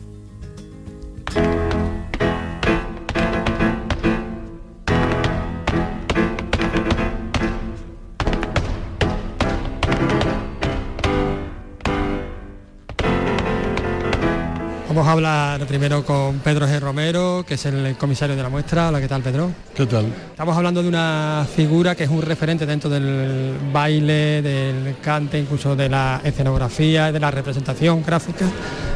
Vamos 14.95 15.09
a 15.09 15.11
hablar 15.11 15.67
primero 15.67 16.05
con 16.05 16.39
Pedro 16.39 16.65
G. 16.65 16.79
Romero, 16.79 17.43
que 17.45 17.55
es 17.55 17.65
el 17.65 17.97
comisario 17.97 18.33
de 18.33 18.41
la 18.41 18.47
muestra. 18.47 18.87
Hola, 18.87 19.01
¿qué 19.01 19.09
tal, 19.09 19.21
Pedro? 19.21 19.51
¿Qué 19.75 19.85
tal? 19.85 20.05
Estamos 20.05 20.55
hablando 20.55 20.81
de 20.81 20.87
una 20.87 21.45
figura 21.53 21.95
que 21.95 22.05
es 22.05 22.09
un 22.09 22.21
referente 22.21 22.65
dentro 22.65 22.89
del 22.89 23.57
baile, 23.73 24.41
del 24.41 24.95
cante, 25.01 25.37
incluso 25.37 25.75
de 25.75 25.89
la 25.89 26.21
escenografía, 26.23 27.11
de 27.11 27.19
la 27.19 27.29
representación 27.29 28.05
gráfica 28.05 28.45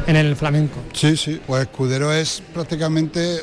en 0.06 0.16
el 0.16 0.36
flamenco. 0.36 0.80
Sí, 0.94 1.18
sí, 1.18 1.38
pues 1.46 1.64
Escudero 1.64 2.10
es 2.10 2.42
prácticamente, 2.54 3.34
eh, 3.34 3.42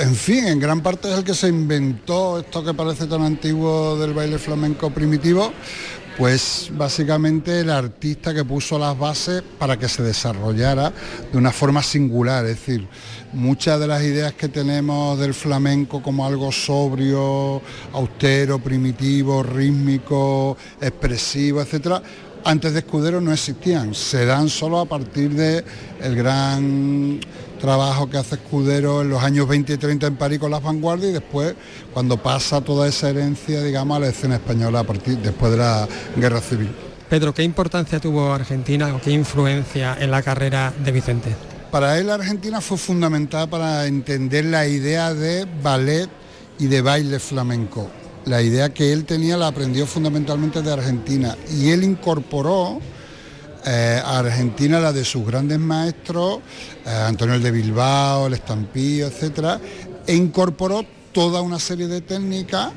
en 0.00 0.14
fin, 0.14 0.48
en 0.48 0.60
gran 0.60 0.82
parte 0.82 1.10
es 1.10 1.16
el 1.16 1.24
que 1.24 1.32
se 1.32 1.48
inventó 1.48 2.38
esto 2.38 2.62
que 2.62 2.74
parece 2.74 3.06
tan 3.06 3.22
antiguo 3.22 3.96
del 3.96 4.12
baile 4.12 4.36
flamenco 4.36 4.90
primitivo, 4.90 5.54
pues 6.16 6.70
básicamente 6.72 7.60
el 7.60 7.70
artista 7.70 8.32
que 8.32 8.44
puso 8.44 8.78
las 8.78 8.98
bases 8.98 9.42
para 9.58 9.78
que 9.78 9.88
se 9.88 10.02
desarrollara 10.02 10.92
de 11.30 11.36
una 11.36 11.52
forma 11.52 11.82
singular, 11.82 12.44
es 12.46 12.56
decir, 12.56 12.88
muchas 13.34 13.78
de 13.78 13.86
las 13.86 14.02
ideas 14.02 14.32
que 14.32 14.48
tenemos 14.48 15.18
del 15.18 15.34
flamenco 15.34 16.02
como 16.02 16.26
algo 16.26 16.50
sobrio, 16.50 17.60
austero, 17.92 18.58
primitivo, 18.58 19.42
rítmico, 19.42 20.56
expresivo, 20.80 21.60
etcétera, 21.60 22.02
antes 22.44 22.72
de 22.72 22.78
Escudero 22.78 23.20
no 23.20 23.32
existían, 23.32 23.94
se 23.94 24.24
dan 24.24 24.48
solo 24.48 24.78
a 24.78 24.86
partir 24.86 25.30
de 25.30 25.64
el 26.00 26.14
gran 26.14 27.20
trabajo 27.58 28.08
que 28.08 28.18
hace 28.18 28.36
Escudero 28.36 29.02
en 29.02 29.08
los 29.08 29.22
años 29.22 29.48
20 29.48 29.74
y 29.74 29.76
30 29.76 30.06
en 30.06 30.16
París 30.16 30.38
con 30.38 30.50
las 30.50 30.62
vanguardias 30.62 31.10
y 31.10 31.12
después 31.14 31.54
cuando 31.92 32.16
pasa 32.16 32.60
toda 32.60 32.88
esa 32.88 33.10
herencia, 33.10 33.62
digamos, 33.62 33.96
a 33.96 34.00
la 34.00 34.08
escena 34.08 34.36
española 34.36 34.80
a 34.80 34.84
partir 34.84 35.18
después 35.18 35.52
de 35.52 35.58
la 35.58 35.88
Guerra 36.16 36.40
Civil. 36.40 36.70
Pedro, 37.08 37.32
¿qué 37.32 37.42
importancia 37.42 38.00
tuvo 38.00 38.32
Argentina 38.32 38.94
o 38.94 39.00
qué 39.00 39.10
influencia 39.10 39.96
en 39.98 40.10
la 40.10 40.22
carrera 40.22 40.72
de 40.84 40.92
Vicente? 40.92 41.36
Para 41.70 41.98
él 41.98 42.10
Argentina 42.10 42.60
fue 42.60 42.78
fundamental 42.78 43.48
para 43.48 43.86
entender 43.86 44.44
la 44.46 44.66
idea 44.66 45.14
de 45.14 45.46
ballet 45.62 46.08
y 46.58 46.66
de 46.66 46.82
baile 46.82 47.18
flamenco 47.18 47.90
la 48.26 48.42
idea 48.42 48.74
que 48.74 48.92
él 48.92 49.04
tenía 49.04 49.36
la 49.36 49.46
aprendió 49.46 49.86
fundamentalmente 49.86 50.60
de 50.60 50.72
Argentina 50.72 51.36
y 51.48 51.70
él 51.70 51.84
incorporó 51.84 52.80
eh, 53.66 54.00
Argentina 54.04 54.78
la 54.78 54.92
de 54.92 55.04
sus 55.04 55.26
grandes 55.26 55.58
maestros, 55.58 56.38
eh, 56.86 56.90
Antonio 56.90 57.38
de 57.40 57.50
Bilbao, 57.50 58.28
el 58.28 58.34
Estampillo, 58.34 59.08
etcétera, 59.08 59.60
e 60.06 60.14
incorporó 60.14 60.84
toda 61.12 61.40
una 61.40 61.58
serie 61.58 61.88
de 61.88 62.00
técnicas 62.00 62.70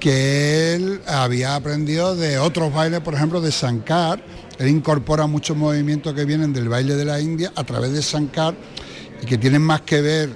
que 0.00 0.74
él 0.74 1.00
había 1.06 1.54
aprendido 1.54 2.16
de 2.16 2.38
otros 2.38 2.72
bailes, 2.72 3.00
por 3.00 3.14
ejemplo, 3.14 3.40
de 3.40 3.52
Sankar. 3.52 4.20
Él 4.58 4.68
incorpora 4.68 5.26
muchos 5.26 5.56
movimientos 5.56 6.14
que 6.14 6.24
vienen 6.24 6.52
del 6.52 6.68
baile 6.68 6.96
de 6.96 7.04
la 7.04 7.20
India 7.20 7.52
a 7.54 7.62
través 7.64 7.92
de 7.92 8.02
Sankar 8.02 8.54
y 9.22 9.26
que 9.26 9.38
tienen 9.38 9.62
más 9.62 9.82
que 9.82 10.00
ver 10.00 10.30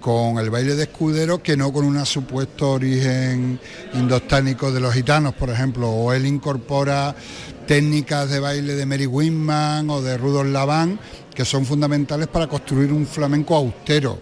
con 0.00 0.38
el 0.38 0.48
baile 0.50 0.74
de 0.74 0.84
escudero 0.84 1.42
que 1.42 1.56
no 1.56 1.72
con 1.72 1.84
un 1.84 2.04
supuesto 2.06 2.72
origen 2.72 3.60
indostánico 3.94 4.72
de 4.72 4.80
los 4.80 4.94
gitanos, 4.94 5.34
por 5.34 5.50
ejemplo, 5.50 5.90
o 5.90 6.12
él 6.12 6.26
incorpora 6.26 7.14
técnicas 7.68 8.30
de 8.30 8.40
baile 8.40 8.74
de 8.74 8.86
Mary 8.86 9.04
Winman 9.04 9.90
o 9.90 10.00
de 10.00 10.16
Rudolf 10.16 10.50
Laván 10.50 10.98
que 11.34 11.44
son 11.44 11.66
fundamentales 11.66 12.26
para 12.26 12.48
construir 12.48 12.90
un 12.90 13.06
flamenco 13.06 13.54
austero. 13.54 14.18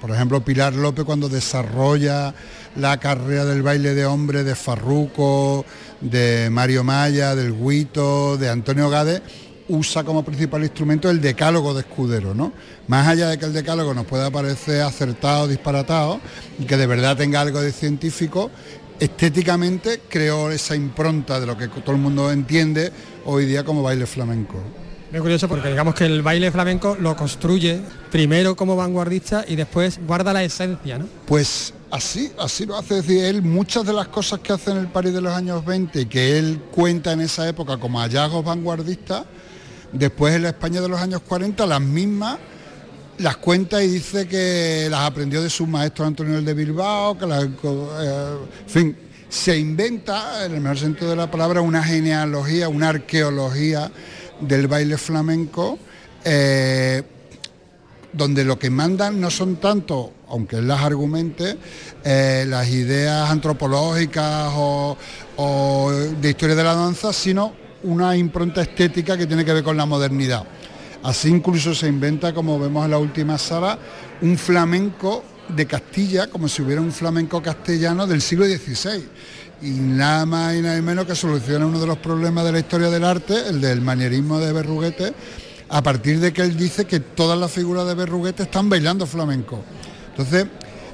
Por 0.00 0.10
ejemplo, 0.10 0.44
Pilar 0.44 0.74
López 0.74 1.04
cuando 1.04 1.28
desarrolla 1.28 2.34
la 2.74 2.98
carrera 2.98 3.44
del 3.44 3.62
baile 3.62 3.94
de 3.94 4.04
hombre 4.04 4.42
de 4.42 4.56
Farruco, 4.56 5.64
de 6.00 6.50
Mario 6.50 6.82
Maya, 6.82 7.36
del 7.36 7.54
Guito, 7.54 8.36
de 8.36 8.50
Antonio 8.50 8.90
Gade, 8.90 9.22
usa 9.68 10.02
como 10.02 10.24
principal 10.24 10.62
instrumento 10.62 11.08
el 11.08 11.20
decálogo 11.20 11.74
de 11.74 11.80
escudero, 11.80 12.34
¿no? 12.34 12.52
Más 12.88 13.06
allá 13.06 13.28
de 13.28 13.38
que 13.38 13.44
el 13.44 13.52
decálogo 13.52 13.94
nos 13.94 14.06
pueda 14.06 14.30
parecer 14.30 14.82
acertado, 14.82 15.46
disparatado, 15.46 16.20
y 16.58 16.64
que 16.64 16.76
de 16.76 16.86
verdad 16.86 17.16
tenga 17.16 17.40
algo 17.40 17.60
de 17.60 17.70
científico, 17.70 18.50
estéticamente 18.98 20.02
creó 20.08 20.50
esa 20.50 20.74
impronta 20.74 21.40
de 21.40 21.46
lo 21.46 21.56
que 21.56 21.68
todo 21.68 21.92
el 21.92 22.00
mundo 22.00 22.30
entiende 22.30 22.92
hoy 23.24 23.46
día 23.46 23.64
como 23.64 23.82
baile 23.82 24.06
flamenco. 24.06 24.56
Muy 25.10 25.20
curioso 25.20 25.48
porque 25.48 25.68
digamos 25.68 25.94
que 25.94 26.04
el 26.04 26.22
baile 26.22 26.50
flamenco 26.50 26.96
lo 27.00 27.16
construye 27.16 27.80
primero 28.10 28.54
como 28.56 28.76
vanguardista 28.76 29.44
y 29.48 29.56
después 29.56 29.98
guarda 30.06 30.32
la 30.32 30.44
esencia, 30.44 30.98
¿no? 30.98 31.06
Pues 31.26 31.72
así, 31.90 32.30
así 32.38 32.66
lo 32.66 32.76
hace 32.76 32.96
decir 32.96 33.24
él. 33.24 33.42
Muchas 33.42 33.86
de 33.86 33.94
las 33.94 34.08
cosas 34.08 34.40
que 34.40 34.52
hace 34.52 34.70
en 34.70 34.76
el 34.76 34.88
París 34.88 35.14
de 35.14 35.22
los 35.22 35.32
años 35.32 35.64
20 35.64 36.02
y 36.02 36.06
que 36.06 36.38
él 36.38 36.60
cuenta 36.70 37.12
en 37.12 37.22
esa 37.22 37.48
época 37.48 37.78
como 37.78 38.00
hallazgos 38.00 38.44
vanguardistas, 38.44 39.24
Después 39.92 40.34
en 40.34 40.42
la 40.42 40.48
España 40.50 40.80
de 40.80 40.88
los 40.88 41.00
años 41.00 41.22
40 41.26 41.66
las 41.66 41.80
mismas 41.80 42.38
las 43.18 43.36
cuenta 43.38 43.82
y 43.82 43.88
dice 43.88 44.26
que 44.28 44.88
las 44.90 45.00
aprendió 45.00 45.42
de 45.42 45.50
su 45.50 45.66
maestro 45.66 46.06
Antonio 46.06 46.40
de 46.40 46.54
Bilbao, 46.54 47.18
que 47.18 47.26
las, 47.26 47.44
eh, 47.44 47.48
en 48.64 48.68
fin, 48.68 48.96
se 49.28 49.58
inventa, 49.58 50.46
en 50.46 50.54
el 50.54 50.60
mejor 50.60 50.78
sentido 50.78 51.10
de 51.10 51.16
la 51.16 51.30
palabra, 51.30 51.60
una 51.60 51.82
genealogía, 51.82 52.68
una 52.68 52.90
arqueología 52.90 53.90
del 54.40 54.68
baile 54.68 54.96
flamenco, 54.96 55.78
eh, 56.24 57.02
donde 58.12 58.44
lo 58.44 58.58
que 58.58 58.70
mandan 58.70 59.20
no 59.20 59.30
son 59.30 59.56
tanto, 59.56 60.12
aunque 60.28 60.56
él 60.56 60.68
las 60.68 60.80
argumente, 60.80 61.58
eh, 62.04 62.44
las 62.48 62.68
ideas 62.68 63.28
antropológicas 63.30 64.50
o 64.54 64.96
de 66.20 66.30
historia 66.30 66.54
de 66.54 66.64
la 66.64 66.74
danza, 66.74 67.12
sino 67.12 67.52
una 67.82 68.16
impronta 68.16 68.62
estética 68.62 69.16
que 69.16 69.26
tiene 69.26 69.44
que 69.44 69.52
ver 69.52 69.62
con 69.62 69.76
la 69.76 69.86
modernidad. 69.86 70.44
Así 71.02 71.28
incluso 71.28 71.74
se 71.74 71.86
inventa, 71.86 72.34
como 72.34 72.58
vemos 72.58 72.84
en 72.84 72.90
la 72.90 72.98
última 72.98 73.38
sala, 73.38 73.78
un 74.20 74.36
flamenco 74.36 75.24
de 75.48 75.66
Castilla, 75.66 76.28
como 76.28 76.48
si 76.48 76.62
hubiera 76.62 76.80
un 76.80 76.92
flamenco 76.92 77.42
castellano 77.42 78.06
del 78.06 78.20
siglo 78.20 78.44
XVI. 78.46 79.04
Y 79.62 79.70
nada 79.70 80.26
más 80.26 80.54
y 80.54 80.62
nada 80.62 80.80
menos 80.82 81.06
que 81.06 81.14
soluciona 81.14 81.66
uno 81.66 81.80
de 81.80 81.86
los 81.86 81.98
problemas 81.98 82.44
de 82.44 82.52
la 82.52 82.58
historia 82.58 82.90
del 82.90 83.04
arte, 83.04 83.34
el 83.48 83.60
del 83.60 83.80
manierismo 83.80 84.38
de 84.38 84.52
Berruguete, 84.52 85.12
a 85.68 85.82
partir 85.82 86.20
de 86.20 86.32
que 86.32 86.42
él 86.42 86.56
dice 86.56 86.84
que 86.84 87.00
todas 87.00 87.38
las 87.38 87.50
figuras 87.50 87.86
de 87.86 87.94
Berruguete 87.94 88.44
están 88.44 88.68
bailando 88.68 89.06
flamenco. 89.06 89.62
Entonces, 90.10 90.46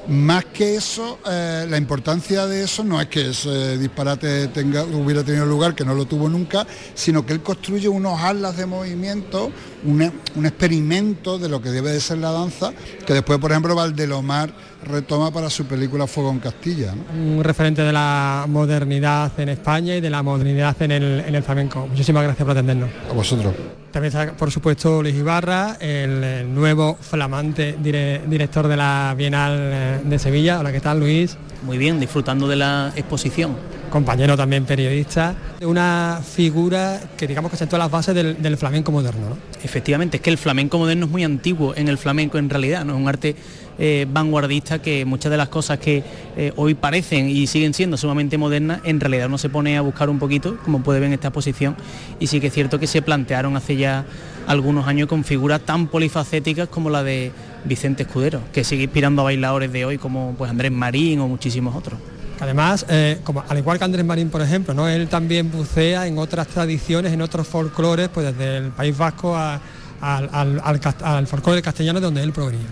Más 0.07 0.45
que 0.45 0.77
eso, 0.77 1.19
eh, 1.27 1.67
la 1.67 1.79
importancia 1.79 2.47
de 2.47 2.65
eso 2.65 2.85
no 2.85 3.01
es 3.01 3.09
que 3.09 3.31
ese 3.31 3.79
disparate 3.79 4.51
hubiera 4.93 5.23
tenido 5.23 5.47
lugar, 5.47 5.75
que 5.75 5.83
no 5.83 5.95
lo 5.95 6.05
tuvo 6.05 6.29
nunca, 6.29 6.67
sino 6.95 7.25
que 7.25 7.33
él 7.33 7.41
construye 7.41 7.89
unos 7.89 8.21
alas 8.21 8.55
de 8.59 8.67
movimiento, 8.67 9.51
un, 9.85 10.13
un 10.35 10.47
experimento 10.47 11.39
de 11.39 11.49
lo 11.49 11.61
que 11.61 11.71
debe 11.71 11.91
de 11.91 12.01
ser 12.01 12.19
la 12.19 12.31
danza, 12.31 12.73
que 13.07 13.13
después, 13.13 13.39
por 13.39 13.51
ejemplo, 13.51 13.75
Valdelomar 13.75 14.53
retoma 14.85 15.31
para 15.31 15.51
su 15.51 15.67
película 15.67 16.07
Fuego 16.07 16.31
en 16.31 16.41
Castilla. 16.41 16.95
Un 17.15 17.43
referente 17.43 17.83
de 17.83 17.93
la 17.93 18.47
modernidad 18.49 19.33
en 19.39 19.49
España 19.49 19.97
y 19.97 20.01
de 20.01 20.11
la 20.11 20.23
modernidad 20.23 20.81
en 20.83 20.93
el, 20.93 21.21
en 21.27 21.35
el 21.35 21.43
flamenco. 21.43 21.87
Muchísimas 21.87 22.23
gracias 22.23 22.45
por 22.45 22.53
atendernos. 22.53 22.91
A 23.11 23.13
vosotros. 23.13 23.55
También 23.91 24.13
está, 24.13 24.33
por 24.33 24.51
supuesto, 24.51 25.03
Luis 25.03 25.15
Ibarra, 25.15 25.77
el, 25.79 26.53
nuevo 26.53 26.97
flamante 27.01 27.77
dire, 27.81 28.23
director 28.27 28.67
de 28.67 28.77
la 28.77 29.15
Bienal 29.17 29.57
eh, 29.57 30.01
de 30.05 30.19
Sevilla. 30.19 30.59
Hola, 30.59 30.73
¿qué 30.73 30.81
tal, 30.81 30.99
Luis? 30.99 31.37
Muy 31.63 31.79
bien, 31.79 32.01
disfrutando 32.01 32.49
de 32.49 32.57
la 32.57 32.93
exposición. 32.97 33.57
Compañero 33.95 34.37
también 34.37 34.65
periodista, 34.65 35.37
una 35.63 36.21
figura 36.21 37.01
que 37.17 37.29
digamos 37.29 37.49
que 37.53 37.57
sentó 37.57 37.79
las 37.79 37.89
bases 37.93 38.13
del, 38.13 38.57
flamenco 38.57 38.91
moderno. 38.91 39.29
¿no? 39.29 39.39
Efectivamente, 39.63 40.17
es 40.17 40.21
que 40.21 40.31
el 40.31 40.37
flamenco 40.37 40.79
moderno 40.79 41.07
es 41.07 41.13
muy 41.13 41.23
antiguo 41.23 41.77
en 41.77 41.87
el 41.87 41.97
flamenco 41.97 42.37
en 42.37 42.51
realidad, 42.51 42.85
no 42.85 42.95
es 42.95 43.01
un 43.01 43.07
arte 43.07 43.37
eh, 43.79 44.05
vanguardista 44.13 44.83
que 44.83 45.05
muchas 45.05 45.31
de 45.31 45.37
las 45.37 45.49
cosas 45.49 45.79
que 45.79 46.03
eh, 46.37 46.53
hoy 46.57 46.75
parecen 46.75 47.29
y 47.29 47.47
siguen 47.47 47.73
siendo 47.73 47.97
sumamente 47.97 48.37
modernas, 48.37 48.81
en 48.83 48.99
realidad 48.99 49.29
no 49.29 49.39
se 49.39 49.49
pone 49.49 49.79
a 49.79 49.81
buscar 49.81 50.11
un 50.11 50.19
poquito, 50.19 50.57
como 50.65 50.83
puede 50.83 50.99
ver 50.99 51.07
en 51.07 51.13
esta 51.13 51.29
exposición, 51.29 51.77
y 52.19 52.27
sí 52.27 52.41
que 52.41 52.49
es 52.49 52.53
cierto 52.53 52.81
que 52.81 52.89
se 52.89 53.01
plantearon 53.01 53.57
hace 53.57 53.77
ya 53.77 54.07
algunos 54.49 54.89
años 54.89 55.07
con 55.07 55.23
figuras 55.23 55.61
tan 55.61 55.87
polifacéticas 55.87 56.69
como 56.69 56.91
la 56.91 57.05
de 57.05 57.31
Vicente 57.65 58.03
Escudero, 58.03 58.41
que 58.53 58.65
sigue 58.65 58.83
inspirando 58.83 59.23
a 59.23 59.27
bailadores 59.27 59.71
de 59.71 59.85
hoy 59.85 59.99
como 59.99 60.35
pues 60.37 60.51
Andrés 60.51 60.73
Marín 60.73 61.21
o 61.21 61.29
muchísimos 61.29 61.77
otros. 61.77 62.01
Además, 62.41 62.85
eh, 62.89 63.21
como, 63.25 63.45
al 63.49 63.59
igual 63.59 63.79
que 63.79 63.85
Andrés 63.85 64.05
Marín, 64.05 64.29
por 64.29 64.43
ejemplo, 64.43 64.75
¿no? 64.75 64.89
él 64.89 65.09
también 65.09 65.51
bucea 65.51 66.07
en 66.07 66.19
otras 66.19 66.49
tradiciones, 66.49 67.13
en 67.13 67.23
otros 67.23 67.47
folclores, 67.47 68.09
pues 68.09 68.27
desde 68.27 68.59
el 68.59 68.71
País 68.71 68.97
Vasco 68.97 69.37
a, 69.37 69.61
al, 70.01 70.29
al, 70.33 70.61
al, 70.65 70.81
al 71.03 71.27
folclore 71.27 71.63
castellano 71.63 72.01
de 72.01 72.07
donde 72.07 72.23
él 72.23 72.33
provenía. 72.33 72.67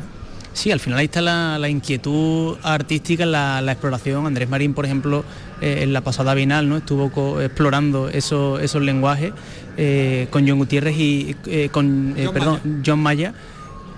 Sí, 0.52 0.70
al 0.70 0.80
final 0.80 0.98
ahí 0.98 1.06
está 1.06 1.22
la, 1.22 1.58
la 1.58 1.68
inquietud 1.68 2.58
artística, 2.62 3.24
la, 3.24 3.62
la, 3.62 3.72
exploración. 3.72 4.26
Andrés 4.26 4.50
Marín, 4.50 4.74
por 4.74 4.84
ejemplo, 4.84 5.24
eh, 5.62 5.78
en 5.82 5.94
la 5.94 6.02
pasada 6.02 6.34
Bienal, 6.34 6.68
¿no? 6.68 6.76
estuvo 6.76 7.10
co 7.10 7.40
explorando 7.40 8.08
eso, 8.08 8.58
esos 8.58 8.82
lenguajes 8.82 9.32
eh, 9.78 10.26
con 10.30 10.46
John 10.46 10.58
Gutiérrez 10.58 10.94
y 10.98 11.34
con 11.72 12.14
John 12.18 12.34
perdón, 12.34 12.60
Maya. 12.64 12.82
John 12.84 13.00
Maya 13.00 13.34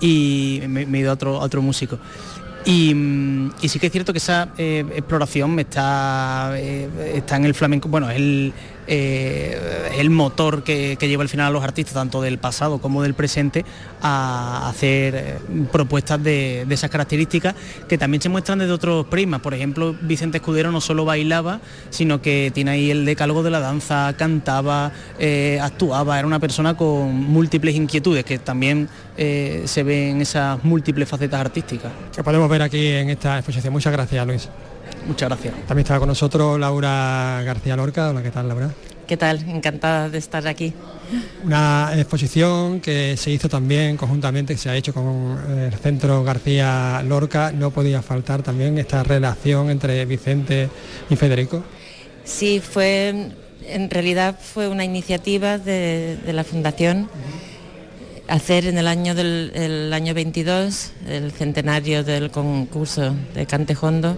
y 0.01 0.61
me, 0.69 0.87
me 0.87 0.99
he 0.99 1.01
ido 1.01 1.11
a 1.11 1.15
otro, 1.15 1.41
a 1.41 1.45
otro 1.45 1.63
músico. 1.63 1.99
Y, 2.67 2.95
y, 3.61 3.69
sí 3.69 3.79
que 3.79 3.87
es 3.87 3.93
cierto 3.93 4.13
que 4.13 4.19
esa 4.19 4.49
eh, 4.57 4.85
exploración 4.97 5.59
está, 5.59 6.53
eh, 6.57 6.89
está 7.15 7.37
en 7.37 7.45
el 7.45 7.55
flamenco, 7.55 7.89
bueno, 7.89 8.11
el, 8.11 8.55
eh, 8.87 9.93
el 9.99 10.11
motor 10.11 10.63
que, 10.63 10.97
lleva 11.01 11.23
al 11.23 11.29
final 11.29 11.47
a 11.47 11.51
los 11.51 11.65
artistas, 11.65 11.95
tanto 11.95 12.21
del 12.23 12.39
pasado 12.39 12.79
como 12.79 13.03
del 13.03 13.15
presente, 13.15 13.65
a 14.03 14.69
hacer 14.69 15.15
eh, 15.15 15.39
propuestas 15.73 16.23
de, 16.23 16.67
esas 16.69 16.91
características 16.91 17.55
que 17.89 17.99
también 17.99 18.21
se 18.21 18.29
muestran 18.29 18.59
desde 18.59 18.73
otros 18.73 19.07
prismas. 19.07 19.41
Por 19.41 19.55
ejemplo, 19.55 19.95
Vicente 20.01 20.39
Escudero 20.39 20.73
no 20.73 20.81
solo 20.81 21.05
bailaba, 21.05 21.61
sino 21.91 22.21
que 22.21 22.51
tiene 22.55 22.73
ahí 22.73 22.91
el 22.91 23.05
decálogo 23.05 23.43
de 23.43 23.51
la 23.51 23.61
danza, 23.61 24.15
cantaba, 24.19 24.93
eh, 25.19 25.59
actuaba, 25.63 26.19
era 26.19 26.27
una 26.27 26.41
persona 26.41 26.77
con 26.77 27.15
múltiples 27.15 27.75
inquietudes 27.75 28.25
que 28.25 28.39
también 28.39 28.89
se 29.17 29.83
ven 29.85 30.21
esas 30.21 30.65
múltiples 30.65 31.09
facetas 31.09 31.41
artísticas. 31.41 31.93
Que 32.15 32.25
podemos 32.25 32.51
ver 32.51 32.63
aquí 32.63 32.89
en 32.89 33.11
esta 33.11 33.37
exposición. 33.37 33.73
Muchas 33.73 33.93
gracias, 33.93 34.27
Luis. 34.27 34.49
Muchas 35.07 35.29
gracias. 35.29 35.55
También 35.67 35.85
estaba 35.85 36.01
con 36.01 36.09
nosotros 36.09 36.59
Laura 36.59 37.43
García 37.45 37.77
Lorca. 37.77 38.11
Hola, 38.11 38.23
¿qué 38.23 38.31
tal, 38.31 38.49
Laura? 38.49 38.71
¿Qué 39.07 39.17
tal? 39.19 39.47
Encantada 39.49 40.09
de 40.09 40.17
estar 40.17 40.47
aquí. 40.49 40.73
Una 41.45 41.93
exposición 41.95 42.81
que 42.81 43.17
se 43.19 43.31
hizo 43.31 43.49
también 43.49 43.99
conjuntamente, 43.99 44.55
que 44.55 44.59
se 44.59 44.71
ha 44.71 44.77
hecho 44.77 44.95
con 44.95 45.39
el 45.59 45.75
Centro 45.75 46.25
García 46.25 47.03
Lorca. 47.07 47.53
No 47.53 47.71
podía 47.71 48.01
faltar 48.01 48.43
también 48.43 48.79
esta 48.79 49.03
relación 49.03 49.69
entre 49.69 50.05
Vicente 50.07 50.71
y 51.11 51.17
Federico. 51.17 51.63
Sí, 52.25 52.61
fue, 52.61 53.33
en 53.67 53.91
realidad 53.91 54.39
fue 54.41 54.69
una 54.69 54.85
iniciativa 54.85 55.59
de, 55.59 56.17
de 56.25 56.33
la 56.33 56.45
Fundación 56.45 57.11
hacer 58.27 58.65
en 58.67 58.79
el 58.79 58.87
año 58.87 59.15
del 59.15 59.53
el 59.55 59.93
año 59.93 60.15
22, 60.15 60.93
el 61.09 61.31
centenario 61.33 62.05
del 62.05 62.31
concurso 62.31 63.15
de 63.35 63.45
Cantejondo, 63.45 64.17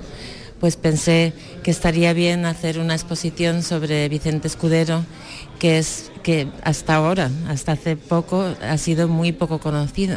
pues 0.66 0.74
pensé 0.74 1.32
que 1.62 1.70
estaría 1.70 2.12
bien 2.12 2.44
hacer 2.44 2.80
una 2.80 2.94
exposición 2.94 3.62
sobre 3.62 4.08
Vicente 4.08 4.48
Escudero, 4.48 5.04
que 5.60 5.78
es 5.78 6.10
que 6.24 6.48
hasta 6.64 6.96
ahora, 6.96 7.30
hasta 7.46 7.70
hace 7.70 7.94
poco, 7.94 8.52
ha 8.60 8.76
sido 8.76 9.06
muy 9.06 9.30
poco 9.30 9.60
conocido. 9.60 10.16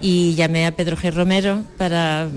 Y 0.00 0.34
llamé 0.36 0.64
a 0.64 0.74
Pedro 0.74 0.96
G. 0.96 1.12
Romero 1.12 1.64
para 1.76 2.30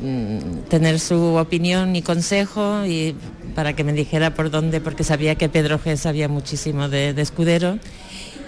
mm, 0.00 0.68
tener 0.68 1.00
su 1.00 1.34
opinión 1.34 1.96
y 1.96 2.02
consejo 2.02 2.86
y 2.86 3.16
para 3.56 3.74
que 3.74 3.82
me 3.82 3.92
dijera 3.92 4.32
por 4.32 4.48
dónde, 4.48 4.80
porque 4.80 5.02
sabía 5.02 5.34
que 5.34 5.48
Pedro 5.48 5.80
G. 5.80 5.96
sabía 5.96 6.28
muchísimo 6.28 6.88
de, 6.88 7.14
de 7.14 7.22
Escudero. 7.22 7.80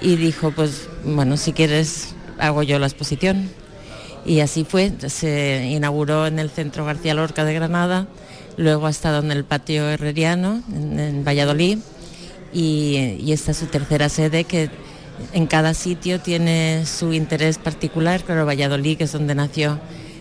Y 0.01 0.15
dijo, 0.15 0.53
pues 0.53 0.89
bueno, 1.05 1.37
si 1.37 1.53
quieres 1.53 2.15
hago 2.39 2.63
yo 2.63 2.79
la 2.79 2.87
exposición 2.87 3.51
y 4.25 4.41
así 4.41 4.65
fue, 4.65 4.93
se 5.09 5.69
inauguró 5.71 6.27
en 6.27 6.39
el 6.39 6.51
Centro 6.51 6.85
García 6.85 7.15
Lorca 7.15 7.45
de 7.45 7.55
Granada, 7.55 8.07
luego 8.57 8.87
ha 8.87 8.91
estado 8.91 9.21
en 9.21 9.31
el 9.31 9.45
patio 9.45 9.89
herreriano, 9.89 10.63
en, 10.73 11.25
Valladolid, 11.25 11.79
y, 12.53 13.31
esta 13.33 13.53
es 13.53 13.59
su 13.59 13.67
tercera 13.67 14.09
sede 14.09 14.45
que 14.45 14.71
en 15.33 15.47
cada 15.47 15.75
sitio 15.75 16.21
tiene 16.21 16.85
su 16.87 17.13
interés 17.13 17.59
particular, 17.59 18.23
pero 18.27 18.47
Valladolid, 18.47 18.99
que 18.99 19.05
es 19.05 19.13
donde 19.13 19.35
nació 19.35 19.79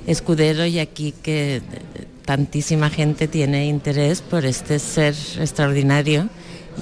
Escudero, 0.08 0.66
y 0.66 0.80
aquí 0.80 1.14
que 1.22 1.62
tantísima 2.26 2.90
gente 2.90 3.28
tiene 3.28 3.68
interés 3.68 4.22
por 4.22 4.46
este 4.46 4.80
ser 4.80 5.16
extraordinario 5.40 6.30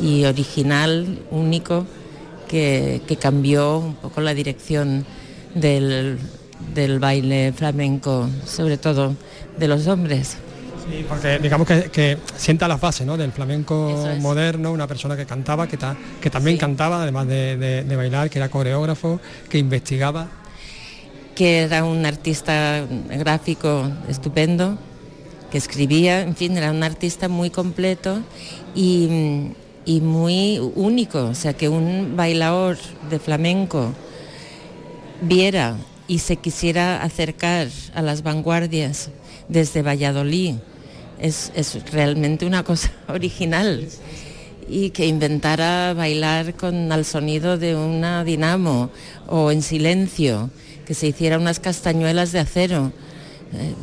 y 0.02 0.26
original, 0.26 1.20
único, 1.32 1.86
que 2.48 3.18
cambió 3.20 3.80
un 3.80 3.96
poco 3.96 4.22
la 4.22 4.34
dirección 4.34 5.06
del 5.54 6.18
del 6.78 7.00
baile 7.00 7.52
flamenco, 7.54 8.30
sobre 8.46 8.78
todo 8.78 9.16
de 9.58 9.68
los 9.68 9.88
hombres. 9.88 10.38
Sí, 10.86 11.04
porque 11.10 11.40
digamos 11.40 11.68
que, 11.68 11.90
que 11.90 12.20
sienta 12.38 12.68
las 12.68 12.80
bases 12.80 13.06
¿no? 13.06 13.18
del 13.18 13.32
flamenco 13.32 14.08
es. 14.08 14.22
moderno, 14.22 14.72
una 14.72 14.86
persona 14.86 15.18
que 15.18 15.26
cantaba, 15.26 15.68
que, 15.68 15.76
ta, 15.76 15.98
que 16.22 16.30
también 16.30 16.58
sí. 16.58 16.62
cantaba, 16.62 17.02
además 17.02 17.28
de, 17.28 17.58
de, 17.58 17.84
de, 17.84 17.96
bailar, 17.96 18.30
que 18.30 18.38
era 18.38 18.50
coreógrafo, 18.50 19.20
que 19.50 19.58
investigaba. 19.58 20.28
Que 21.36 21.64
era 21.64 21.84
un 21.84 22.06
artista 22.06 22.86
gráfico 23.10 23.90
estupendo, 24.08 24.78
que 25.50 25.58
escribía, 25.58 26.22
en 26.22 26.36
fin, 26.36 26.56
era 26.58 26.70
un 26.70 26.84
artista 26.84 27.28
muy 27.28 27.50
completo 27.50 28.20
y, 28.76 29.50
y 29.84 30.00
muy 30.02 30.60
único, 30.76 31.26
o 31.26 31.36
sea, 31.36 31.54
que 31.54 31.70
un 31.70 32.16
bailador 32.16 32.78
de 33.10 33.18
flamenco 33.18 33.94
viera 35.22 35.76
y 36.08 36.20
se 36.20 36.38
quisiera 36.38 37.02
acercar 37.02 37.68
a 37.94 38.02
las 38.02 38.24
vanguardias 38.24 39.10
desde 39.50 39.82
Valladolid. 39.82 40.56
Es, 41.20 41.52
es, 41.56 41.92
realmente 41.92 42.46
una 42.46 42.64
cosa 42.64 42.92
original 43.08 43.88
y 44.70 44.92
que 44.92 45.08
inventara 45.08 45.94
bailar 45.94 46.54
con 46.56 46.92
al 46.92 47.06
sonido 47.06 47.58
de 47.58 47.76
una 47.76 48.24
dinamo 48.24 48.90
o 49.28 49.52
en 49.52 49.62
silencio, 49.62 50.50
que 50.86 50.94
se 50.94 51.08
hiciera 51.08 51.38
unas 51.38 51.60
castañuelas 51.60 52.32
de 52.32 52.40
acero. 52.40 52.92
Eh, 53.54 53.74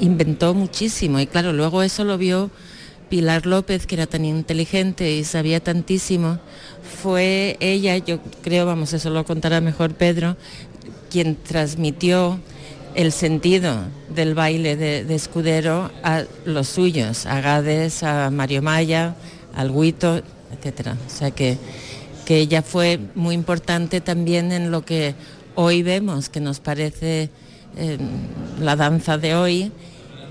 inventó 0.00 0.54
muchísimo 0.54 1.20
y 1.20 1.26
claro, 1.26 1.52
luego 1.52 1.82
eso 1.82 2.04
lo 2.04 2.18
vio 2.18 2.50
Pilar 3.08 3.44
López, 3.44 3.86
que 3.86 3.94
era 3.94 4.06
tan 4.06 4.24
inteligente 4.24 5.12
y 5.12 5.24
sabía 5.24 5.60
tantísimo. 5.60 6.38
Fue 7.02 7.56
ella, 7.60 7.98
yo 7.98 8.20
creo, 8.42 8.64
vamos, 8.66 8.94
eso 8.94 9.10
lo 9.10 9.24
contará 9.24 9.60
mejor 9.60 9.92
Pedro, 9.94 10.36
quien 11.12 11.36
transmitió 11.36 12.40
el 12.94 13.12
sentido 13.12 13.84
del 14.08 14.34
baile 14.34 14.76
de, 14.76 15.04
de, 15.04 15.14
Escudero 15.14 15.90
a 16.02 16.24
los 16.46 16.68
suyos, 16.68 17.26
a 17.26 17.42
Gades, 17.42 18.02
a 18.02 18.30
Mario 18.30 18.62
Maya, 18.62 19.14
al 19.54 19.70
Guito, 19.70 20.16
etc. 20.16 20.88
O 21.06 21.10
sea 21.10 21.30
que, 21.30 21.58
que 22.24 22.38
ella 22.38 22.62
fue 22.62 22.98
muy 23.14 23.34
importante 23.34 24.00
también 24.00 24.52
en 24.52 24.70
lo 24.70 24.86
que 24.86 25.14
hoy 25.54 25.82
vemos, 25.82 26.30
que 26.30 26.40
nos 26.40 26.60
parece 26.60 27.28
eh, 27.76 27.98
la 28.58 28.74
danza 28.74 29.18
de 29.18 29.34
hoy 29.34 29.70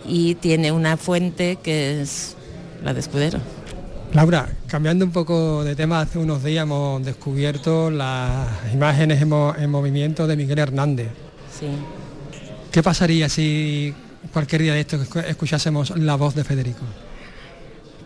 y 0.08 0.34
tiene 0.36 0.72
una 0.72 0.98
fuente 0.98 1.58
que 1.62 2.02
es 2.02 2.36
la 2.84 2.96
de 2.96 3.02
Escudero. 3.02 3.40
Laura, 4.14 4.49
cambiando 4.68 5.05
un 5.05 5.12
poco 5.12 5.64
de 5.64 5.74
tema, 5.74 6.01
hace 6.01 6.20
unos 6.20 6.43
días 6.43 6.64
hemos 6.64 7.03
descubierto 7.05 7.89
las 7.89 8.49
imágenes 8.74 9.22
en, 9.22 9.30
mo 9.30 9.55
en 9.57 9.70
movimiento 9.70 10.28
de 10.28 10.36
Miguel 10.36 10.59
Hernández. 10.59 11.07
Sí. 11.57 11.68
¿Qué 12.72 12.84
pasaría 12.84 13.30
si 13.30 13.93
cualquier 14.34 14.64
día 14.64 14.74
de 14.74 14.82
esto 14.82 14.99
escuchásemos 15.26 15.97
la 15.97 16.16
voz 16.16 16.36
de 16.36 16.43
Federico? 16.43 16.82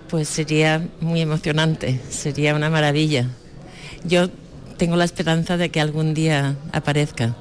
Pues 0.07 0.29
sería 0.29 0.87
muy 1.01 1.21
emocionante, 1.21 1.99
sería 2.09 2.53
una 2.53 2.69
maravilla. 2.69 3.27
Yo 4.03 4.29
tengo 4.77 4.97
la 4.97 5.05
esperanza 5.05 5.57
de 5.57 5.69
que 5.69 5.81
algún 5.81 6.13
día 6.13 6.55
aparezca 6.71 7.35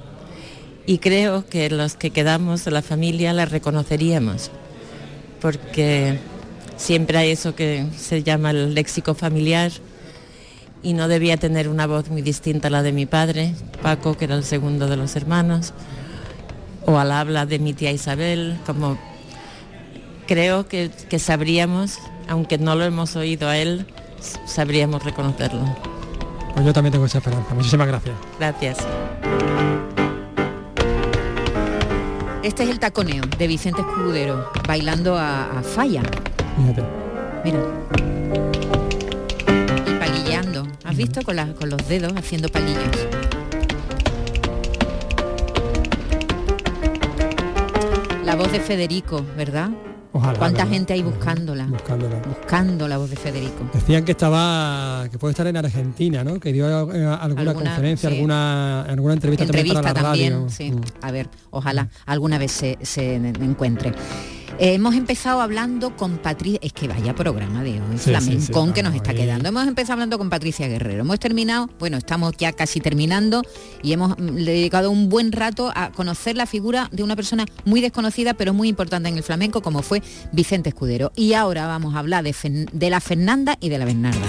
y 0.87 0.99
creo 0.99 1.47
que 1.47 1.69
los 1.69 1.97
que 1.97 2.11
quedamos 2.11 2.65
de 2.65 2.71
la 2.71 2.81
familia 2.81 3.35
la 3.35 3.45
reconoceríamos, 3.45 4.51
porque 5.43 6.19
siempre 6.77 7.19
hay 7.19 7.31
eso 7.31 7.55
que 7.55 7.87
se 7.97 8.23
llama 8.23 8.51
el 8.51 8.75
léxico 8.75 9.15
familiar 9.15 9.73
y 10.83 10.93
no 10.93 11.09
debía 11.09 11.37
tener 11.37 11.69
una 11.69 11.87
voz 11.87 12.11
muy 12.11 12.23
distinta 12.23 12.69
a 12.69 12.71
la 12.71 12.83
de 12.83 12.93
mi 12.93 13.07
padre, 13.07 13.55
Paco, 13.83 14.17
que 14.17 14.27
era 14.27 14.35
el 14.35 14.45
segundo 14.45 14.87
de 14.87 14.97
los 14.97 15.17
hermanos, 15.17 15.73
o 16.85 16.99
al 16.99 17.11
habla 17.11 17.47
de 17.47 17.59
mi 17.59 17.73
tía 17.73 17.91
Isabel, 17.91 18.59
como 18.67 18.99
creo 20.27 20.69
que, 20.69 20.91
que 21.09 21.19
sabríamos, 21.19 21.99
aunque 22.29 22.59
no 22.59 22.75
lo 22.77 22.85
hemos 22.85 23.17
oído 23.17 23.49
a 23.49 23.57
él, 23.57 23.87
sabríamos 24.47 25.03
reconocerlo. 25.03 25.65
Pues 26.53 26.67
yo 26.67 26.73
también 26.73 26.93
tengo 26.93 27.07
esa 27.07 27.19
esperanza. 27.19 27.55
Muchísimas 27.55 27.87
gracias. 27.89 28.15
Gracias. 28.39 28.79
Este 32.43 32.63
es 32.63 32.69
el 32.69 32.79
taconeo 32.79 33.25
de 33.39 33.47
Vicente 33.47 33.81
Escudero, 33.81 34.51
bailando 34.69 35.17
a, 35.17 35.59
a 35.59 35.63
falla. 35.63 36.03
Mira. 36.59 37.59
Y 39.87 39.99
palilleando. 39.99 40.67
¿Has 40.85 40.97
visto? 40.97 41.23
Con, 41.23 41.37
la- 41.37 41.53
con 41.55 41.69
los 41.71 41.87
dedos 41.89 42.13
haciendo 42.17 42.49
palillos. 42.49 43.09
La 48.25 48.37
voz 48.37 48.51
de 48.53 48.61
Federico, 48.61 49.25
¿verdad? 49.37 49.71
Ojalá, 50.13 50.39
¿Cuánta 50.39 50.59
¿verdad? 50.59 50.73
gente 50.73 50.93
hay 50.93 51.03
buscándola? 51.03 51.67
Buscándola. 51.67 52.17
Buscando 52.27 52.87
la 52.89 52.99
voz 52.99 53.11
de 53.11 53.17
Federico. 53.17 53.69
Decían 53.75 54.05
que 54.05 54.13
estaba, 54.13 55.07
que 55.11 55.19
puede 55.19 55.33
estar 55.33 55.47
en 55.49 55.57
Argentina, 55.57 56.23
¿no? 56.23 56.39
Que 56.39 56.53
dio 56.53 56.67
eh, 56.69 56.73
alguna, 57.05 57.17
Alguna, 57.17 57.55
conferencia, 57.55 58.09
sí. 58.09 58.15
alguna, 58.17 58.83
alguna 58.83 59.15
entrevista, 59.15 59.45
también 59.45 59.67
entrevista 59.67 59.83
para 59.83 60.03
la 60.03 60.09
también, 60.11 60.33
radio. 60.35 60.49
sí. 60.49 60.71
Mm. 60.71 60.81
A 61.03 61.11
ver, 61.11 61.29
ojalá 61.51 61.89
alguna 62.07 62.39
vez 62.39 62.53
se, 62.53 62.79
se 62.83 63.17
encuentre. 63.17 63.93
Eh, 64.59 64.75
hemos 64.75 64.95
empezado 64.95 65.41
hablando 65.41 65.97
con 65.97 66.19
Patricia, 66.19 66.61
es 66.63 66.73
que 66.73 66.87
vaya 66.87 67.15
programa 67.15 67.63
de 67.65 67.73
hoy, 67.73 67.99
Sí, 67.99 68.11
flamencón 68.11 68.67
sí, 68.67 68.69
sí, 68.69 68.73
que 68.75 68.83
nos 68.83 68.95
está 68.95 69.11
ahí. 69.11 69.17
quedando. 69.17 69.49
Hemos 69.49 69.67
empezado 69.67 69.95
hablando 69.95 70.17
con 70.17 70.31
Patricia 70.31 70.69
Guerrero, 70.69 71.01
hemos 71.01 71.19
terminado, 71.19 71.69
bueno, 71.79 71.97
estamos 71.97 72.37
ya 72.39 72.53
casi 72.53 72.81
terminando 72.81 73.43
y 73.83 73.93
hemos 73.93 74.17
mm, 74.19 74.37
dedicado 74.37 74.91
un 74.91 75.09
buen 75.09 75.33
rato 75.33 75.73
a 75.75 75.91
conocer 75.91 76.37
la 76.37 76.47
figura 76.47 76.89
de 76.93 77.03
una 77.03 77.17
persona 77.17 77.47
muy 77.65 77.81
desconocida 77.81 78.35
pero 78.35 78.55
muy 78.55 78.69
importante 78.69 79.09
en 79.09 79.17
el 79.17 79.23
flamenco 79.23 79.61
como 79.61 79.83
fue 79.83 80.03
Vicente 80.33 80.69
Escudero. 80.69 81.11
Y 81.17 81.35
ahora 81.35 81.67
vamos 81.67 81.95
a 81.95 81.99
hablar 81.99 82.25
de 82.25 82.91
la 82.91 83.01
Fernanda 83.01 83.57
y 83.61 83.69
de 83.71 83.79
la 83.79 83.85
Bernarda. 83.85 84.27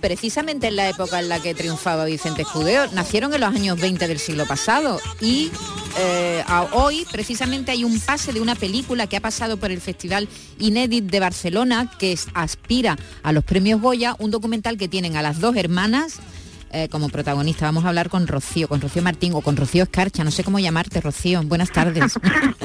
Precisamente 0.00 0.68
en 0.68 0.76
la 0.76 0.88
época 0.88 1.18
en 1.20 1.28
la 1.28 1.40
que 1.40 1.54
triunfaba 1.54 2.04
Vicente 2.06 2.42
Escudero, 2.42 2.90
nacieron 2.92 3.34
en 3.34 3.40
los 3.40 3.54
años 3.54 3.78
20 3.78 4.08
del 4.08 4.18
siglo 4.18 4.46
pasado 4.46 4.98
y 5.20 5.50
eh, 5.98 6.42
a- 6.46 6.68
hoy 6.72 7.06
precisamente 7.10 7.70
hay 7.70 7.84
un 7.84 8.00
pase 8.00 8.32
de 8.32 8.40
una 8.40 8.54
película 8.54 9.06
que 9.06 9.16
ha 9.16 9.20
pasado 9.20 9.58
por 9.58 9.70
el 9.70 9.80
Festival 9.80 10.28
Inédit 10.58 11.04
de 11.04 11.20
Barcelona 11.20 11.90
que 11.98 12.18
aspira 12.32 12.96
a 13.22 13.32
los 13.32 13.44
premios 13.44 13.80
Goya, 13.82 14.16
un 14.18 14.30
documental 14.30 14.78
que 14.78 14.88
tienen 14.88 15.16
a 15.16 15.22
las 15.22 15.40
dos 15.40 15.54
hermanas 15.56 16.20
eh, 16.72 16.88
como 16.88 17.08
protagonista. 17.08 17.66
Vamos 17.66 17.84
a 17.84 17.88
hablar 17.88 18.08
con 18.10 18.26
Rocío, 18.26 18.68
con 18.68 18.80
Rocío 18.80 19.02
Martín 19.02 19.32
o 19.34 19.40
con 19.40 19.56
Rocío 19.56 19.82
Escarcha, 19.84 20.24
no 20.24 20.30
sé 20.30 20.44
cómo 20.44 20.58
llamarte, 20.58 21.00
Rocío. 21.00 21.42
Buenas 21.42 21.70
tardes. 21.72 22.14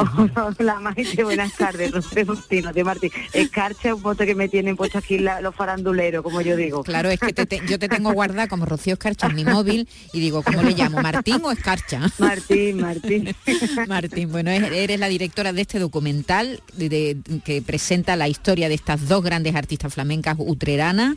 Hola 0.60 0.80
Maite, 0.80 1.24
buenas 1.24 1.54
tardes, 1.54 1.92
Rocío 1.92 2.26
Martín, 2.26 2.66
de 2.74 2.84
Martín. 2.84 3.12
Escarcha 3.34 3.90
es 3.90 3.94
un 3.96 4.02
voto 4.02 4.26
que 4.26 4.36
me 4.36 4.48
tienen 4.50 4.76
puesto 4.76 4.98
aquí 4.98 5.20
la- 5.20 5.42
los 5.42 5.56
faranduleros, 5.56 6.24
como 6.24 6.42
yo 6.42 6.56
digo. 6.56 6.84
Claro, 6.84 7.10
es 7.10 7.20
que 7.20 7.34
te- 7.34 7.46
te- 7.46 7.62
yo 7.68 7.80
te 7.80 7.88
tengo 7.90 8.12
guardada 8.14 8.48
como 8.48 8.66
Rocío 8.66 8.94
Escarcha 8.94 9.28
en 9.28 9.36
mi 9.36 9.46
móvil 9.46 9.88
y 10.14 10.20
digo, 10.20 10.44
¿cómo 10.44 10.62
le 10.62 10.72
llamo? 10.74 11.02
¿Martín 11.02 11.40
o 11.44 11.52
Escarcha? 11.52 12.02
Martín, 12.18 12.82
Martín. 12.82 13.36
Martín, 13.88 14.32
bueno, 14.32 14.52
es- 14.52 14.64
eres 14.72 15.00
la 15.00 15.08
directora 15.08 15.54
de 15.54 15.62
este 15.62 15.80
documental 15.80 16.62
de- 16.74 16.90
de- 16.90 17.18
que 17.44 17.62
presenta 17.62 18.16
la 18.16 18.28
historia 18.28 18.70
de 18.70 18.76
estas 18.76 19.08
dos 19.08 19.24
grandes 19.24 19.56
artistas 19.56 19.94
flamencas 19.94 20.36
utreranas 20.40 21.16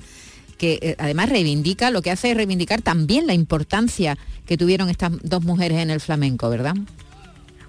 que 0.59 0.79
eh, 0.83 0.97
además 0.99 1.31
reivindica, 1.31 1.91
lo 1.91 2.03
que 2.03 2.11
hace 2.11 2.31
es 2.33 2.37
reivindicar 2.37 2.83
también 2.83 3.27
la 3.27 3.33
importancia 3.35 4.19
que 4.47 4.57
tuvieron 4.59 4.91
estas 4.91 5.13
dos 5.23 5.43
mujeres 5.45 5.79
en 5.79 5.91
el 5.91 6.01
flamenco, 6.01 6.51
¿verdad? 6.51 6.75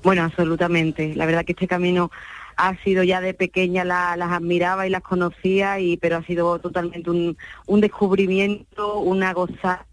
Bueno, 0.04 0.24
absolutamente. 0.24 1.14
La 1.16 1.26
verdad 1.26 1.46
que 1.46 1.52
este 1.54 1.68
camino 1.68 2.10
ha 2.58 2.76
sido 2.84 3.04
ya 3.04 3.22
de 3.22 3.34
pequeña 3.34 3.86
la- 3.86 4.18
las 4.18 4.32
admiraba 4.32 4.86
y 4.86 4.90
las 4.90 5.02
conocía, 5.02 5.80
y 5.80 5.98
pero 5.98 6.18
ha 6.18 6.24
sido 6.24 6.60
totalmente 6.60 7.10
un 7.10 7.82
descubrimiento, 7.82 9.00
una 9.00 9.34
gozada. 9.34 9.86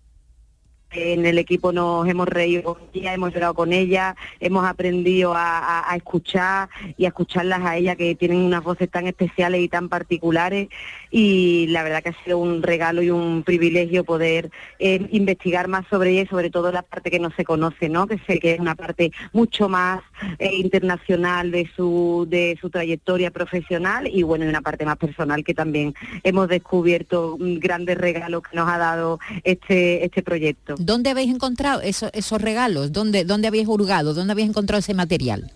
En 0.93 1.27
el 1.27 1.39
equipo 1.39 1.73
nos 1.73 2.09
hemos 2.09 2.29
reído 2.29 2.75
con 2.75 2.79
ella, 2.95 3.13
hemos 3.13 3.35
llorado 3.35 3.55
con 3.55 3.73
ella, 3.73 4.17
hemos 4.41 4.65
aprendido 4.65 5.35
a, 5.35 5.93
escuchar 5.97 6.69
y 6.97 7.05
a 7.05 7.09
escucharlas 7.09 7.61
a 7.65 7.77
ella 7.77 7.97
que 7.97 8.15
tienen 8.15 8.39
unas 8.39 8.63
voces 8.63 8.89
tan 8.91 9.07
especiales 9.07 9.61
y 9.61 9.69
tan 9.69 9.89
particulares 9.89 10.69
y 11.11 11.67
la 11.69 11.83
verdad 11.83 12.03
que 12.03 12.11
ha 12.11 12.25
sido 12.25 12.39
un 12.39 12.63
regalo 12.63 13.03
y 13.03 13.11
un 13.11 13.43
privilegio 13.43 14.05
poder 14.05 14.51
eh, 14.79 15.07
investigar 15.11 15.69
más 15.69 15.87
sobre 15.89 16.11
ella 16.11 16.23
y 16.23 16.27
sobre 16.27 16.51
todo 16.51 16.71
la 16.71 16.83
parte 16.83 17.11
que 17.11 17.19
no 17.19 17.31
se 17.31 17.45
conoce, 17.45 17.89
¿no? 17.89 18.07
Que 18.07 18.19
sé 18.27 18.39
que 18.39 18.53
es 18.53 18.61
una 18.61 18.75
parte 18.75 19.11
mucho 19.33 19.69
más 19.69 20.03
eh, 20.39 20.55
internacional 20.55 21.51
de 21.51 21.69
su 21.77 22.27
de 22.29 22.57
su 22.61 22.71
trayectoria 22.71 23.31
profesional 23.31 24.07
y 24.07 24.23
bueno, 24.23 24.45
y 24.45 24.49
una 24.49 24.63
parte 24.63 24.85
más 24.85 24.97
personal 24.97 25.45
que 25.45 25.55
también 25.55 25.95
hemos 26.23 26.49
descubierto 26.49 27.37
mm, 27.39 27.59
grandes 27.59 27.99
regalos 27.99 28.43
que 28.43 28.57
nos 28.57 28.69
ha 28.69 28.79
dado 28.79 29.19
este 29.45 30.05
este 30.05 30.23
proyecto. 30.23 30.76
¿Dónde 30.79 31.11
habéis 31.11 31.31
encontrado 31.31 31.81
esos, 31.81 32.11
esos 32.13 32.41
regalos? 32.41 32.93
¿Dónde, 32.93 33.25
¿Dónde 33.25 33.49
habéis 33.49 33.69
hurgado? 33.69 34.15
¿Dónde 34.15 34.33
habéis 34.33 34.49
encontrado 34.49 34.81
ese 34.81 34.95
material? 34.95 35.51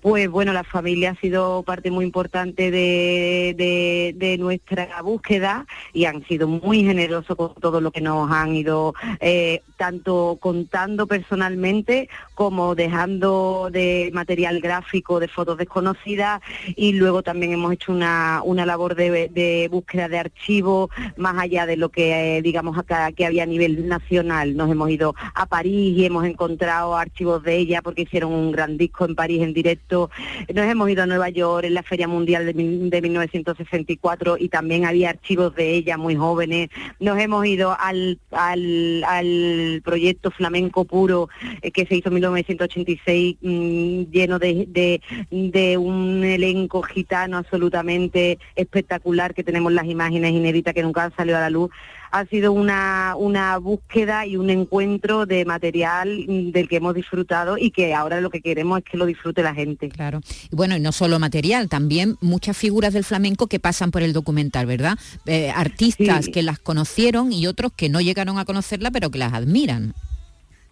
Pues 0.00 0.30
bueno, 0.30 0.52
la 0.52 0.64
familia 0.64 1.10
ha 1.10 1.14
sido 1.16 1.62
parte 1.62 1.90
muy 1.90 2.04
importante 2.04 2.70
de, 2.70 4.36
nuestra 4.38 5.02
búsqueda 5.02 5.66
y 5.92 6.06
han 6.06 6.24
sido 6.26 6.48
muy 6.48 6.84
generosos 6.84 7.36
con 7.36 7.54
todo 7.54 7.80
lo 7.80 7.90
que 7.90 8.00
nos 8.00 8.30
han 8.30 8.54
ido 8.54 8.94
eh, 9.20 9.62
tanto 9.76 10.38
contando 10.40 11.06
personalmente 11.06 12.08
como 12.34 12.74
dejando 12.74 13.68
de 13.70 14.10
material 14.14 14.60
gráfico 14.60 15.20
de 15.20 15.28
fotos 15.28 15.58
desconocidas 15.58 16.40
y 16.76 16.92
luego 16.92 17.22
también 17.22 17.52
hemos 17.52 17.72
hecho 17.72 17.92
una, 17.92 18.40
una 18.44 18.64
labor 18.64 18.94
de, 18.94 19.28
de 19.28 19.68
búsqueda 19.70 20.08
de 20.08 20.18
archivos 20.18 20.90
más 21.16 21.36
allá 21.38 21.66
de 21.66 21.76
lo 21.76 21.90
que 21.90 22.38
eh, 22.38 22.42
digamos 22.42 22.78
acá 22.78 23.12
que 23.12 23.26
había 23.26 23.42
a 23.42 23.46
nivel 23.46 23.88
nacional. 23.88 24.56
Nos 24.56 24.70
hemos 24.70 24.90
ido 24.90 25.14
a 25.34 25.46
París 25.46 25.96
y 25.98 26.04
hemos 26.04 26.24
encontrado 26.24 26.96
archivos 26.96 27.42
de 27.42 27.56
ella 27.56 27.82
porque 27.82 28.02
hicieron 28.02 28.32
un 28.32 28.52
gran 28.52 28.76
disco 28.78 29.04
en 29.04 29.14
París 29.14 29.42
en 29.42 29.52
directo. 29.52 29.89
Nos 29.98 30.64
hemos 30.66 30.88
ido 30.90 31.02
a 31.02 31.06
Nueva 31.06 31.28
York 31.30 31.64
en 31.66 31.74
la 31.74 31.82
Feria 31.82 32.06
Mundial 32.08 32.46
de, 32.46 32.54
mil- 32.54 32.90
de 32.90 33.02
1964 33.02 34.36
y 34.38 34.48
también 34.48 34.84
había 34.86 35.10
archivos 35.10 35.54
de 35.54 35.74
ella 35.74 35.96
muy 35.96 36.16
jóvenes. 36.16 36.68
Nos 36.98 37.18
hemos 37.18 37.44
ido 37.46 37.76
al, 37.78 38.18
al, 38.30 39.04
al 39.04 39.82
proyecto 39.84 40.30
flamenco 40.30 40.84
puro 40.84 41.28
eh, 41.62 41.70
que 41.70 41.86
se 41.86 41.96
hizo 41.96 42.08
en 42.08 42.14
1986 42.14 43.36
mm, 43.40 44.02
lleno 44.10 44.38
de, 44.38 44.66
de, 44.68 45.00
de 45.30 45.76
un 45.78 46.22
elenco 46.24 46.82
gitano 46.82 47.36
absolutamente 47.38 48.38
espectacular 48.56 49.34
que 49.34 49.44
tenemos 49.44 49.72
las 49.72 49.86
imágenes 49.86 50.32
inéditas 50.32 50.74
que 50.74 50.82
nunca 50.82 51.04
han 51.04 51.14
salido 51.16 51.38
a 51.38 51.40
la 51.40 51.50
luz 51.50 51.70
ha 52.12 52.26
sido 52.26 52.52
una, 52.52 53.14
una 53.16 53.56
búsqueda 53.58 54.26
y 54.26 54.36
un 54.36 54.50
encuentro 54.50 55.26
de 55.26 55.44
material 55.44 56.24
mm, 56.28 56.50
del 56.50 56.68
que 56.68 56.76
hemos 56.76 56.94
disfrutado 56.94 57.56
y 57.58 57.70
que 57.70 57.94
ahora 57.94 58.20
lo 58.20 58.30
que 58.30 58.40
queremos 58.40 58.78
es 58.78 58.84
que 58.84 58.96
lo 58.96 59.06
disfrute 59.06 59.42
la 59.42 59.54
gente. 59.54 59.88
Claro. 59.88 60.20
Y 60.50 60.56
bueno, 60.56 60.76
y 60.76 60.80
no 60.80 60.92
solo 60.92 61.18
material, 61.18 61.68
también 61.68 62.16
muchas 62.20 62.56
figuras 62.56 62.92
del 62.92 63.04
flamenco 63.04 63.46
que 63.46 63.60
pasan 63.60 63.90
por 63.90 64.02
el 64.02 64.12
documental, 64.12 64.66
¿verdad? 64.66 64.98
Eh, 65.26 65.50
artistas 65.50 66.26
Sí. 66.26 66.32
que 66.32 66.42
las 66.42 66.58
conocieron 66.58 67.32
y 67.32 67.46
otros 67.46 67.72
que 67.72 67.88
no 67.88 68.00
llegaron 68.00 68.38
a 68.38 68.44
conocerla, 68.44 68.90
pero 68.90 69.10
que 69.10 69.18
las 69.18 69.32
admiran. 69.32 69.94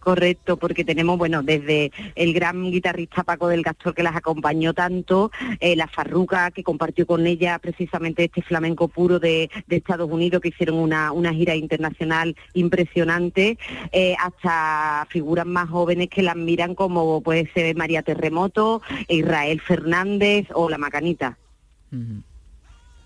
Correcto, 0.09 0.57
porque 0.57 0.87
tenemos, 0.87 1.19
bueno, 1.19 1.43
desde 1.43 1.93
el 2.15 2.33
gran 2.33 2.71
guitarrista 2.71 3.25
Paco 3.25 3.47
del 3.49 3.63
Castor 3.63 3.95
que 3.95 4.03
las 4.03 4.17
acompañó 4.17 4.73
tanto, 4.73 5.31
eh, 5.61 5.77
la 5.77 5.87
Farruca 5.87 6.51
que 6.51 6.63
compartió 6.63 7.07
con 7.07 7.27
ella 7.27 7.59
precisamente 7.59 8.25
este 8.25 8.41
flamenco 8.41 8.89
puro 8.89 9.19
de, 9.19 9.51
de 9.67 9.77
Estados 9.77 10.11
Unidos 10.11 10.41
que 10.41 10.49
hicieron 10.49 10.79
una, 10.79 11.13
una 11.13 11.35
gira 11.35 11.55
internacional 11.55 12.35
impresionante, 12.55 13.59
eh, 13.93 14.17
hasta 14.19 15.07
figuras 15.11 15.45
más 15.45 15.69
jóvenes 15.69 16.09
que 16.09 16.23
las 16.23 16.37
miran 16.37 16.75
como 16.75 17.21
puede 17.21 17.53
ser 17.53 17.77
María 17.77 18.01
Terremoto, 18.01 18.81
Israel 19.09 19.61
Fernández 19.61 20.47
o 20.55 20.71
La 20.71 20.79
Macanita. 20.79 21.37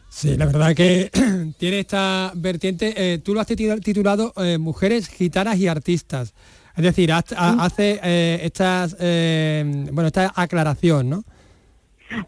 Sí, 0.09 0.37
la 0.37 0.47
verdad 0.47 0.73
que 0.77 1.11
tiene 1.59 1.81
esta 1.81 2.31
vertiente, 2.37 2.95
eh, 2.97 3.19
tú 3.19 3.35
lo 3.35 3.41
has 3.41 3.49
titu- 3.49 3.83
titulado 3.83 4.33
eh, 4.37 4.57
Mujeres, 4.59 5.09
Gitanas 5.09 5.59
y 5.59 5.67
Artistas. 5.67 6.33
Es 6.77 6.85
decir, 6.85 7.13
hace 7.13 8.01
eh, 8.03 8.41
estas, 8.43 8.97
eh, 8.99 9.87
bueno, 9.93 10.07
esta 10.07 10.33
aclaración, 10.35 11.11
¿no? 11.11 11.25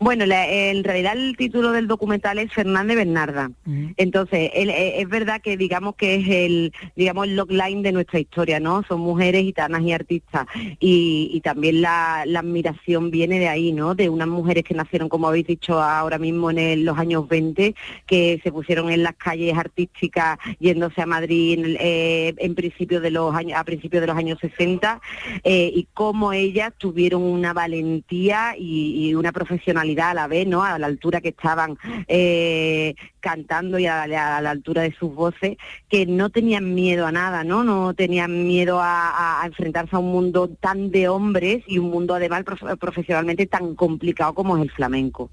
Bueno, 0.00 0.26
la- 0.26 0.48
en 0.48 0.84
realidad 0.84 1.16
el 1.16 1.36
título 1.36 1.72
del 1.72 1.86
documental 1.88 2.38
es 2.38 2.52
Fernández 2.52 2.96
Bernarda. 2.96 3.50
Entonces, 3.96 4.50
él- 4.54 4.70
eh, 4.70 5.00
es 5.00 5.08
verdad 5.08 5.40
que 5.42 5.56
digamos 5.56 5.94
que 5.96 6.16
es 6.16 6.28
el, 6.28 6.72
digamos, 6.96 7.26
el 7.26 7.36
logline 7.36 7.82
de 7.82 7.92
nuestra 7.92 8.18
historia, 8.20 8.60
¿no? 8.60 8.82
Son 8.88 9.00
mujeres 9.00 9.42
gitanas 9.42 9.82
y 9.82 9.92
artistas. 9.92 10.46
Y, 10.80 11.30
y 11.32 11.40
también 11.40 11.80
la, 11.80 12.24
la 12.26 12.40
admiración 12.40 13.10
viene 13.10 13.38
de 13.38 13.48
ahí, 13.48 13.72
¿no? 13.72 13.94
De 13.94 14.08
unas 14.08 14.28
mujeres 14.28 14.64
que 14.64 14.74
nacieron, 14.74 15.08
como 15.08 15.28
habéis 15.28 15.46
dicho 15.46 15.80
ahora 15.80 16.18
mismo, 16.18 16.50
en 16.50 16.58
el- 16.58 16.84
los 16.84 16.98
años 16.98 17.28
20, 17.28 17.74
que 18.06 18.40
se 18.42 18.52
pusieron 18.52 18.90
en 18.90 19.02
las 19.02 19.14
calles 19.16 19.56
artísticas 19.56 20.38
yéndose 20.60 21.00
a 21.02 21.06
Madrid 21.06 21.58
en, 21.58 21.64
el- 21.64 21.76
eh, 21.80 22.34
en 22.38 22.54
principio 22.54 23.00
de 23.00 23.10
los 23.10 23.34
años, 23.34 23.58
a 23.58 23.64
principios 23.64 24.00
de 24.00 24.06
los 24.06 24.16
años 24.16 24.38
60, 24.40 25.00
eh, 25.44 25.70
y 25.74 25.86
cómo 25.94 26.32
ellas 26.32 26.72
tuvieron 26.78 27.22
una 27.22 27.52
valentía 27.52 28.54
y, 28.58 29.08
y 29.08 29.14
una 29.14 29.32
profesionalidad 29.74 30.10
a 30.10 30.14
la 30.14 30.26
vez, 30.28 30.46
¿no? 30.46 30.62
A 30.62 30.78
la 30.78 30.86
altura 30.86 31.20
que 31.20 31.28
estaban 31.30 31.76
eh, 32.08 32.94
cantando 33.20 33.78
y 33.78 33.86
a, 33.86 34.06
la- 34.06 34.36
a 34.38 34.40
la 34.42 34.50
altura 34.50 34.82
de 34.82 34.94
sus 34.98 35.14
voces, 35.14 35.56
que 35.88 36.06
no 36.06 36.30
tenían 36.30 36.74
miedo 36.74 37.06
a 37.06 37.12
nada, 37.12 37.44
¿no? 37.44 37.64
No 37.64 37.94
tenían 37.94 38.46
miedo 38.46 38.80
a, 38.80 39.10
a- 39.10 39.42
a 39.42 39.46
enfrentarse 39.46 39.96
a 39.96 39.98
un 39.98 40.12
mundo 40.12 40.48
tan 40.60 40.90
de 40.90 41.08
hombres 41.08 41.62
y 41.66 41.78
un 41.78 41.90
mundo 41.90 42.14
además 42.14 42.44
prof- 42.44 42.78
profesionalmente 42.78 43.46
tan 43.46 43.74
complicado 43.74 44.34
como 44.34 44.56
es 44.56 44.62
el 44.62 44.70
flamenco. 44.70 45.30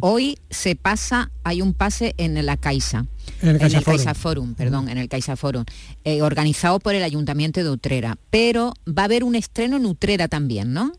Hoy 0.00 0.38
se 0.50 0.76
pasa, 0.76 1.30
hay 1.44 1.62
un 1.62 1.74
pase 1.74 2.14
en 2.16 2.44
la 2.44 2.56
Caixa. 2.56 3.06
En 3.40 3.50
el 3.50 3.58
Caixa 3.58 3.80
Forum. 3.80 3.96
Caixa 3.96 4.14
Forum, 4.14 4.54
perdón, 4.54 4.88
en 4.88 4.98
el 4.98 5.08
Caixa 5.08 5.36
Forum, 5.36 5.64
eh, 6.04 6.22
organizado 6.22 6.78
por 6.80 6.94
el 6.94 7.02
Ayuntamiento 7.02 7.62
de 7.62 7.70
Utrera. 7.70 8.16
Pero 8.30 8.72
va 8.88 9.02
a 9.02 9.04
haber 9.06 9.24
un 9.24 9.34
estreno 9.34 9.76
en 9.76 9.86
Utrera 9.86 10.28
también, 10.28 10.72
¿no? 10.72 10.92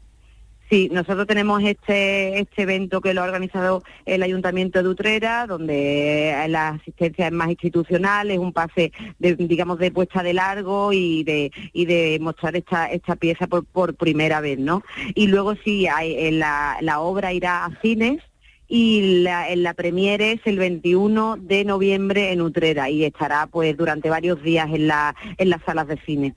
Sí, 0.69 0.89
nosotros 0.91 1.27
tenemos 1.27 1.61
este, 1.63 2.39
este 2.39 2.63
evento 2.63 3.01
que 3.01 3.13
lo 3.13 3.21
ha 3.21 3.25
organizado 3.25 3.83
el 4.05 4.23
Ayuntamiento 4.23 4.81
de 4.81 4.89
Utrera, 4.89 5.45
donde 5.45 6.33
la 6.49 6.69
asistencia 6.69 7.27
es 7.27 7.31
más 7.33 7.49
institucional, 7.49 8.31
es 8.31 8.39
un 8.39 8.53
pase, 8.53 8.91
de, 9.19 9.35
digamos, 9.35 9.77
de 9.77 9.91
puesta 9.91 10.23
de 10.23 10.33
largo 10.33 10.93
y 10.93 11.23
de, 11.23 11.51
y 11.73 11.85
de 11.85 12.17
mostrar 12.21 12.55
esta, 12.55 12.87
esta 12.87 13.15
pieza 13.15 13.47
por, 13.47 13.65
por 13.65 13.93
primera 13.95 14.41
vez, 14.41 14.57
¿no? 14.57 14.83
Y 15.13 15.27
luego 15.27 15.53
sí, 15.63 15.87
hay, 15.87 16.15
en 16.17 16.39
la, 16.39 16.77
la 16.81 17.01
obra 17.01 17.33
irá 17.33 17.65
a 17.65 17.81
cines, 17.81 18.21
y 18.67 19.21
la, 19.21 19.49
en 19.49 19.61
la 19.61 19.75
premiere 19.75 20.31
es 20.31 20.41
el 20.45 20.57
21 20.57 21.37
de 21.39 21.63
noviembre 21.65 22.31
en 22.31 22.41
Utrera 22.41 22.89
y 22.89 23.03
estará 23.03 23.45
pues 23.45 23.77
durante 23.77 24.09
varios 24.09 24.41
días 24.41 24.67
en, 24.73 24.87
la, 24.87 25.15
en 25.37 25.49
las 25.49 25.61
salas 25.63 25.87
de 25.87 25.99
cine. 26.05 26.33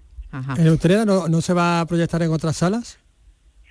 ¿En 0.59 0.69
Utrera 0.69 1.07
no, 1.07 1.29
no 1.29 1.41
se 1.41 1.55
va 1.55 1.81
a 1.81 1.87
proyectar 1.87 2.23
en 2.23 2.31
otras 2.33 2.59
salas? 2.59 2.99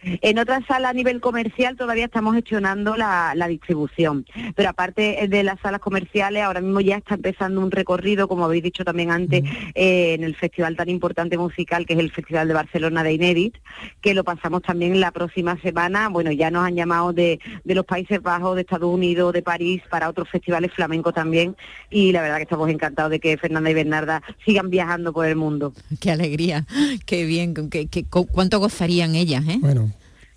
En 0.03 0.37
otras 0.37 0.63
salas 0.67 0.91
a 0.91 0.93
nivel 0.93 1.19
comercial 1.19 1.75
todavía 1.75 2.05
estamos 2.05 2.35
gestionando 2.35 2.95
la, 2.95 3.33
la 3.35 3.47
distribución, 3.47 4.25
pero 4.55 4.69
aparte 4.69 5.27
de 5.27 5.43
las 5.43 5.59
salas 5.61 5.79
comerciales, 5.81 6.43
ahora 6.43 6.61
mismo 6.61 6.79
ya 6.81 6.97
está 6.97 7.15
empezando 7.15 7.59
un 7.61 7.71
recorrido, 7.71 8.27
como 8.27 8.45
habéis 8.45 8.63
dicho 8.63 8.85
también 8.85 9.09
antes, 9.09 9.43
eh, 9.73 10.13
en 10.13 10.23
el 10.23 10.35
festival 10.35 10.75
tan 10.75 10.89
importante 10.89 11.37
musical 11.37 11.85
que 11.85 11.93
es 11.93 11.99
el 11.99 12.11
Festival 12.11 12.47
de 12.47 12.53
Barcelona 12.53 13.03
de 13.03 13.13
Inédit, 13.13 13.55
que 14.01 14.13
lo 14.13 14.23
pasamos 14.23 14.61
también 14.61 14.99
la 14.99 15.11
próxima 15.11 15.59
semana. 15.61 16.07
Bueno, 16.09 16.31
ya 16.31 16.51
nos 16.51 16.65
han 16.67 16.75
llamado 16.75 17.11
de, 17.11 17.39
de 17.63 17.75
los 17.75 17.85
Países 17.85 18.21
Bajos, 18.21 18.55
de 18.55 18.61
Estados 18.61 18.93
Unidos, 18.93 19.33
de 19.33 19.41
París, 19.41 19.81
para 19.89 20.07
otros 20.09 20.29
festivales 20.29 20.71
flamencos 20.73 21.13
también, 21.15 21.55
y 21.89 22.11
la 22.11 22.21
verdad 22.21 22.37
que 22.37 22.43
estamos 22.43 22.69
encantados 22.69 23.09
de 23.11 23.19
que 23.19 23.37
Fernanda 23.37 23.71
y 23.71 23.73
Bernarda 23.73 24.21
sigan 24.45 24.69
viajando 24.69 25.11
por 25.13 25.25
el 25.25 25.35
mundo. 25.35 25.73
Qué 25.99 26.11
alegría, 26.11 26.65
qué 27.05 27.25
bien, 27.25 27.53
qué- 27.69 27.87
qué- 27.87 28.03
cu- 28.05 28.27
cuánto 28.27 28.59
gozarían 28.59 29.15
ellas, 29.15 29.43
¿eh? 29.47 29.57
Bueno. 29.59 29.91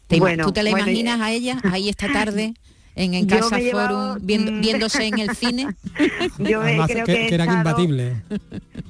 ¿Te 0.08 0.16
ima- 0.16 0.20
Bueno, 0.20 0.44
¿Tú 0.46 0.52
te 0.52 0.62
la 0.62 0.70
bueno, 0.70 0.86
imaginas 0.86 1.20
a 1.20 1.30
ellas 1.32 1.58
ahí 1.70 1.88
esta 1.88 2.10
tarde 2.12 2.54
en, 2.96 3.14
en 3.14 3.26
Casa 3.26 3.58
he 3.60 3.62
llevado, 3.64 4.12
Forum 4.14 4.26
viendo- 4.26 4.50
mm, 4.52 4.60
viéndose 4.60 5.06
en 5.06 5.18
el 5.20 5.30
cine? 5.36 5.68
Yo 6.38 6.60
me- 6.60 6.68
Además, 6.70 6.90
creo 6.90 7.04
que, 7.06 7.26
estado- 7.28 7.58
imbatibles. 7.58 8.16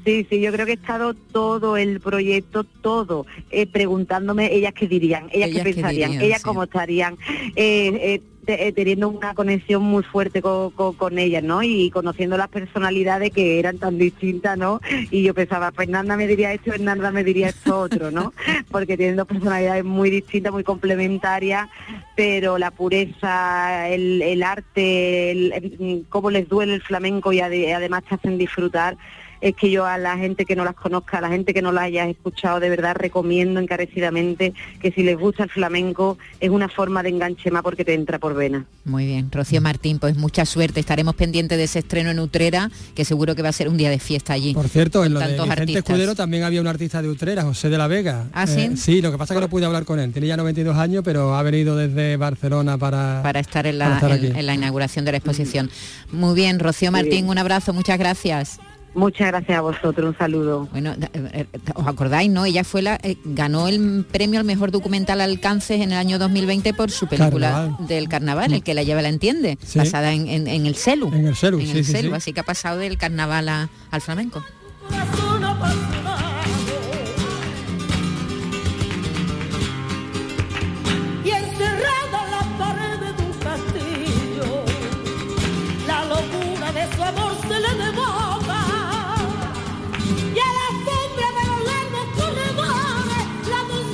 Sí, 0.05 0.27
sí, 0.31 0.41
yo 0.41 0.51
creo 0.53 0.65
que 0.65 0.73
he 0.73 0.77
estado 0.77 1.13
todo 1.13 1.77
el 1.77 2.01
proyecto, 2.01 2.65
todo, 2.65 3.27
eh, 3.51 3.67
preguntándome 3.67 4.55
ellas 4.55 4.73
qué 4.73 4.89
dirían, 4.89 5.25
ellas, 5.33 5.49
Ellas 5.51 5.63
qué 5.65 5.69
qué 5.71 5.75
pensarían, 5.75 6.11
dirían, 6.13 6.25
ellas 6.25 6.39
sí. 6.39 6.45
cómo 6.45 6.63
estarían, 6.63 7.15
eh, 7.57 7.91
eh, 8.17 8.23
te- 8.49 8.67
eh, 8.67 8.73
teniendo 8.73 9.11
una 9.11 9.35
conexión 9.35 9.83
muy 9.83 10.03
fuerte 10.03 10.41
co- 10.41 10.73
co- 10.75 10.95
con 10.95 11.19
ellas, 11.19 11.43
¿no? 11.43 11.63
Y 11.63 11.91
conociendo 11.91 12.39
las 12.39 12.49
personalidades 12.49 13.31
que 13.31 13.59
eran 13.59 13.77
tan 13.77 13.99
distintas, 13.99 14.57
¿no? 14.57 14.81
Y 15.11 15.23
yo 15.23 15.35
pensaba, 15.35 15.71
Fernanda 15.71 16.17
me 16.17 16.27
diría 16.27 16.55
esto, 16.55 16.71
Fernanda 16.71 17.11
me 17.11 17.25
diría 17.25 17.49
esto 17.51 17.79
otro, 17.79 18.11
¿no? 18.11 18.33
Porque 18.71 18.97
tienen 18.97 19.17
dos 19.17 19.27
personalidades 19.27 19.85
muy 19.85 20.09
distintas, 20.09 20.51
muy 20.51 20.65
complementarias, 20.65 21.69
pero 22.17 22.57
la 22.57 22.71
pureza, 22.71 23.87
el, 23.91 24.23
el 24.23 24.43
arte, 24.43 25.31
el- 25.31 25.53
el- 25.53 26.07
cómo 26.09 26.31
les 26.31 26.49
duele 26.49 26.73
el 26.73 26.83
flamenco 26.83 27.35
y 27.35 27.41
ade- 27.41 27.75
además 27.75 28.05
te 28.09 28.15
hacen 28.15 28.39
disfrutar, 28.39 28.97
es 29.41 29.55
que 29.57 29.71
yo 29.71 29.87
a 29.87 29.99
la 29.99 30.17
gente 30.17 30.45
que 30.45 30.57
no 30.57 30.65
las 30.65 30.75
conozca, 30.75 31.19
a 31.19 31.21
la 31.21 31.29
gente 31.29 31.55
que 31.55 31.63
no 31.63 31.73
las 31.73 31.85
haya 31.85 32.07
escuchado, 32.09 32.61
de 32.61 32.69
verdad 32.71 32.97
recomiendo 32.97 33.61
encarecidamente 33.61 34.53
que 34.81 34.91
si 34.93 35.03
les 35.03 35.17
gusta 35.19 35.45
el 35.45 35.51
flamenco 35.51 36.19
es 36.41 36.51
una 36.51 36.69
forma 36.69 37.03
de 37.03 37.11
enganche 37.11 37.51
más 37.51 37.63
porque 37.63 37.85
te 37.85 37.95
entra 37.95 38.19
por 38.19 38.35
vena. 38.35 38.67
Muy 38.85 39.07
bien, 39.07 39.31
Rocío 39.31 39.61
Martín, 39.61 39.99
pues 39.99 40.17
mucha 40.17 40.45
suerte. 40.47 40.81
Estaremos 40.81 41.15
pendientes 41.15 41.59
de 41.59 41.65
ese 41.65 41.81
estreno 41.81 42.11
en 42.11 42.19
Utrera, 42.21 42.71
que 42.95 43.05
seguro 43.05 43.35
que 43.35 43.43
va 43.43 43.51
a 43.51 43.53
ser 43.53 43.69
un 43.69 43.77
día 43.77 43.91
de 43.91 43.99
fiesta 43.99 44.33
allí. 44.33 44.55
Por 44.55 44.69
cierto, 44.69 45.05
en 45.05 45.15
lo 45.15 45.21
de 45.21 45.27
Vicente 45.29 45.53
artistas. 45.53 45.77
Escudero 45.85 46.15
también 46.15 46.43
había 46.43 46.61
un 46.61 46.67
artista 46.67 47.03
de 47.03 47.09
Utrera, 47.09 47.43
José 47.45 47.69
de 47.69 47.79
la 47.79 47.87
Vega. 47.87 48.25
Eh, 48.27 48.31
¿Ah, 48.33 48.47
sí? 48.47 48.77
sí, 48.77 49.03
lo 49.03 49.11
que 49.13 49.19
pasa 49.19 49.35
es 49.35 49.39
que 49.39 49.43
no 49.43 49.49
pude 49.51 49.65
hablar 49.67 49.85
con 49.85 49.99
él. 50.01 50.13
Tiene 50.13 50.29
ya 50.29 50.37
92 50.37 50.77
años, 50.77 51.03
pero 51.05 51.35
ha 51.35 51.43
venido 51.43 51.77
desde 51.77 52.17
Barcelona 52.17 52.79
para, 52.79 53.21
para 53.23 53.41
estar 53.41 53.67
en 53.67 53.79
para 53.79 53.89
la, 53.91 53.95
estar 53.97 54.11
en- 54.13 54.17
aquí. 54.33 54.39
en 54.41 54.47
la 54.47 54.55
inauguración 54.55 55.05
de 55.05 55.13
la 55.13 55.19
exposición. 55.19 55.71
Muy 56.11 56.35
bien, 56.35 56.59
Rocío 56.59 56.91
Martín, 56.91 57.11
bien. 57.11 57.29
un 57.29 57.39
abrazo, 57.39 57.73
muchas 57.73 57.99
gracias. 57.99 58.59
Muchas 58.99 59.29
gracias 59.29 59.57
a 59.57 59.61
vosotros, 59.61 60.09
un 60.11 60.19
saludo. 60.19 60.67
Bueno, 60.73 60.93
da- 60.97 61.09
eh, 61.13 61.47
eh, 61.53 61.59
¿os 61.77 61.87
acordáis, 61.87 62.29
no? 62.31 62.45
Ella 62.45 62.65
fue 62.65 62.83
la, 62.83 62.99
eh, 63.05 63.17
ganó 63.25 63.69
el 63.69 64.05
premio 64.11 64.41
al 64.41 64.45
mejor 64.45 64.73
documental 64.73 65.21
Alcances 65.21 65.81
en 65.81 65.93
el 65.93 65.99
año 65.99 66.19
2020 66.19 66.75
por 66.75 66.91
su 66.91 67.07
película 67.07 67.51
Carnaval. 67.53 67.87
del 67.87 68.09
carnaval, 68.09 68.53
el 68.53 68.63
que 68.65 68.75
la 68.75 68.83
lleva 68.83 69.01
la 69.01 69.09
entiende, 69.09 69.57
Sí. 69.65 69.79
basada 69.79 70.13
en, 70.13 70.27
en- 70.27 70.49
en 70.49 70.67
el 70.67 70.75
celu. 70.75 71.09
En 71.15 71.27
el 71.29 71.37
celu, 71.37 71.61
en 71.61 71.67
sí, 71.69 71.79
el 71.79 71.85
sí, 71.85 71.93
celu, 71.93 72.09
sí. 72.11 72.15
así 72.17 72.33
que 72.33 72.41
ha 72.41 72.45
pasado 72.45 72.79
del 72.79 72.99
carnaval 72.99 73.49
a- 73.49 73.69
al 73.93 74.01
flamenco. 74.01 74.43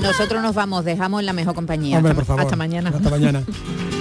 Nosotros 0.05 0.43
nos 0.43 0.55
vamos, 0.55 0.85
dejamos 0.85 1.21
en 1.21 1.27
la 1.27 1.33
mejor 1.33 1.55
compañía. 1.55 1.97
Hombre, 1.97 2.13
hasta, 2.13 2.21
por 2.21 2.27
favor. 2.27 2.43
hasta 2.43 2.57
mañana. 2.57 2.91
Hasta 2.95 3.11
mañana. 3.11 3.43